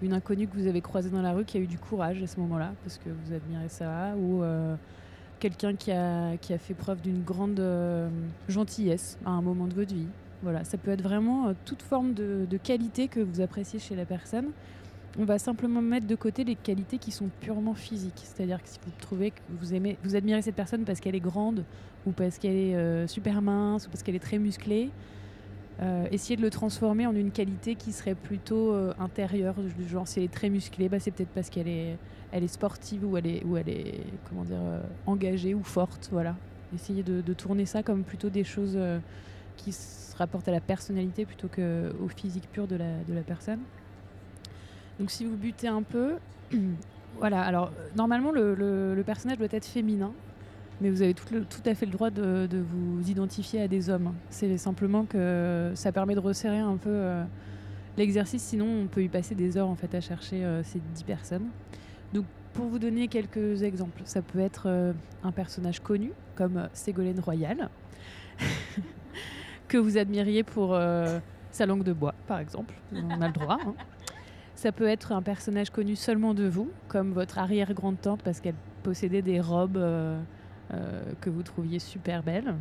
[0.02, 2.28] une inconnue que vous avez croisée dans la rue qui a eu du courage à
[2.28, 4.44] ce moment-là, parce que vous admirez ça, ou
[5.40, 7.60] quelqu'un qui a, qui a fait preuve d'une grande
[8.48, 10.06] gentillesse à un moment de votre vie.
[10.44, 14.52] Voilà, ça peut être vraiment toute forme de qualité que vous appréciez chez la personne.
[15.16, 18.22] On va simplement mettre de côté les qualités qui sont purement physiques.
[18.22, 21.20] C'est-à-dire que si vous trouvez que vous aimez, vous admirez cette personne parce qu'elle est
[21.20, 21.64] grande,
[22.06, 24.90] ou parce qu'elle est euh, super mince, ou parce qu'elle est très musclée,
[25.80, 29.55] euh, essayez de le transformer en une qualité qui serait plutôt euh, intérieure,
[29.89, 33.26] genre si elle est très musclée, bah, c'est peut-être parce qu'elle est, sportive ou elle
[33.26, 34.01] est, ou elle est
[35.06, 36.10] engagée ou forte.
[36.12, 36.36] Voilà.
[36.74, 38.78] Essayez de, tourner ça comme plutôt des choses
[39.56, 43.60] qui se rapportent à la personnalité plutôt qu'au physique pur de la personne.
[44.98, 46.14] Donc si vous butez un peu,
[47.18, 47.42] voilà.
[47.42, 50.12] Alors normalement le, personnage doit être féminin,
[50.80, 51.26] mais vous avez tout,
[51.66, 54.14] à fait le droit de, vous identifier à des hommes.
[54.30, 57.24] C'est simplement que ça permet de resserrer un peu euh,
[57.96, 58.42] l'exercice.
[58.42, 61.48] Sinon, on peut y passer des heures en fait à chercher euh, ces dix personnes.
[62.12, 64.92] Donc pour vous donner quelques exemples, ça peut être euh,
[65.22, 67.68] un personnage connu comme Ségolène Royal,
[69.68, 70.78] que vous admiriez pour
[71.50, 72.74] sa langue de bois, par exemple.
[72.94, 73.58] On a le droit.
[73.60, 73.74] hein.
[74.59, 79.22] Ça peut être un personnage connu seulement de vous, comme votre arrière-grande-tante, parce qu'elle possédait
[79.22, 80.20] des robes euh,
[80.74, 82.56] euh, que vous trouviez super belles.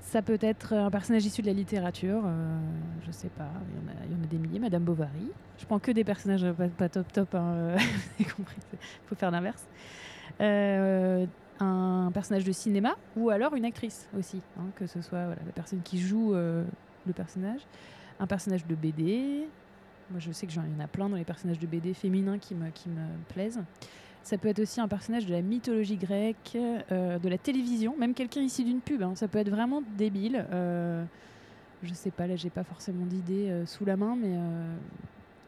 [0.00, 2.58] Ça peut être un personnage issu de la littérature, euh,
[3.06, 5.30] je sais pas, il y, en a, des milliers, Madame Bovary.
[5.58, 6.44] Je prends que des personnages
[6.76, 9.64] pas, top top, hein, euh, vous avez compris, il faut faire l'inverse.
[10.40, 15.82] Un personnage de cinéma ou alors une actrice aussi, hein, que ce soit la personne
[15.82, 17.60] qui joue le personnage,
[18.18, 19.46] un personnage de BD.
[20.10, 22.38] Moi, je sais que j'en- y en a plein dans les personnages de BD féminins
[22.38, 22.70] qui me,
[23.28, 23.60] plaisent.
[24.22, 28.12] Ça peut être aussi un personnage de la mythologie grecque, euh, de la télévision, même
[28.12, 29.02] quelqu'un ici d'une pub.
[29.02, 29.14] hein.
[29.14, 30.44] Ça peut être vraiment débile.
[30.52, 31.04] Euh,
[31.82, 34.76] je sais pas, là, j'ai pas forcément d'idée euh, sous la main, mais euh,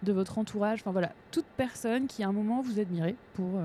[0.03, 0.81] de votre entourage.
[0.81, 3.61] Enfin voilà, toute personne qui à un moment vous admirez pour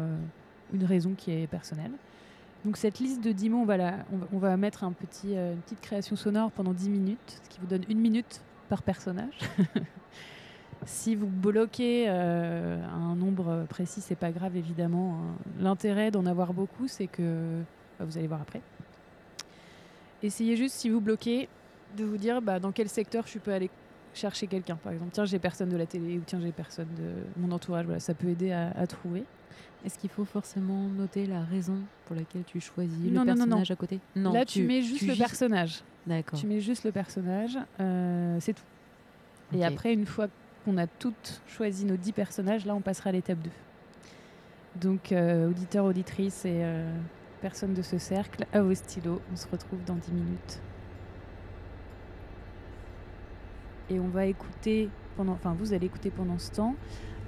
[0.74, 1.92] une raison qui est personnelle.
[2.66, 3.66] Donc cette liste de 10 mots,
[4.34, 8.00] on va, mettre une petite création sonore pendant 10 minutes, ce qui vous donne une
[8.00, 9.40] minute par personnage.
[10.88, 15.16] si vous bloquez euh, un nombre précis, c'est pas grave évidemment.
[15.22, 15.36] hein.
[15.60, 17.62] L'intérêt d'en avoir beaucoup, c'est que
[18.00, 18.62] bah, vous allez voir après.
[20.24, 21.48] Essayez juste, si vous bloquez,
[21.98, 23.70] de vous dire bah, dans quel secteur je peux aller
[24.14, 24.76] chercher quelqu'un.
[24.78, 27.86] Par exemple, tiens, j'ai personne de la télé ou tiens, j'ai personne de mon entourage.
[27.86, 29.24] Voilà, ça peut aider à, à trouver.
[29.86, 33.26] Est-ce qu'il faut forcément noter la raison pour laquelle tu choisis Non, le non, non,
[33.26, 33.36] non.
[33.46, 34.00] personnage à côté?
[34.16, 35.82] Non, Là, tu, mets juste le personnage.
[36.08, 36.40] D'accord.
[36.40, 38.64] Tu mets juste le personnage, euh, c'est tout.
[39.56, 40.28] Et après, une fois
[40.68, 43.50] qu'on a toutes choisi nos 10 personnages, là, on passera à l'étape 2.
[44.76, 46.92] Donc, euh, auditeurs, auditrices et euh,
[47.42, 49.22] personnes de ce cercle, à vos stylos.
[49.32, 50.60] On se retrouve dans 10 minutes.
[53.90, 56.76] Et on va écouter, pendant, enfin vous allez écouter pendant ce temps,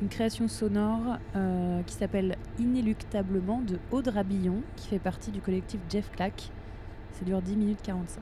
[0.01, 5.79] une création sonore euh, qui s'appelle Inéluctablement de Aude Rabillon, qui fait partie du collectif
[5.89, 6.51] Jeff Clack.
[7.13, 8.21] Ça dure 10 minutes 45.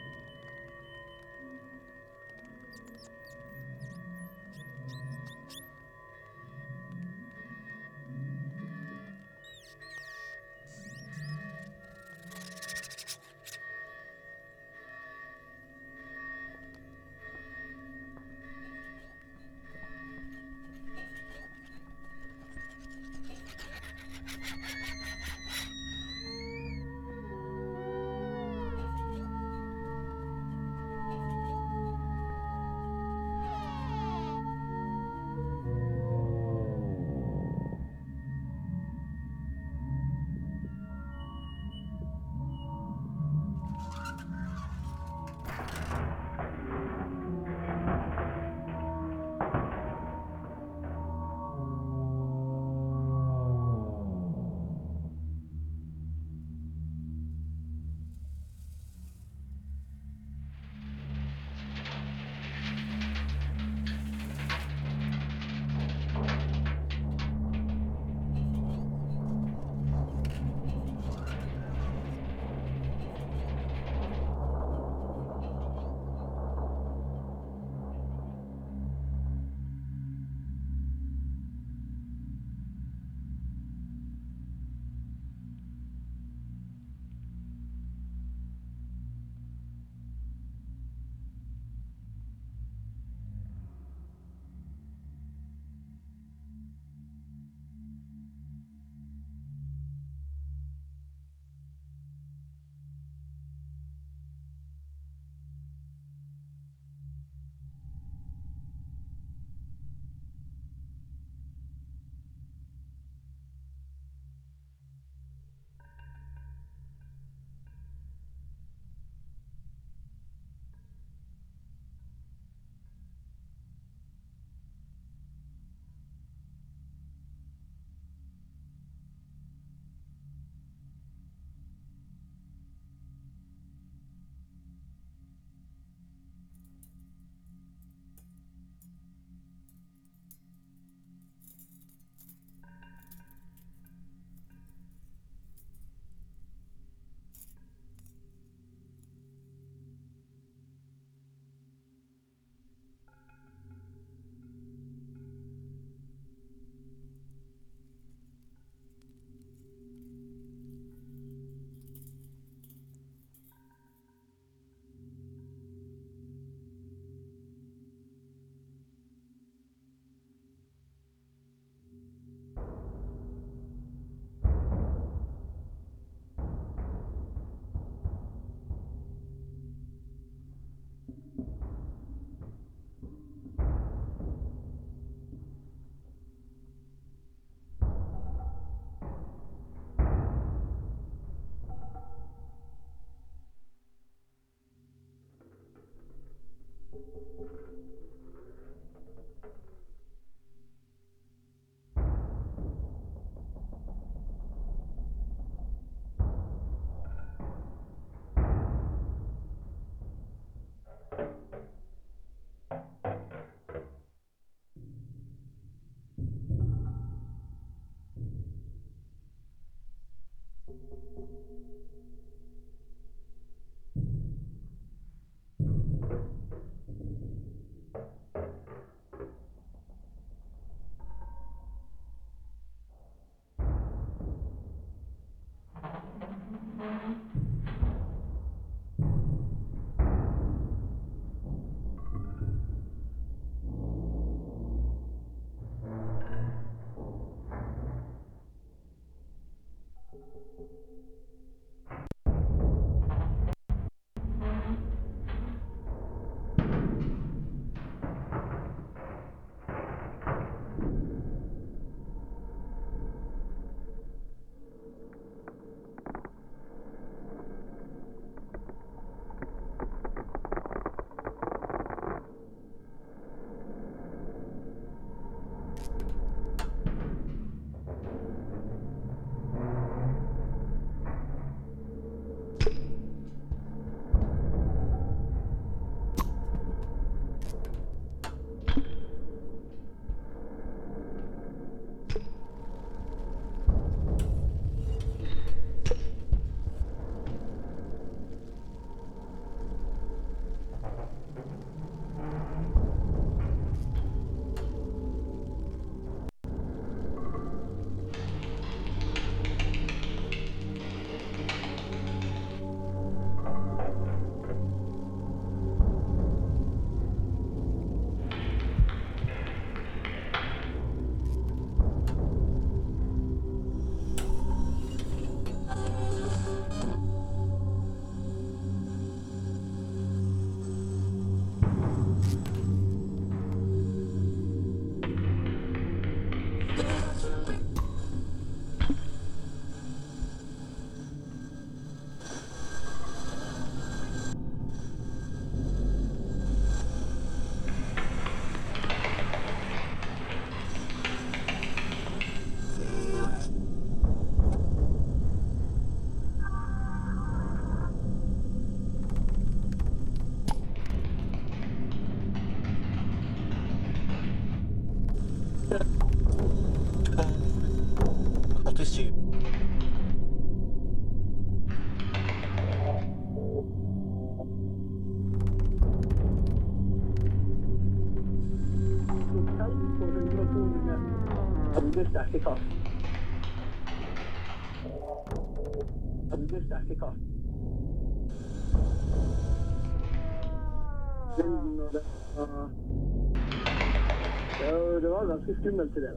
[394.61, 396.11] Eh, det var, ganske skummelt i det.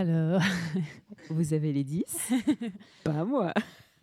[0.00, 0.40] Alors.
[1.30, 2.04] Vous avez les 10
[3.04, 3.52] Pas moi.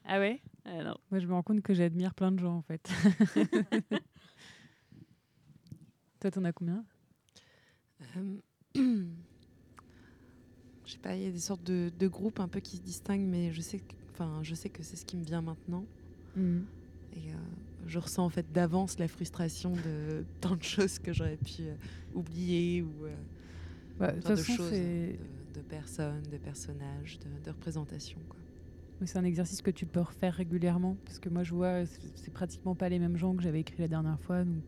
[0.05, 0.39] Ah ouais?
[0.63, 2.87] Alors, Moi, je me rends compte que j'admire plein de gens, en fait.
[6.19, 6.85] Toi, t'en as combien?
[8.15, 8.37] Euh,
[10.85, 12.81] Je sais pas, il y a des sortes de, de groupes un peu qui se
[12.83, 15.83] distinguent, mais je sais que, enfin, je sais que c'est ce qui me vient maintenant.
[16.37, 17.37] Et euh,
[17.87, 21.73] je ressens en fait d'avance la frustration de tant de choses que j'aurais pu euh,
[22.13, 23.15] oublier ou euh,
[23.97, 25.19] Bah, De toute plein de façon, choses, c'est
[25.57, 28.19] de, personnes, de personnages, de, de représentations.
[28.29, 28.39] Quoi.
[29.01, 30.95] oui, c'est un exercice que tu peux refaire régulièrement.
[31.05, 33.81] Parce que moi, je vois, c'est c'est pratiquement pas les mêmes gens que j'avais écrit
[33.81, 34.43] la dernière fois.
[34.43, 34.63] Donc,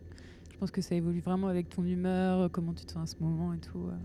[0.51, 3.23] je pense que ça évolue vraiment avec ton humeur, comment tu te sens à ce
[3.23, 3.87] moment et tout.
[3.87, 3.95] euh.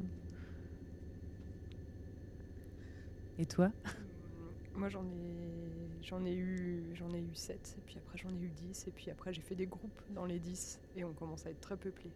[3.39, 3.71] Et toi?
[4.77, 8.41] Moi j'en ai j'en ai eu j'en ai eu 7 et puis après j'en ai
[8.41, 11.47] eu 10 et puis après j'ai fait des groupes dans les 10 et on commence
[11.47, 12.11] à être très peuplé.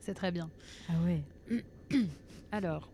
[0.00, 0.48] C'est très bien.
[0.88, 1.22] ah ouais.
[2.52, 2.88] Alors,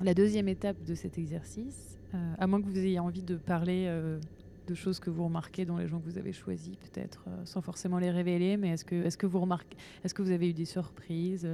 [0.00, 3.86] la deuxième étape de cet exercice, euh, à moins que vous ayez envie de parler
[3.88, 4.18] euh,
[4.66, 7.62] de choses que vous remarquez dans les gens que vous avez choisis, peut-être euh, sans
[7.62, 10.52] forcément les révéler, mais est-ce que, est que vous remarquez, est-ce que vous avez eu
[10.52, 11.48] des surprises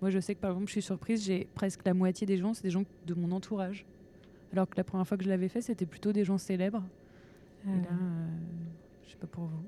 [0.00, 2.54] Moi, je sais que par exemple, je suis surprise, j'ai presque la moitié des gens,
[2.54, 3.84] c'est des gens de mon entourage.
[4.52, 6.82] Alors que la première fois que je l'avais fait, c'était plutôt des gens célèbres.
[7.66, 8.26] Et là, euh,
[9.04, 9.62] je sais pas pour vous.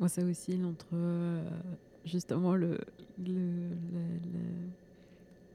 [0.00, 0.96] Moi, ça oscille entre
[2.04, 2.78] justement le,
[3.18, 4.68] le, le- le-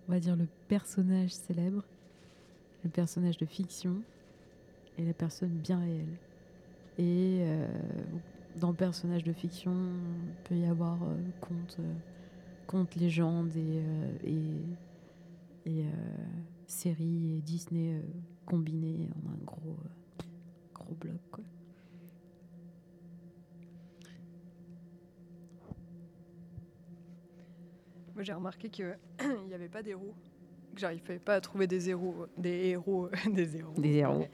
[0.10, 1.84] on va dire le personnage célèbre,
[2.84, 4.02] le personnage de fiction
[4.98, 6.18] et la personne bien réelle.
[6.98, 7.68] Et euh,
[8.56, 11.94] dans personnage de fiction, il peut y avoir euh, conte, euh,
[14.24, 14.40] et,
[15.68, 15.92] euh, euh,
[16.66, 18.02] séries et Disney
[18.48, 19.78] combinés en un gros,
[20.74, 21.22] gros bloc.
[28.20, 28.98] Moi j'ai remarqué qu'il
[29.48, 30.14] n'y avait pas d'héros,
[30.76, 34.26] que j'arrivais pas à trouver des héros, des héros, des héros, Des héros.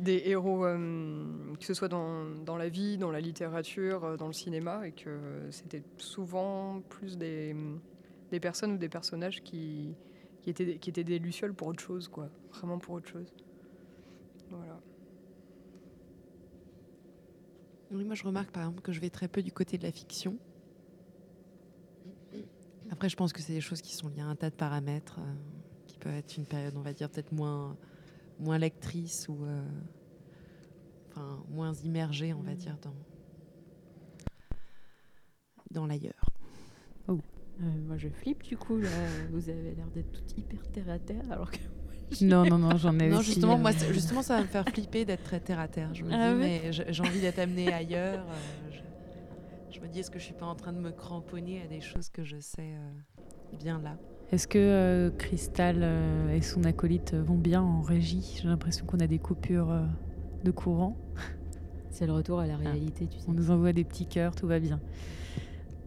[0.00, 4.28] des héros, euh, que ce soit dans, dans la vie, dans la littérature, euh, dans
[4.28, 7.54] le cinéma, et que c'était souvent plus des,
[8.30, 9.94] des personnes ou des personnages qui,
[10.40, 12.30] qui, étaient, qui étaient des lucioles pour autre chose, quoi.
[12.52, 13.34] Vraiment pour autre chose.
[14.48, 14.80] Voilà.
[17.90, 19.92] Oui, moi je remarque par exemple que je vais très peu du côté de la
[19.92, 20.38] fiction.
[22.90, 25.18] Après, je pense que c'est des choses qui sont liées à un tas de paramètres,
[25.20, 25.34] euh,
[25.86, 27.76] qui peuvent être une période, on va dire, peut-être moins,
[28.40, 29.62] moins lectrice ou euh,
[31.10, 32.94] enfin, moins immergée, on va dire, dans,
[35.70, 36.14] dans l'ailleurs.
[37.60, 38.78] Euh, moi, je flippe du coup.
[38.78, 38.88] Là,
[39.32, 41.58] vous avez l'air d'être tout hyper terre à terre, alors que.
[42.22, 44.64] Non, non, non, j'en ai Non, aussi, justement, euh, moi, justement, ça va me faire
[44.64, 45.92] flipper d'être très terre à terre.
[45.92, 48.24] Je me Ah dis, mais j'ai envie d'être amenée ailleurs.
[48.28, 48.78] euh, je,
[49.78, 51.80] je me dis, est-ce que je suis pas en train de me cramponner à des
[51.80, 53.96] choses que je sais euh, bien là?
[54.32, 58.38] Est-ce que euh, Cristal euh, et son acolyte vont bien en régie?
[58.42, 59.84] J'ai l'impression qu'on a des coupures euh,
[60.44, 60.96] de courant.
[61.90, 63.24] C'est le retour à la réalité, tu sais.
[63.28, 64.80] On nous envoie des petits cœurs, tout va bien.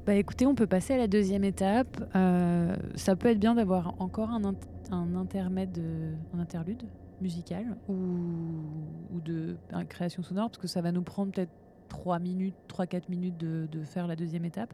[0.06, 2.04] Bah écoutez, on peut passer à la deuxième étape.
[2.16, 4.56] Euh, ça peut être bien d'avoir encore un, int-
[4.90, 6.82] un intermède, euh, un interlude
[7.22, 11.52] musical ou, ou de euh, création sonore, parce que ça va nous prendre peut-être
[11.92, 14.74] 3 minutes, 3-4 minutes de, de faire la deuxième étape.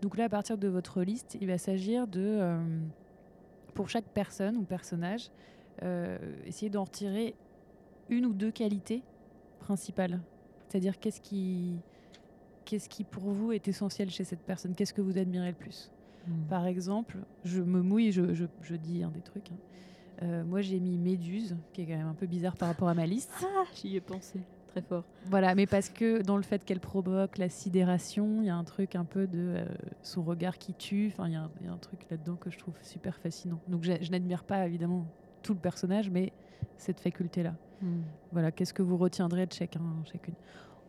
[0.00, 2.58] Donc là, à partir de votre liste, il va s'agir de, euh,
[3.74, 5.30] pour chaque personne ou personnage,
[5.82, 6.16] euh,
[6.46, 7.34] essayer d'en retirer
[8.08, 9.02] une ou deux qualités
[9.60, 10.20] principales.
[10.68, 11.76] C'est-à-dire qu'est-ce qui,
[12.64, 14.74] qu'est-ce qui pour vous est essentiel chez cette personne?
[14.74, 15.90] Qu'est-ce que vous admirez le plus?
[16.26, 16.32] Mm.
[16.48, 19.50] Par exemple, je me mouille, je, je- je dis un des trucs.
[19.52, 19.56] hein.
[20.22, 22.94] Euh, moi, j'ai mis Méduse, qui est quand même un peu bizarre par rapport à
[22.94, 23.30] ma liste.
[23.44, 25.04] Ah, j'y ai pensé très fort.
[25.26, 28.64] Voilà, mais parce que dans le fait qu'elle provoque la sidération, il y a un
[28.64, 29.64] truc un peu de euh,
[30.02, 31.08] son regard qui tue.
[31.12, 33.16] Enfin, il y, a un- il y a un truc là-dedans que je trouve super
[33.18, 33.60] fascinant.
[33.68, 35.04] Donc, je, je n'admire pas évidemment
[35.42, 36.32] tout le personnage, mais
[36.76, 37.54] cette faculté-là.
[37.82, 38.00] Mm.
[38.32, 39.80] Voilà, qu'est-ce que vous retiendrez de chacun,
[40.10, 40.34] chacune?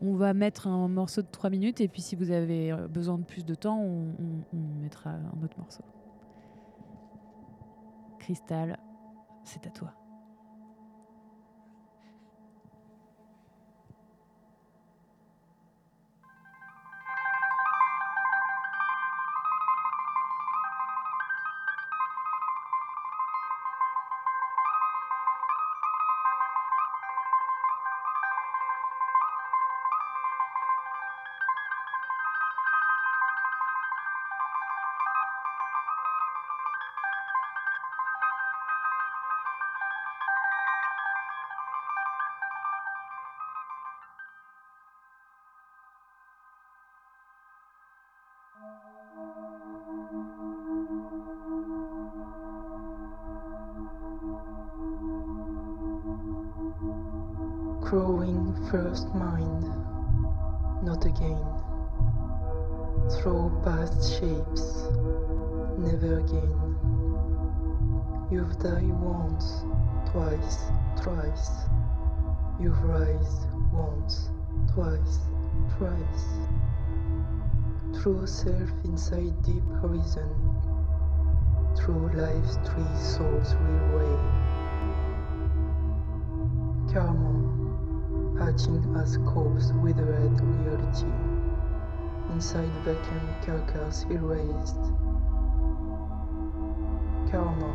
[0.02, 3.18] On va mettre un morceau de 3 minutes et puis si vous avez euh, besoin
[3.18, 5.82] de plus de temps, on, on- on mettra un autre morceau.
[8.18, 8.78] Cristal,
[9.44, 9.92] c'est à toi.
[72.60, 74.28] You've rise once,
[74.74, 75.20] twice,
[75.78, 76.26] thrice.
[78.02, 80.28] True self inside deep horizon.
[81.74, 84.14] Through life's three souls railway.
[86.92, 87.32] Karma,
[88.38, 91.06] hatching as corpse withered reality.
[92.34, 94.84] Inside vacant carcass erased.
[97.30, 97.72] Karma,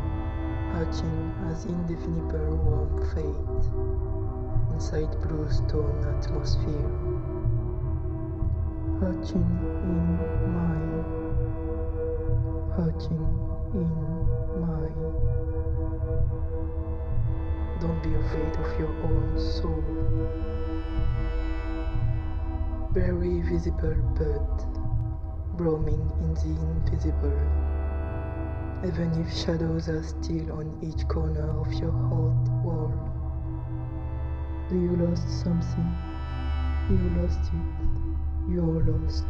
[0.74, 4.15] hatching as indefinable warm fate.
[4.76, 6.90] Inside blue stone atmosphere.
[9.00, 9.48] Hatching
[9.88, 10.18] in
[10.52, 10.76] my.
[12.76, 13.24] Hatching
[13.72, 13.88] in
[14.60, 14.86] my.
[17.80, 19.82] Don't be afraid of your own soul.
[22.92, 27.40] Very visible bud, roaming in the invisible.
[28.86, 33.15] Even if shadows are still on each corner of your heart wall.
[34.68, 35.94] Do you lost something?
[36.90, 38.52] You lost it.
[38.52, 39.24] You're lost.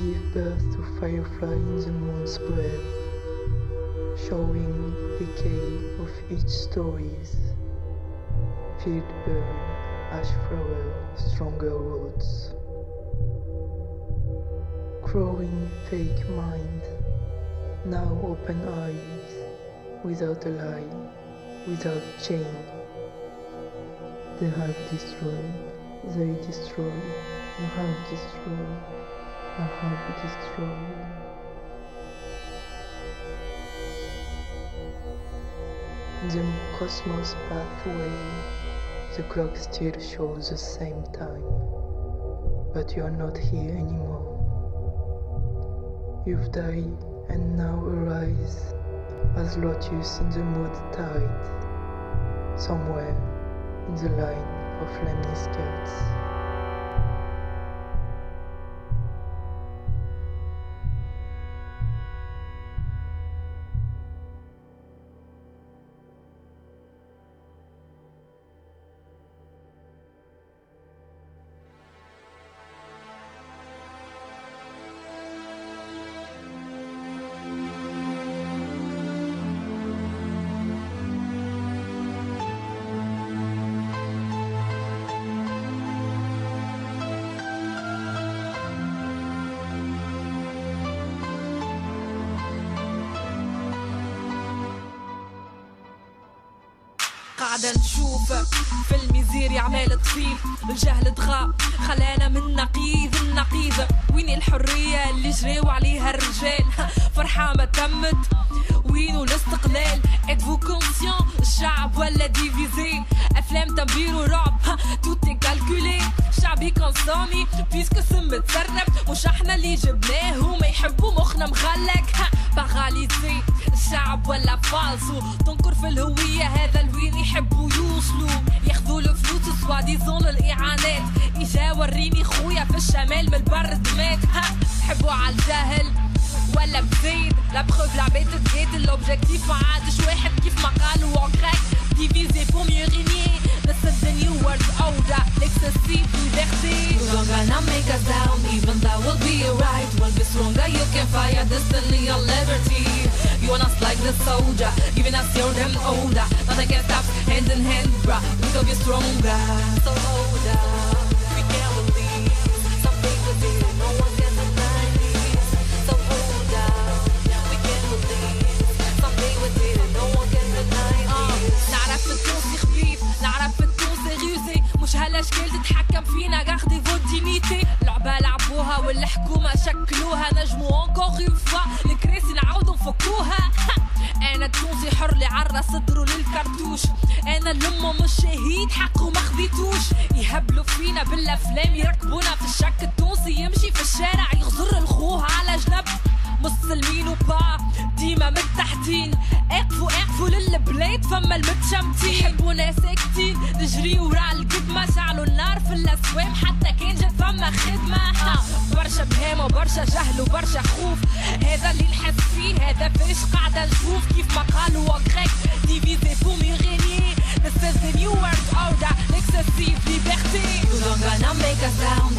[0.00, 2.98] Give birth to firefly in the moon's breath
[4.26, 7.36] showing decay of each stories.
[8.82, 9.42] Field burn,
[10.12, 12.50] ash flower, stronger roots.
[15.02, 16.82] Growing fake mind,
[17.84, 21.17] now open eyes, without a lie,
[21.66, 22.46] without chain.
[24.40, 25.52] They have destroyed,
[26.14, 28.78] they destroy, you have destroyed,
[29.58, 31.28] I have destroyed.
[36.28, 36.42] The
[36.78, 38.12] cosmos pathway,
[39.16, 41.44] the clock still shows the same time,
[42.74, 44.36] but you are not here anymore.
[46.26, 46.96] You've died
[47.28, 48.74] and now arise
[49.36, 51.46] as lotus in the mood tide,
[52.58, 53.16] somewhere
[53.88, 54.46] in the line
[54.80, 56.17] of lemony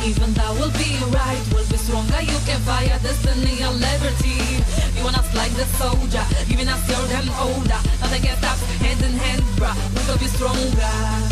[0.10, 1.40] Even that will be right.
[1.54, 4.42] We'll be stronger, you can fire destiny and liberty.
[4.98, 7.80] You want us like the soldier Giving us your damn order.
[8.02, 9.78] Nothing can stop, hand in hand, bruh.
[9.94, 11.29] We will be stronger.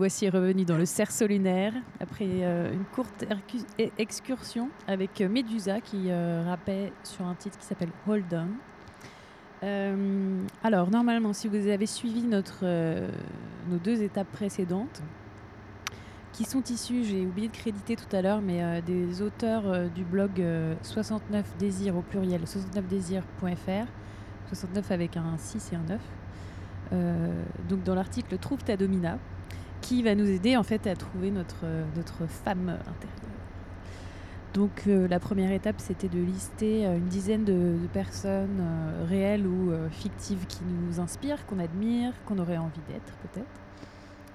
[0.00, 3.26] voici revenu dans le cerceau lunaire après euh, une courte
[3.78, 6.56] e-, excursion avec euh, Medusa qui euh,
[7.04, 8.46] sur un titre qui s'appelle Hold On.
[9.62, 15.02] Euh, alors, normalement, si vous avez suivi nos deux étapes précédentes,
[16.32, 20.42] qui sont issues, j'ai oublié de créditer tout à l'heure, mais des auteurs du blog
[20.80, 23.86] 69 désirs au pluriel, 69désirs.fr,
[24.48, 25.84] 69 avec un 6 et un
[26.92, 27.40] 9.
[27.68, 29.18] Donc dans l'article Trouve ta domina,
[29.80, 33.16] qui va nous aider en fait à trouver notre, euh, notre femme intérieure.
[34.54, 38.62] Donc euh, la première étape, c'était de lister euh, une dizaine de, personnes
[39.08, 43.46] réelles ou fictives qui nous inspirent, qu'on admire, qu'on aurait envie d'être peut-être.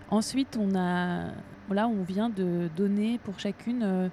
[0.10, 1.30] Ensuite, on a,
[1.70, 4.10] on vient de donner pour chacune,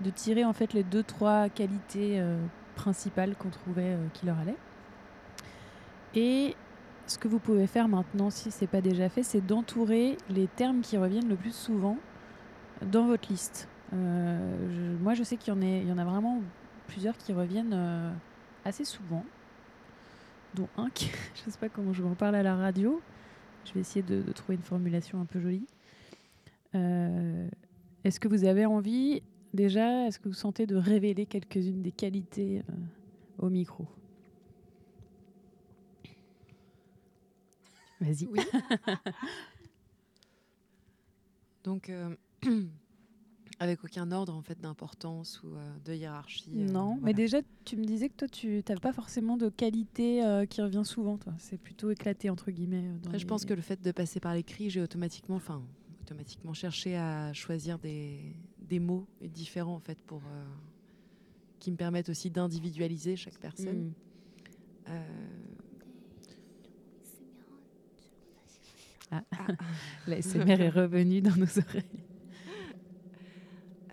[0.00, 2.20] de tirer en fait les deux trois qualités
[2.74, 4.56] principales qu'on trouvait qui leur allaient.
[6.14, 6.56] Et
[7.06, 10.80] ce que vous pouvez faire maintenant, si c'est pas déjà fait, c'est d'entourer les termes
[10.80, 11.98] qui reviennent le plus souvent
[12.82, 13.68] dans votre liste.
[13.92, 15.56] Euh, moi, je sais qu'il y
[15.92, 16.42] en, a- vraiment
[16.88, 18.12] plusieurs qui reviennent euh,
[18.64, 19.24] assez souvent,
[20.54, 23.00] dont un qui, je sais pas comment je vais en parler à la radio.
[23.64, 25.66] Je vais essayer de, trouver une formulation un peu jolie.
[26.74, 27.48] Euh,
[28.04, 29.22] est-ce que vous avez envie,
[29.54, 32.62] déjà, est-ce que vous sentez de révéler quelques-unes des qualités
[33.38, 33.86] au micro?
[38.00, 38.26] Vas-y.
[38.26, 38.40] Oui.
[41.64, 42.14] Donc, euh,
[43.58, 46.52] avec aucun ordre en fait d'importance ou euh, de hiérarchie.
[46.56, 50.44] euh, Non, mais déjà, tu me disais que toi, tu n'as pas forcément de qualité
[50.48, 51.32] qui revient souvent, toi.
[51.38, 52.88] C'est plutôt éclaté, entre guillemets.
[53.02, 55.62] dans Après, je pense que le fait de passer par l'écrit, j'ai automatiquement, enfin,
[56.02, 58.20] automatiquement cherché à choisir des,
[58.60, 60.22] des mots différents en fait pour
[61.58, 63.86] qui me permettent aussi d'individualiser chaque personne.
[63.88, 63.92] Mm.
[64.88, 65.02] Euh,
[69.10, 69.22] Ah.
[69.32, 69.46] Ah.
[70.06, 72.04] La SMR est revenue dans nos oreilles.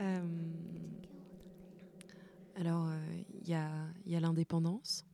[0.02, 0.28] Euh,
[2.56, 5.06] alors, euh, il y a, il y a l'indépendance,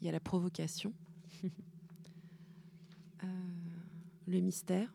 [0.00, 0.94] il y a la provocation,
[3.24, 3.26] euh,
[4.26, 4.94] le mystère,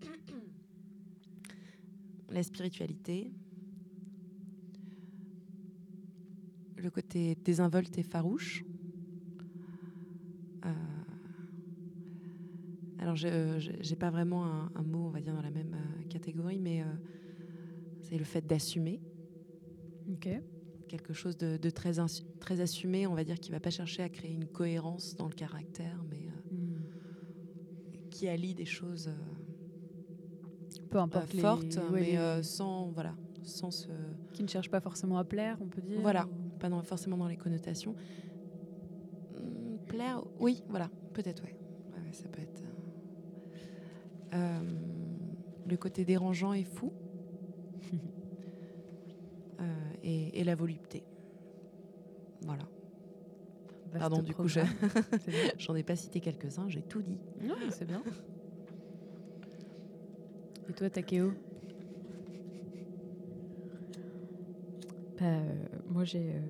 [2.28, 3.32] la spiritualité,
[6.76, 8.64] le côté désinvolte et farouche.
[10.64, 10.70] Euh,
[13.02, 13.28] alors, je
[13.90, 16.82] n'ai pas vraiment un, un mot, on va dire, dans la même euh, catégorie, mais
[16.82, 16.86] euh,
[18.00, 19.00] c'est le fait d'assumer
[20.10, 20.28] Ok.
[20.88, 21.94] quelque chose de, de très,
[22.38, 25.32] très assumé, on va dire, qui va pas chercher à créer une cohérence dans le
[25.34, 26.78] caractère, mais euh,
[28.10, 29.10] qui allie des choses
[30.90, 33.90] Peu importe les- fortes, mais sans, voilà, sans se...
[34.32, 36.00] Qui ne cherche pas forcément à plaire, on peut dire.
[36.00, 37.94] Voilà, pas dans- forcément dans les connotations.
[39.34, 41.54] Hum, plaire, oui, voilà, peut-être, ouais.
[41.94, 42.51] Ouais, ouais, ça peut être...
[44.34, 44.62] euh, euh,
[45.66, 46.92] le côté dérangeant et fou.
[49.60, 51.04] Euh, et, et la volupté.
[52.40, 52.64] Voilà.
[53.86, 54.66] Vaste Pardon, du coup, programme.
[55.58, 57.18] J'en ai pas cité quelques-uns, j'ai tout dit.
[57.40, 58.02] Non, c'est bien.
[60.68, 61.32] Et toi, Takeo
[65.18, 66.32] Bah, euh, moi, j'ai.
[66.34, 66.40] euh,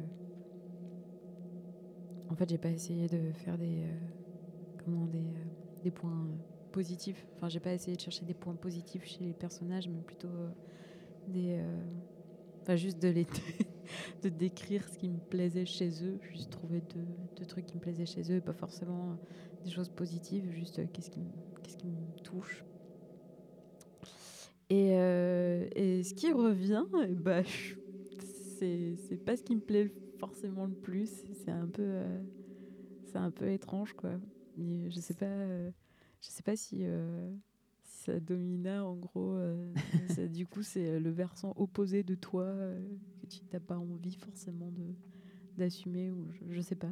[2.31, 3.85] En fait, j'ai pas essayé de faire des.
[3.85, 3.99] euh,
[4.85, 5.45] Comment des, euh,
[5.83, 6.27] des points
[6.73, 7.27] positifs.
[7.37, 10.51] Enfin, j'ai pas essayé de chercher des points positifs chez les personnages, mais plutôt euh,
[11.27, 11.59] des.
[11.61, 11.85] euh,
[12.63, 13.27] Enfin, juste de les.
[14.23, 16.19] de décrire ce qui me plaisait chez eux.
[16.23, 19.17] Juste trouver deux, deux trucs qui me plaisaient chez eux, pas forcément euh,
[19.65, 21.33] des choses positives, juste qu'est-ce qui, me-
[21.63, 22.65] qu'est-ce me touche.
[24.71, 24.93] Et,
[25.77, 27.43] et ce qui revient, bah,
[28.59, 31.25] c'est pas ce qui me plaît forcément le plus.
[31.33, 32.03] C'est un peu,
[33.05, 34.13] c'est un peu étrange, quoi.
[34.59, 35.47] Je sais pas,
[36.23, 37.35] je sais pas si, euh,
[37.85, 39.35] si ça domina en gros.
[39.37, 39.75] euh,
[40.09, 42.81] ça- du coup, c'est le versant opposé de toi euh,
[43.21, 44.95] que tu n'as pas envie forcément de
[45.59, 46.91] d'assumer ou je, je sais pas.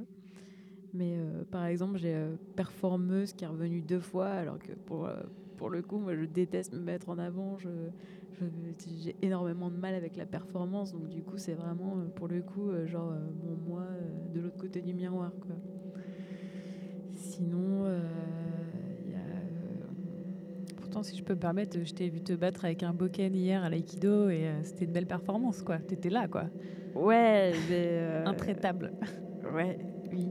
[0.93, 5.07] Mais euh, par exemple, j'ai euh, performeuse qui est revenue deux fois, alors que pour,
[5.07, 5.23] euh,
[5.57, 7.59] pour le coup, moi, je déteste me mettre en avant.
[7.59, 7.90] Je,
[8.86, 12.43] j'ai énormément de mal avec la performance, donc du coup, c'est vraiment euh, pour le
[12.43, 15.57] coup, euh, genre euh, mon moi euh, de l'autre côté du miroir, quoi.
[17.12, 18.60] Sinon, euh,
[21.03, 23.71] si je peux me permettre, je t'ai vu te battre avec un boken hier à
[23.71, 25.79] l'aïkido et euh, c'était une belle performance, quoi.
[25.79, 26.45] T'étais là, quoi.
[26.95, 27.87] Ouais, mais.
[27.91, 28.93] euh, Intraitable.
[29.55, 29.79] Ouais,
[30.12, 30.29] oui.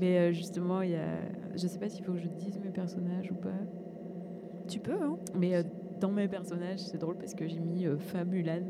[0.00, 1.18] Mais euh, justement, il y a.
[1.56, 3.48] Je sais pas s'il faut que je dise mes personnages ou pas.
[4.68, 5.16] Tu peux, hein.
[5.36, 5.62] Mais euh,
[6.00, 8.62] dans mes personnages, c'est drôle parce que j'ai mis euh, Famulan.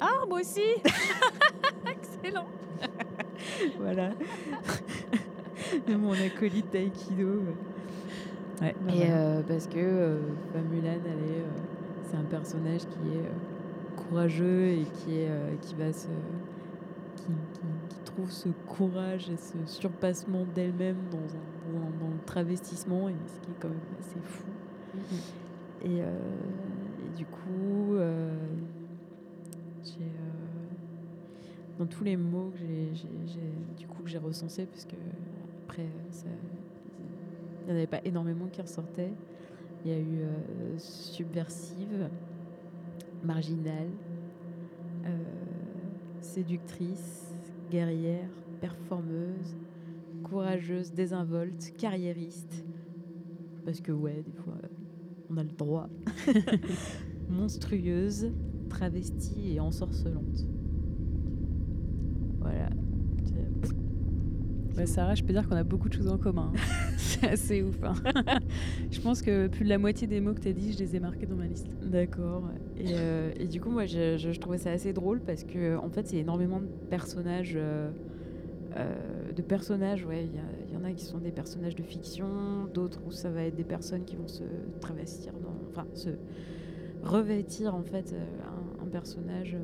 [0.00, 0.60] Ah, moi aussi
[1.90, 2.46] Excellent
[3.78, 4.10] voilà.
[5.88, 7.42] de mon acolyte d'aïkido.
[8.60, 10.18] Ouais, Et euh, parce que euh,
[11.18, 11.46] est, euh,
[12.10, 15.28] c'est un personnage qui est euh, courageux et qui, est,
[15.60, 16.08] qui va se.
[17.16, 22.20] Qui, qui- qui trouve ce courage et ce surpassement d'elle-même dans, un- dans, dans le
[22.26, 24.44] travestissement, et ce qui est quand même assez fou.
[25.82, 26.06] Et, euh,
[27.04, 27.94] et du coup,
[29.84, 30.10] j'ai,
[31.78, 34.96] dans tous les mots que j'ai, j'ai- j'ai- du coup que j'ai recensés, parce que
[35.64, 36.26] après, ça-
[37.68, 39.12] il n'y en avait pas énormément qui ressortaient.
[39.84, 42.08] Il y a eu euh, subversive,
[43.22, 43.90] marginale,
[45.04, 45.10] euh,
[46.22, 47.30] séductrice,
[47.70, 48.30] guerrière,
[48.62, 49.54] performeuse,
[50.24, 52.64] courageuse, désinvolte, carriériste.
[53.66, 54.54] Parce que ouais, des fois,
[55.28, 55.90] on a le droit.
[57.28, 58.32] Monstrueuse,
[58.70, 60.46] travestie et ensorcelante.
[62.40, 62.70] Voilà.
[64.86, 66.52] Sarah, je peux dire qu'on a beaucoup de choses en commun.
[66.54, 66.58] hein.
[66.96, 67.82] c'est assez ouf.
[67.82, 67.94] hein.
[68.90, 70.96] je pense que plus de la moitié des mots que tu as dit, je les
[70.96, 71.66] ai marqués dans ma liste.
[71.82, 72.44] D'accord.
[72.78, 75.76] Et, euh, et du coup, moi, je, je- je trouvais ça assez drôle parce que,
[75.76, 77.54] en fait, c'est énormément de personnages.
[77.56, 77.90] euh,
[78.76, 78.94] euh,
[79.34, 80.26] de personnages, ouais.
[80.68, 82.26] Il y, en a qui sont des personnages de fiction,
[82.72, 84.44] d'autres où ça va être des personnes qui vont se
[84.80, 86.10] travestir, dans, enfin, se
[87.02, 88.14] revêtir, en fait,
[88.80, 89.56] un, un personnage.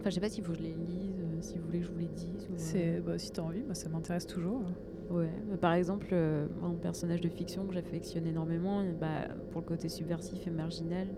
[0.00, 1.90] Enfin, je sais pas s'il faut que je les lise, si vous voulez que je
[1.90, 2.46] vous les dise.
[2.48, 2.56] ou, euh.
[2.56, 4.62] C'est, bah, si tu as envie, moi, ça m'intéresse toujours.
[5.10, 9.66] Ouais, mais par exemple, euh, un personnage de fiction que j'affectionne énormément, bah, pour le
[9.66, 11.08] côté subversif et marginal,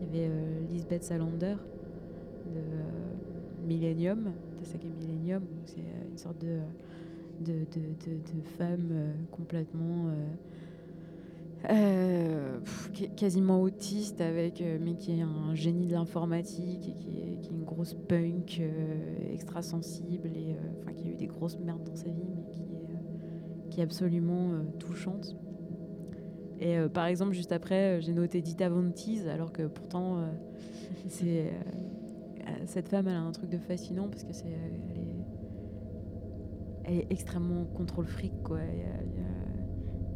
[0.00, 1.56] il y avait euh, Lisbeth Salander
[2.46, 2.82] de euh,
[3.66, 5.80] Millennium, de saga Millennium, c'est
[6.10, 6.58] une sorte de,
[7.40, 7.60] de, de,
[8.12, 10.06] de- femme complètement.
[11.70, 12.60] Euh,
[13.16, 17.64] quasiment autiste avec euh, mais qui est un génie de l'informatique et qui est, une
[17.64, 22.08] grosse punk euh, extra sensible et enfin qui a eu des grosses merdes dans sa
[22.08, 22.44] vie mais
[23.70, 25.36] qui est absolument touchante.
[26.60, 30.24] Et par exemple juste après j'ai noté Dita Von Teese alors que pourtant
[31.08, 31.52] c'est
[32.64, 34.56] cette femme elle a un truc de fascinant parce que c'est
[36.84, 38.60] elle est extrêmement contrôle fric quoi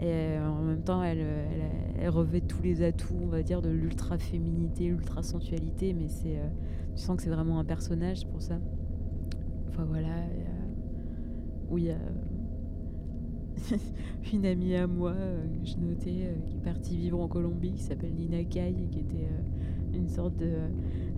[0.01, 1.69] et euh, en même temps, elle, euh,
[2.01, 6.39] elle, revêt tous les atouts, on va dire, de l'ultra féminité, l'ultra sensualité, mais c'est,
[6.39, 6.49] euh,
[6.97, 8.59] tu sens que c'est vraiment un personnage pour ça.
[9.69, 10.31] Enfin voilà, euh,
[11.71, 11.99] où il y a
[14.33, 17.73] une amie à moi euh, que je notais euh, qui est partie vivre en Colombie,
[17.73, 20.53] qui s'appelle Nina Kai, et qui était euh, une sorte de,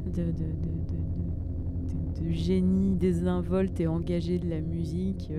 [0.06, 5.30] de- de- de- de génie désinvolte et engagé de la musique.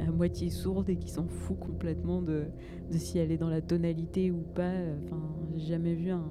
[0.00, 2.44] À moitié sourde et qui s'en fout complètement de,
[2.90, 4.72] de si elle est dans la tonalité ou pas.
[5.04, 5.20] Enfin,
[5.56, 6.24] j'ai jamais vu un,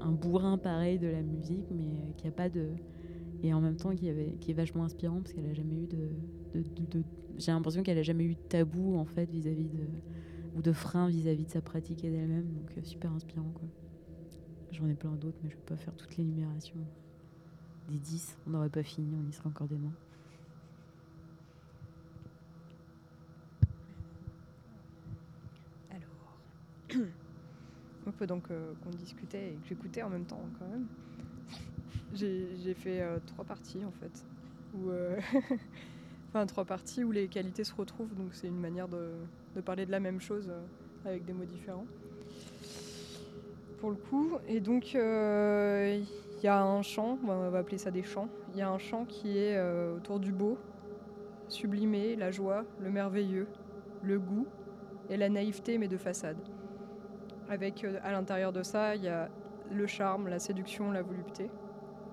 [0.00, 2.68] un- bourrin pareil de la musique, mais euh, qui a pas de
[3.42, 6.98] et en même temps qui, est vachement inspirant parce qu'elle a jamais eu de, de-
[6.98, 7.04] de-
[7.36, 9.80] j'ai l'impression qu'elle a jamais eu de tabou en fait vis-à-vis de
[10.56, 13.68] ou de frein vis-à-vis de sa pratique et d'elle-même, donc euh, super inspirant quoi.
[14.70, 16.76] J'en ai plein d'autres, mais je vais pas faire toute l'énumération
[17.88, 18.36] des 10.
[18.46, 19.92] On n'aurait pas fini, on y serait encore demain.
[25.90, 26.38] Alors,
[28.06, 30.86] un donc euh, qu'on discutait et que j'écoutais en même temps quand même.
[32.14, 34.24] J'ai fait euh, trois parties en fait,
[34.74, 35.18] où, euh,
[36.28, 38.14] enfin trois parties où les qualités se retrouvent.
[38.14, 39.10] Donc c'est une manière de,
[39.64, 40.50] parler de la même chose
[41.04, 41.86] avec des mots différents.
[43.80, 46.06] Pour le coup, et donc il
[46.42, 48.28] y a un chant, on va appeler ça des chants.
[48.52, 49.60] Il y a un chant qui est
[49.96, 50.56] autour du beau,
[51.48, 53.48] sublimé, la joie, le merveilleux,
[54.02, 54.46] le goût
[55.10, 56.38] et la naïveté, mais de façade.
[57.48, 59.28] Avec euh, à l'intérieur de ça, il y a
[59.70, 61.50] le charme, la séduction, la volupté.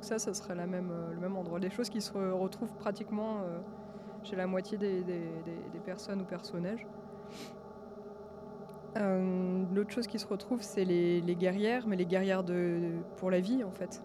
[0.02, 1.60] Ça, ça serait euh, le même endroit.
[1.60, 3.60] Des choses qui se re- retrouvent pratiquement euh,
[4.24, 5.04] chez la moitié des,
[5.86, 6.86] personnes ou personnages.
[9.74, 12.44] L'autre chose qui se retrouve, c'est les, guerrières, mais les guerrières
[13.18, 14.04] pour la vie, en fait.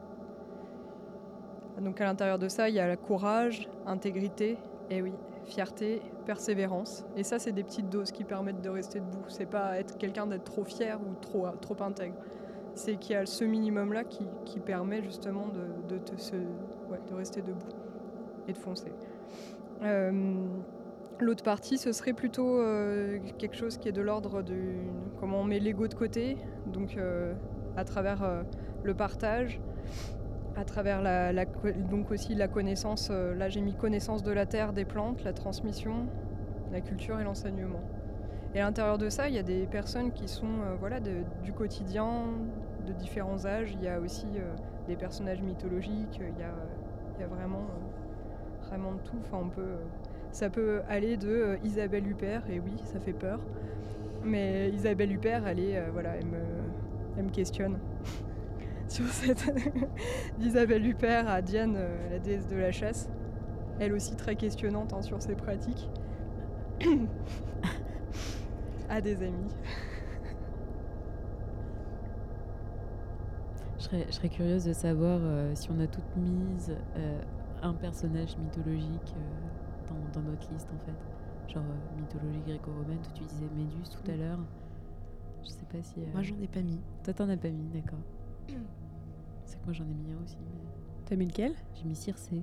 [1.80, 4.56] Donc à l'intérieur de ça, il y a courage, intégrité,
[4.88, 5.12] et oui,
[5.46, 7.04] fierté, persévérance.
[7.16, 9.24] Et ça, c'est des petites doses qui permettent de rester debout.
[9.28, 12.16] C'est pas être quelqu'un d'être trop fier ou trop, trop intègre.
[12.74, 17.68] C'est qu'il y a ce minimum-là qui, qui permet justement de, de, de rester debout
[18.48, 18.92] et de foncer.
[19.82, 20.34] Euh,
[21.18, 24.76] L'autre partie, ce serait plutôt euh, quelque chose qui est de l'ordre du
[25.18, 26.36] comment on met l'ego de côté,
[26.66, 27.32] donc euh,
[27.74, 28.44] à travers
[28.82, 29.58] le partage,
[30.56, 31.44] à travers la,
[31.90, 33.08] donc aussi la connaissance.
[33.10, 36.06] euh, là, j'ai mis connaissance de la terre, des plantes, la transmission,
[36.72, 37.82] la culture et l'enseignement.
[38.54, 41.52] Et à l'intérieur de ça, il y a des personnes qui sont euh, voilà, du
[41.52, 42.24] quotidien,
[42.86, 43.72] de différents âges.
[43.72, 44.54] Il y a aussi euh,
[44.88, 46.20] des personnages mythologiques.
[46.20, 47.66] Il y a, vraiment,
[48.68, 49.18] vraiment tout.
[49.20, 49.50] Enfin,
[50.32, 53.40] ça peut aller de Isabelle Huppert, et oui, ça fait peur.
[54.24, 56.38] Mais Isabelle Huppert, elle, est, voilà, elle, me,
[57.18, 57.78] elle me questionne
[58.88, 59.52] sur cette
[60.38, 63.08] d'Isabelle Huppert à Diane, euh, la déesse de la chasse.
[63.78, 65.88] Elle aussi très questionnante hein, sur ses pratiques.
[68.88, 69.54] à des amis.
[73.78, 77.20] Je serais, je serais curieuse de savoir euh, si on a toutes mises euh,
[77.62, 81.52] un personnage mythologique euh, dans, dans notre liste en fait.
[81.52, 84.38] Genre euh, mythologie gréco-romaine, toi tu disais Méduse tout à l'heure.
[85.44, 86.00] Je sais pas si.
[86.00, 86.80] euh, Moi, j'en ai pas mis.
[87.04, 87.98] Toi t'en as pas mis, d'accord.
[89.46, 90.36] C'est que moi j'en ai mis un aussi.
[90.40, 90.60] mais
[91.06, 91.54] T'as mis lequel?
[91.74, 92.42] J'ai mis Circé.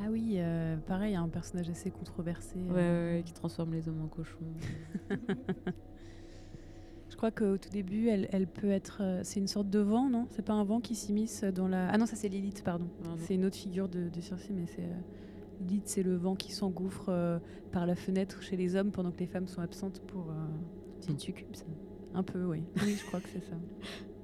[0.00, 2.56] Ah oui, euh, pareil, un personnage assez controversé.
[2.56, 3.16] Ouais, euh.
[3.16, 4.38] ouais, qui transforme les hommes en cochons.
[7.10, 8.98] Je crois qu'au tout début, elle, elle peut être.
[9.00, 10.26] euh, c'est une sorte de vent, non?
[10.30, 11.88] C'est pas un vent qui s'immisce dans la.
[11.90, 12.86] Ah non, ça c'est l'élite, pardon.
[13.02, 13.16] Non.
[13.18, 14.88] C'est une autre figure de, de Circe, mais c'est.
[15.66, 17.40] Lid, c'est le vent qui s'engouffre
[17.72, 20.32] par la fenêtre chez les hommes pendant que les femmes sont absentes pour.
[21.00, 21.64] C'est une succube, ça.
[22.14, 22.62] un peu, oui.
[22.84, 23.56] Oui, je crois que c'est ça.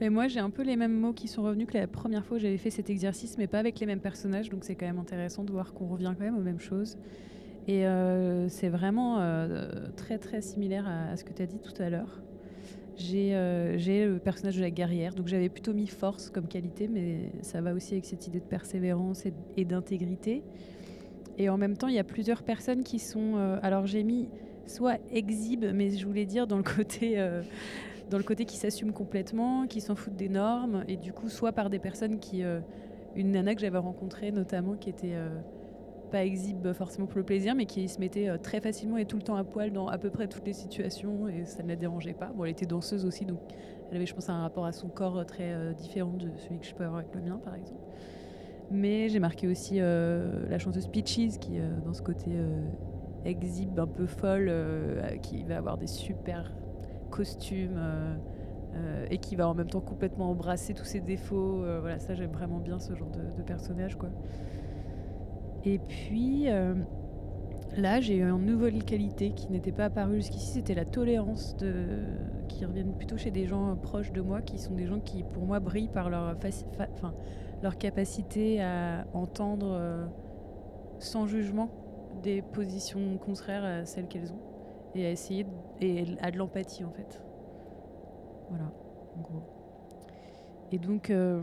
[0.00, 2.36] Mais moi, j'ai un peu les mêmes mots qui sont revenus que la première fois
[2.36, 4.50] où j'avais fait cet exercice, mais pas avec les mêmes personnages.
[4.50, 6.98] Donc, c'est quand même intéressant de voir qu'on revient quand même aux mêmes choses.
[7.68, 11.80] Et euh, c'est vraiment euh, très, très similaire à, ce que tu as dit tout
[11.82, 12.20] à l'heure.
[12.96, 16.88] J'ai euh, j'ai le personnage de la guerrière, donc j'avais plutôt mis force comme qualité,
[16.88, 20.42] mais ça va aussi avec cette idée de persévérance et, et d'intégrité.
[21.36, 23.36] Et en même temps, il y a plusieurs personnes qui sont.
[23.62, 24.28] alors j'ai mis
[24.66, 27.18] soit exhibe, mais je voulais dire dans le côté,
[28.10, 31.52] dans le côté qui s'assume complètement, qui s'en foutent des normes, et du coup, soit
[31.52, 32.42] par des personnes qui.
[32.42, 32.60] euh,
[33.14, 35.14] une nana que j'avais rencontrée notamment qui était.
[35.14, 35.40] euh,
[36.12, 39.16] pas exhibe forcément pour le plaisir, mais qui se mettait euh, très facilement et tout
[39.16, 41.74] le temps à poil dans à peu près toutes les situations et ça ne la
[41.74, 42.26] dérangeait pas.
[42.26, 43.40] Bon, elle était danseuse aussi, donc
[43.90, 46.74] elle avait, je pense, un rapport à son corps très différent de celui que je
[46.74, 47.82] peux avoir avec le mien, par exemple.
[48.70, 52.30] Mais j'ai marqué aussi la chanteuse Peaches, qui, dans ce côté
[53.24, 54.52] exhibe un peu folle,
[55.22, 56.52] qui va avoir des super
[57.06, 58.16] costumes euh,
[58.74, 61.62] euh, et qui va en même temps complètement embrasser tous ses défauts.
[61.62, 63.96] Euh, voilà, ça, j'aime vraiment bien ce genre de, personnage.
[65.64, 66.46] Et puis
[67.76, 71.84] là, j'ai une nouvelle qualité qui n'était pas apparue jusqu'ici, c'était la tolérance de...
[72.48, 75.44] qui reviennent plutôt chez des gens proches de moi, qui sont des gens qui, pour
[75.44, 76.36] moi, brillent par leur,
[77.80, 80.08] capacité à entendre
[81.00, 81.68] sans jugement
[82.22, 84.55] des positions contraires à celles qu'elles ont
[84.96, 85.50] et à essayer de,
[85.80, 87.20] et à de l'empathie en fait.
[88.48, 88.72] Voilà,
[89.16, 89.42] en gros.
[90.72, 91.40] Et donc, euh,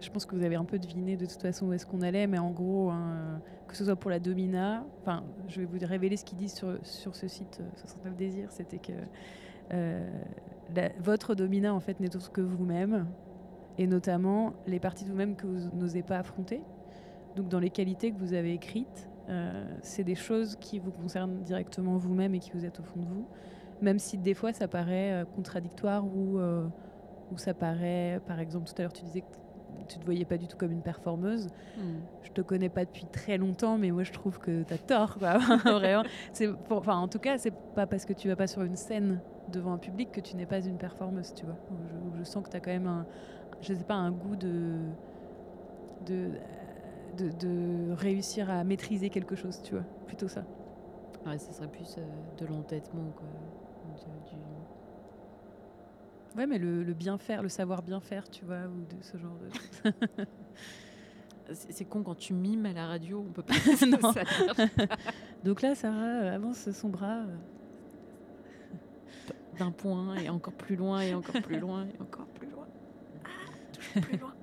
[0.00, 2.26] je pense que vous avez un peu deviné de toute façon où est-ce qu'on allait,
[2.26, 6.16] mais en gros, hein, que ce soit pour la Domina, enfin, je vais vous révéler
[6.16, 8.92] ce qu'ils disent sur, sur ce site euh, 69 Désirs, c'était que
[9.72, 10.08] euh,
[11.00, 13.06] votre Domina, en fait, n'est autre que vous-même,
[13.78, 16.62] et notamment les parties de vous-même que vous n'osez pas affronter.
[17.36, 19.15] Donc, dans les qualités que vous avez écrites, euh,
[19.82, 23.06] c'est des choses qui vous concernent directement vous-même et qui vous êtes au fond de
[23.06, 23.26] vous,
[23.82, 26.66] même si des fois ça paraît euh, contradictoire ou, euh,
[27.32, 29.26] ou ça paraît, par exemple, tout à l'heure tu disais que
[29.88, 31.48] tu te voyais pas du tout comme une performeuse.
[31.76, 31.98] Hmm.
[32.22, 35.18] Je te connais pas depuis très longtemps, mais moi je trouve que tu as tort.
[35.18, 35.38] Quoi.
[35.64, 36.02] Vraiment.
[36.32, 38.76] C'est pour- Enfin, en tout cas, c'est pas parce que tu vas pas sur une
[38.76, 39.20] scène
[39.52, 41.56] devant un public que tu n'es pas une performeuse, tu vois.
[42.14, 43.06] Je, je sens que tu as quand même un,
[43.60, 44.76] je sais pas, un goût de,
[46.06, 46.30] de,
[47.16, 49.84] de, de réussir à maîtriser quelque chose, tu vois.
[50.06, 50.44] Plutôt ça.
[51.26, 52.02] Ouais, ce serait plus euh,
[52.38, 53.26] de l'entêtement, quoi.
[53.96, 54.36] De- du-
[56.36, 59.16] Ouais, mais le, le bien faire, le savoir bien faire, tu vois, ou de ce
[59.16, 59.48] genre de.
[61.54, 63.54] C'est con quand tu mimes à la radio, on peut pas.
[63.86, 64.12] Non.
[64.12, 64.22] ça.
[65.44, 67.20] Donc là, Sarah euh, avance son bras.
[67.20, 67.36] euh,
[69.58, 72.66] D'un point et encore plus loin et encore plus loin et encore plus loin.
[73.24, 73.28] Ah,
[73.72, 74.34] toujours plus loin.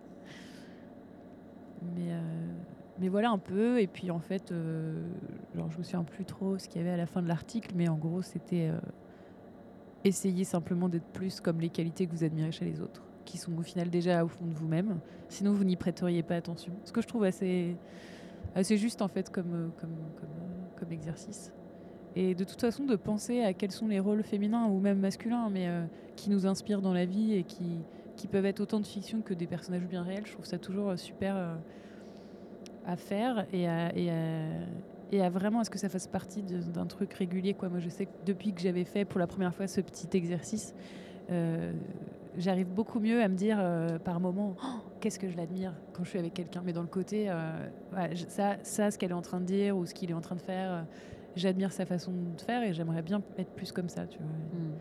[1.95, 2.62] Mais, euh,
[2.99, 3.81] mais voilà un peu.
[3.81, 5.01] Et puis en fait, euh,
[5.55, 7.71] genre, je me souviens plus trop ce qu'il y avait à la fin de l'article,
[7.75, 8.79] mais en gros, c'était euh,
[10.03, 13.57] essayer simplement d'être plus comme les qualités que vous admirez chez les autres, qui sont
[13.57, 14.99] au final déjà au fond de vous-même.
[15.29, 16.73] Sinon, vous n'y prêteriez pas attention.
[16.83, 17.75] Ce que je trouve assez,
[18.55, 21.51] assez juste en fait comme, euh, comme, comme, euh, comme exercice.
[22.15, 25.49] Et de toute façon, de penser à quels sont les rôles féminins ou même masculins,
[25.49, 25.67] mais
[26.15, 27.79] qui nous inspirent dans la vie et qui,
[28.15, 30.27] qui peuvent être autant de fiction que des personnages bien réels.
[30.27, 31.57] Je trouve ça toujours super
[32.85, 34.45] à faire et à, et à,
[35.11, 37.53] et à vraiment à ce que ça fasse partie d'un truc régulier.
[37.53, 37.69] Quoi.
[37.69, 40.73] Moi, je sais que depuis que j'avais fait pour la première fois ce petit exercice,
[41.29, 41.73] euh,
[42.37, 46.03] j'arrive beaucoup mieux à me dire euh, par moment Oh, qu'est-ce que je l'admire quand
[46.03, 46.61] je suis avec quelqu'un.
[46.65, 47.67] Mais dans le côté, euh,
[48.27, 50.35] ça, ça, ce qu'elle est en train de dire ou ce qu'il est en train
[50.35, 50.85] de faire,
[51.35, 54.07] j'admire sa façon de faire et j'aimerais bien être plus comme ça.
[54.07, 54.27] Tu vois.
[54.27, 54.73] Hmm.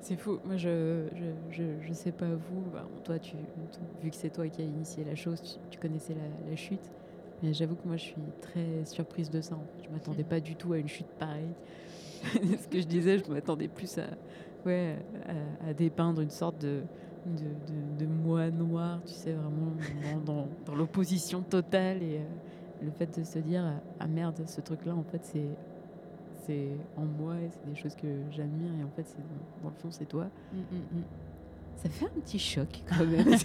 [0.00, 0.38] C'est fou.
[0.44, 2.62] Moi, je, je, je, je sais pas vous.
[2.72, 3.36] Bah, toi, tu,
[4.02, 6.90] vu que c'est toi qui as initié la chose, tu, tu connaissais la, la chute.
[7.42, 9.56] Mais j'avoue que moi, je suis très surprise de ça.
[9.84, 11.52] Je m'attendais pas du tout à une chute pareille.
[12.24, 14.06] Ce que je disais, je m'attendais plus à,
[14.66, 14.96] ouais,
[15.64, 16.82] à, à dépeindre une sorte de,
[17.26, 17.32] de,
[18.00, 19.72] de, de moi noir, tu sais, vraiment
[20.24, 22.02] dans, dans, dans l'opposition totale.
[22.02, 22.22] Et euh,
[22.82, 23.64] le fait de se dire,
[24.00, 25.46] ah merde, ce truc-là, en fait, c'est
[26.48, 29.68] c'est en moi et c'est des choses que j'admire et en fait c'est dans, dans
[29.70, 31.04] le fond c'est toi Mm, mm, mm.
[31.76, 33.36] ça fait un petit choc quand même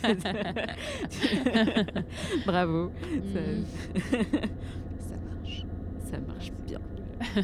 [2.45, 2.91] bravo
[3.33, 3.39] ça,
[4.99, 5.65] ça marche
[6.11, 6.79] ça marche bien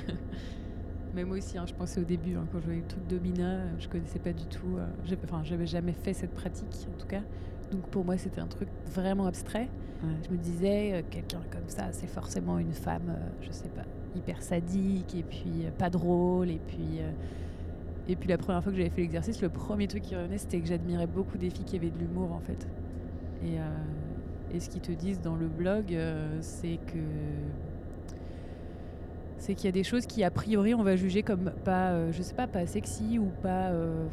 [1.16, 3.62] Mais moi aussi, hein, je pensais au début, hein, quand je voyais le truc Domina,
[3.80, 4.78] je connaissais pas du tout.
[4.78, 7.24] euh, Enfin, j'avais jamais fait cette pratique, en tout cas.
[7.72, 9.70] Donc pour moi, c'était un truc vraiment abstrait.
[10.04, 10.10] Ouais.
[10.24, 13.86] Je me disais, euh, quelqu'un comme ça, c'est forcément une femme, euh, je sais pas,
[14.16, 17.00] hyper sadique, et puis euh, pas drôle, et puis.
[17.02, 17.12] euh,
[18.08, 20.60] et puis la première fois que j'avais fait l'exercice, le premier truc qui revenait, c'était
[20.62, 22.68] que j'admirais beaucoup des filles qui avaient de l'humour, en fait.
[23.42, 23.64] Et, euh,
[24.52, 25.96] Et ce qu'ils te disent dans le blog,
[26.42, 27.00] c'est que
[29.38, 32.12] c'est qu'il y a des choses qui a priori on va juger comme pas, euh,
[32.12, 34.10] je sais pas, pas sexy ou pas euh,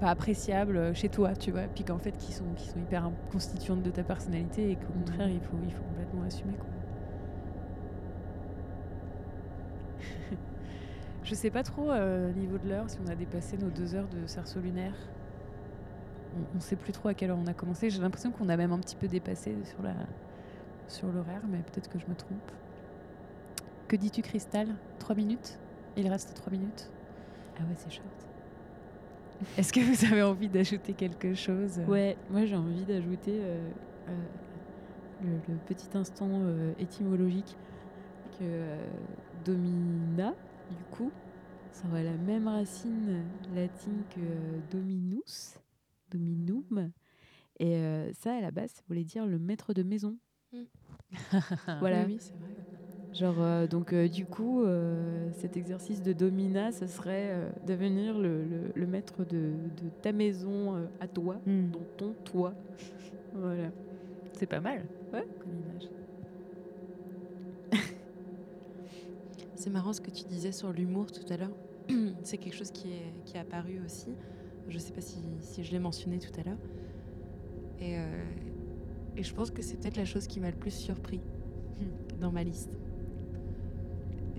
[0.00, 1.68] pas appréciables chez toi, tu vois.
[1.74, 5.28] Puis qu'en fait, qui sont qui sont hyper constituantes de ta personnalité et qu'au contraire,
[5.30, 6.70] il faut il faut complètement assumer quoi.
[11.22, 13.94] Je sais pas trop euh, au niveau de l'heure si on a dépassé nos deux
[13.94, 14.94] heures de cerceau lunaire.
[16.36, 17.90] On, on sait plus trop à quelle heure on a commencé.
[17.90, 19.94] J'ai l'impression qu'on a même un petit peu dépassé sur la
[20.88, 22.50] sur l'horaire, mais peut-être que je me trompe.
[23.86, 24.68] Que dis-tu, Cristal
[24.98, 25.58] Trois minutes?
[25.96, 26.90] Il reste trois minutes?
[27.56, 28.08] Ah ouais, c'est short.
[29.56, 31.80] Est-ce que vous avez envie d'ajouter quelque chose?
[31.86, 33.70] Ouais, moi j'ai envie d'ajouter euh,
[34.08, 34.12] euh,
[35.22, 37.56] le, le petit instant euh, étymologique
[38.32, 38.76] que euh,
[39.44, 40.34] domina,
[40.70, 41.10] du coup,
[41.72, 43.24] ça aurait la même racine
[43.54, 45.58] latine que euh, dominus,
[46.10, 46.90] dominum.
[47.58, 50.18] Et euh, ça, à la base, ça voulait dire le maître de maison.
[51.80, 52.04] voilà.
[52.06, 52.54] Oui, oui, c'est vrai.
[53.12, 54.64] Genre, euh, donc, euh, du coup,
[55.32, 60.88] cet exercice de domina, ce serait devenir le, le- le maître de, de ta maison
[61.00, 61.70] à toi, Hmm.
[61.70, 62.54] dans ton toit.
[63.32, 63.70] Voilà.
[64.38, 65.24] C'est pas mal Ouais.
[65.38, 65.88] comme image.
[69.60, 71.54] C'est marrant ce que tu disais sur l'humour tout à l'heure.
[72.22, 74.08] C'est quelque chose qui est, qui est apparu aussi.
[74.66, 76.56] Je ne sais pas si, si je l'ai mentionné tout à l'heure.
[77.78, 78.24] Et, euh,
[79.18, 81.20] et je pense que c'est peut-être la chose qui m'a le plus surpris
[82.20, 82.70] dans ma liste.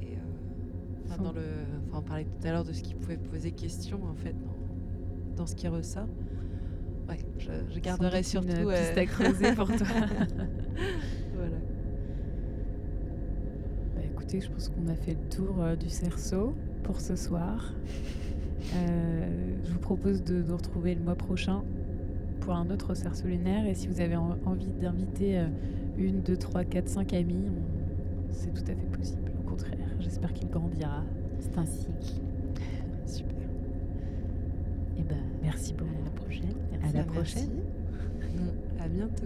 [0.01, 1.43] Et, euh, enfin, dans le,
[1.87, 5.35] enfin, on parlait tout à l'heure de ce qui pouvait poser question en fait dans,
[5.37, 6.07] dans ce qui ressort.
[7.07, 9.77] Ouais, je, je garderai surtout une piste euh, à creuser pour toi.
[11.35, 11.57] voilà.
[14.21, 16.53] Écoutez, je pense qu'on a fait le tour euh, du cerceau
[16.83, 17.73] pour ce soir.
[18.75, 21.63] Euh, je vous propose de nous retrouver le mois prochain
[22.41, 23.65] pour un autre cerceau lunaire.
[23.65, 25.47] Et si vous avez en- envie d'inviter euh,
[25.97, 29.31] une, deux, trois, quatre, cinq amis, on- c'est tout à fait possible.
[29.43, 31.03] Au contraire, j'espère qu'il grandira.
[31.39, 32.21] C'est un cycle.
[33.07, 33.35] Super.
[34.97, 35.89] Et ben, Merci beaucoup.
[35.99, 36.53] à la prochaine.
[36.83, 37.09] À la Merci.
[37.09, 37.49] prochaine.
[38.79, 39.25] À bientôt.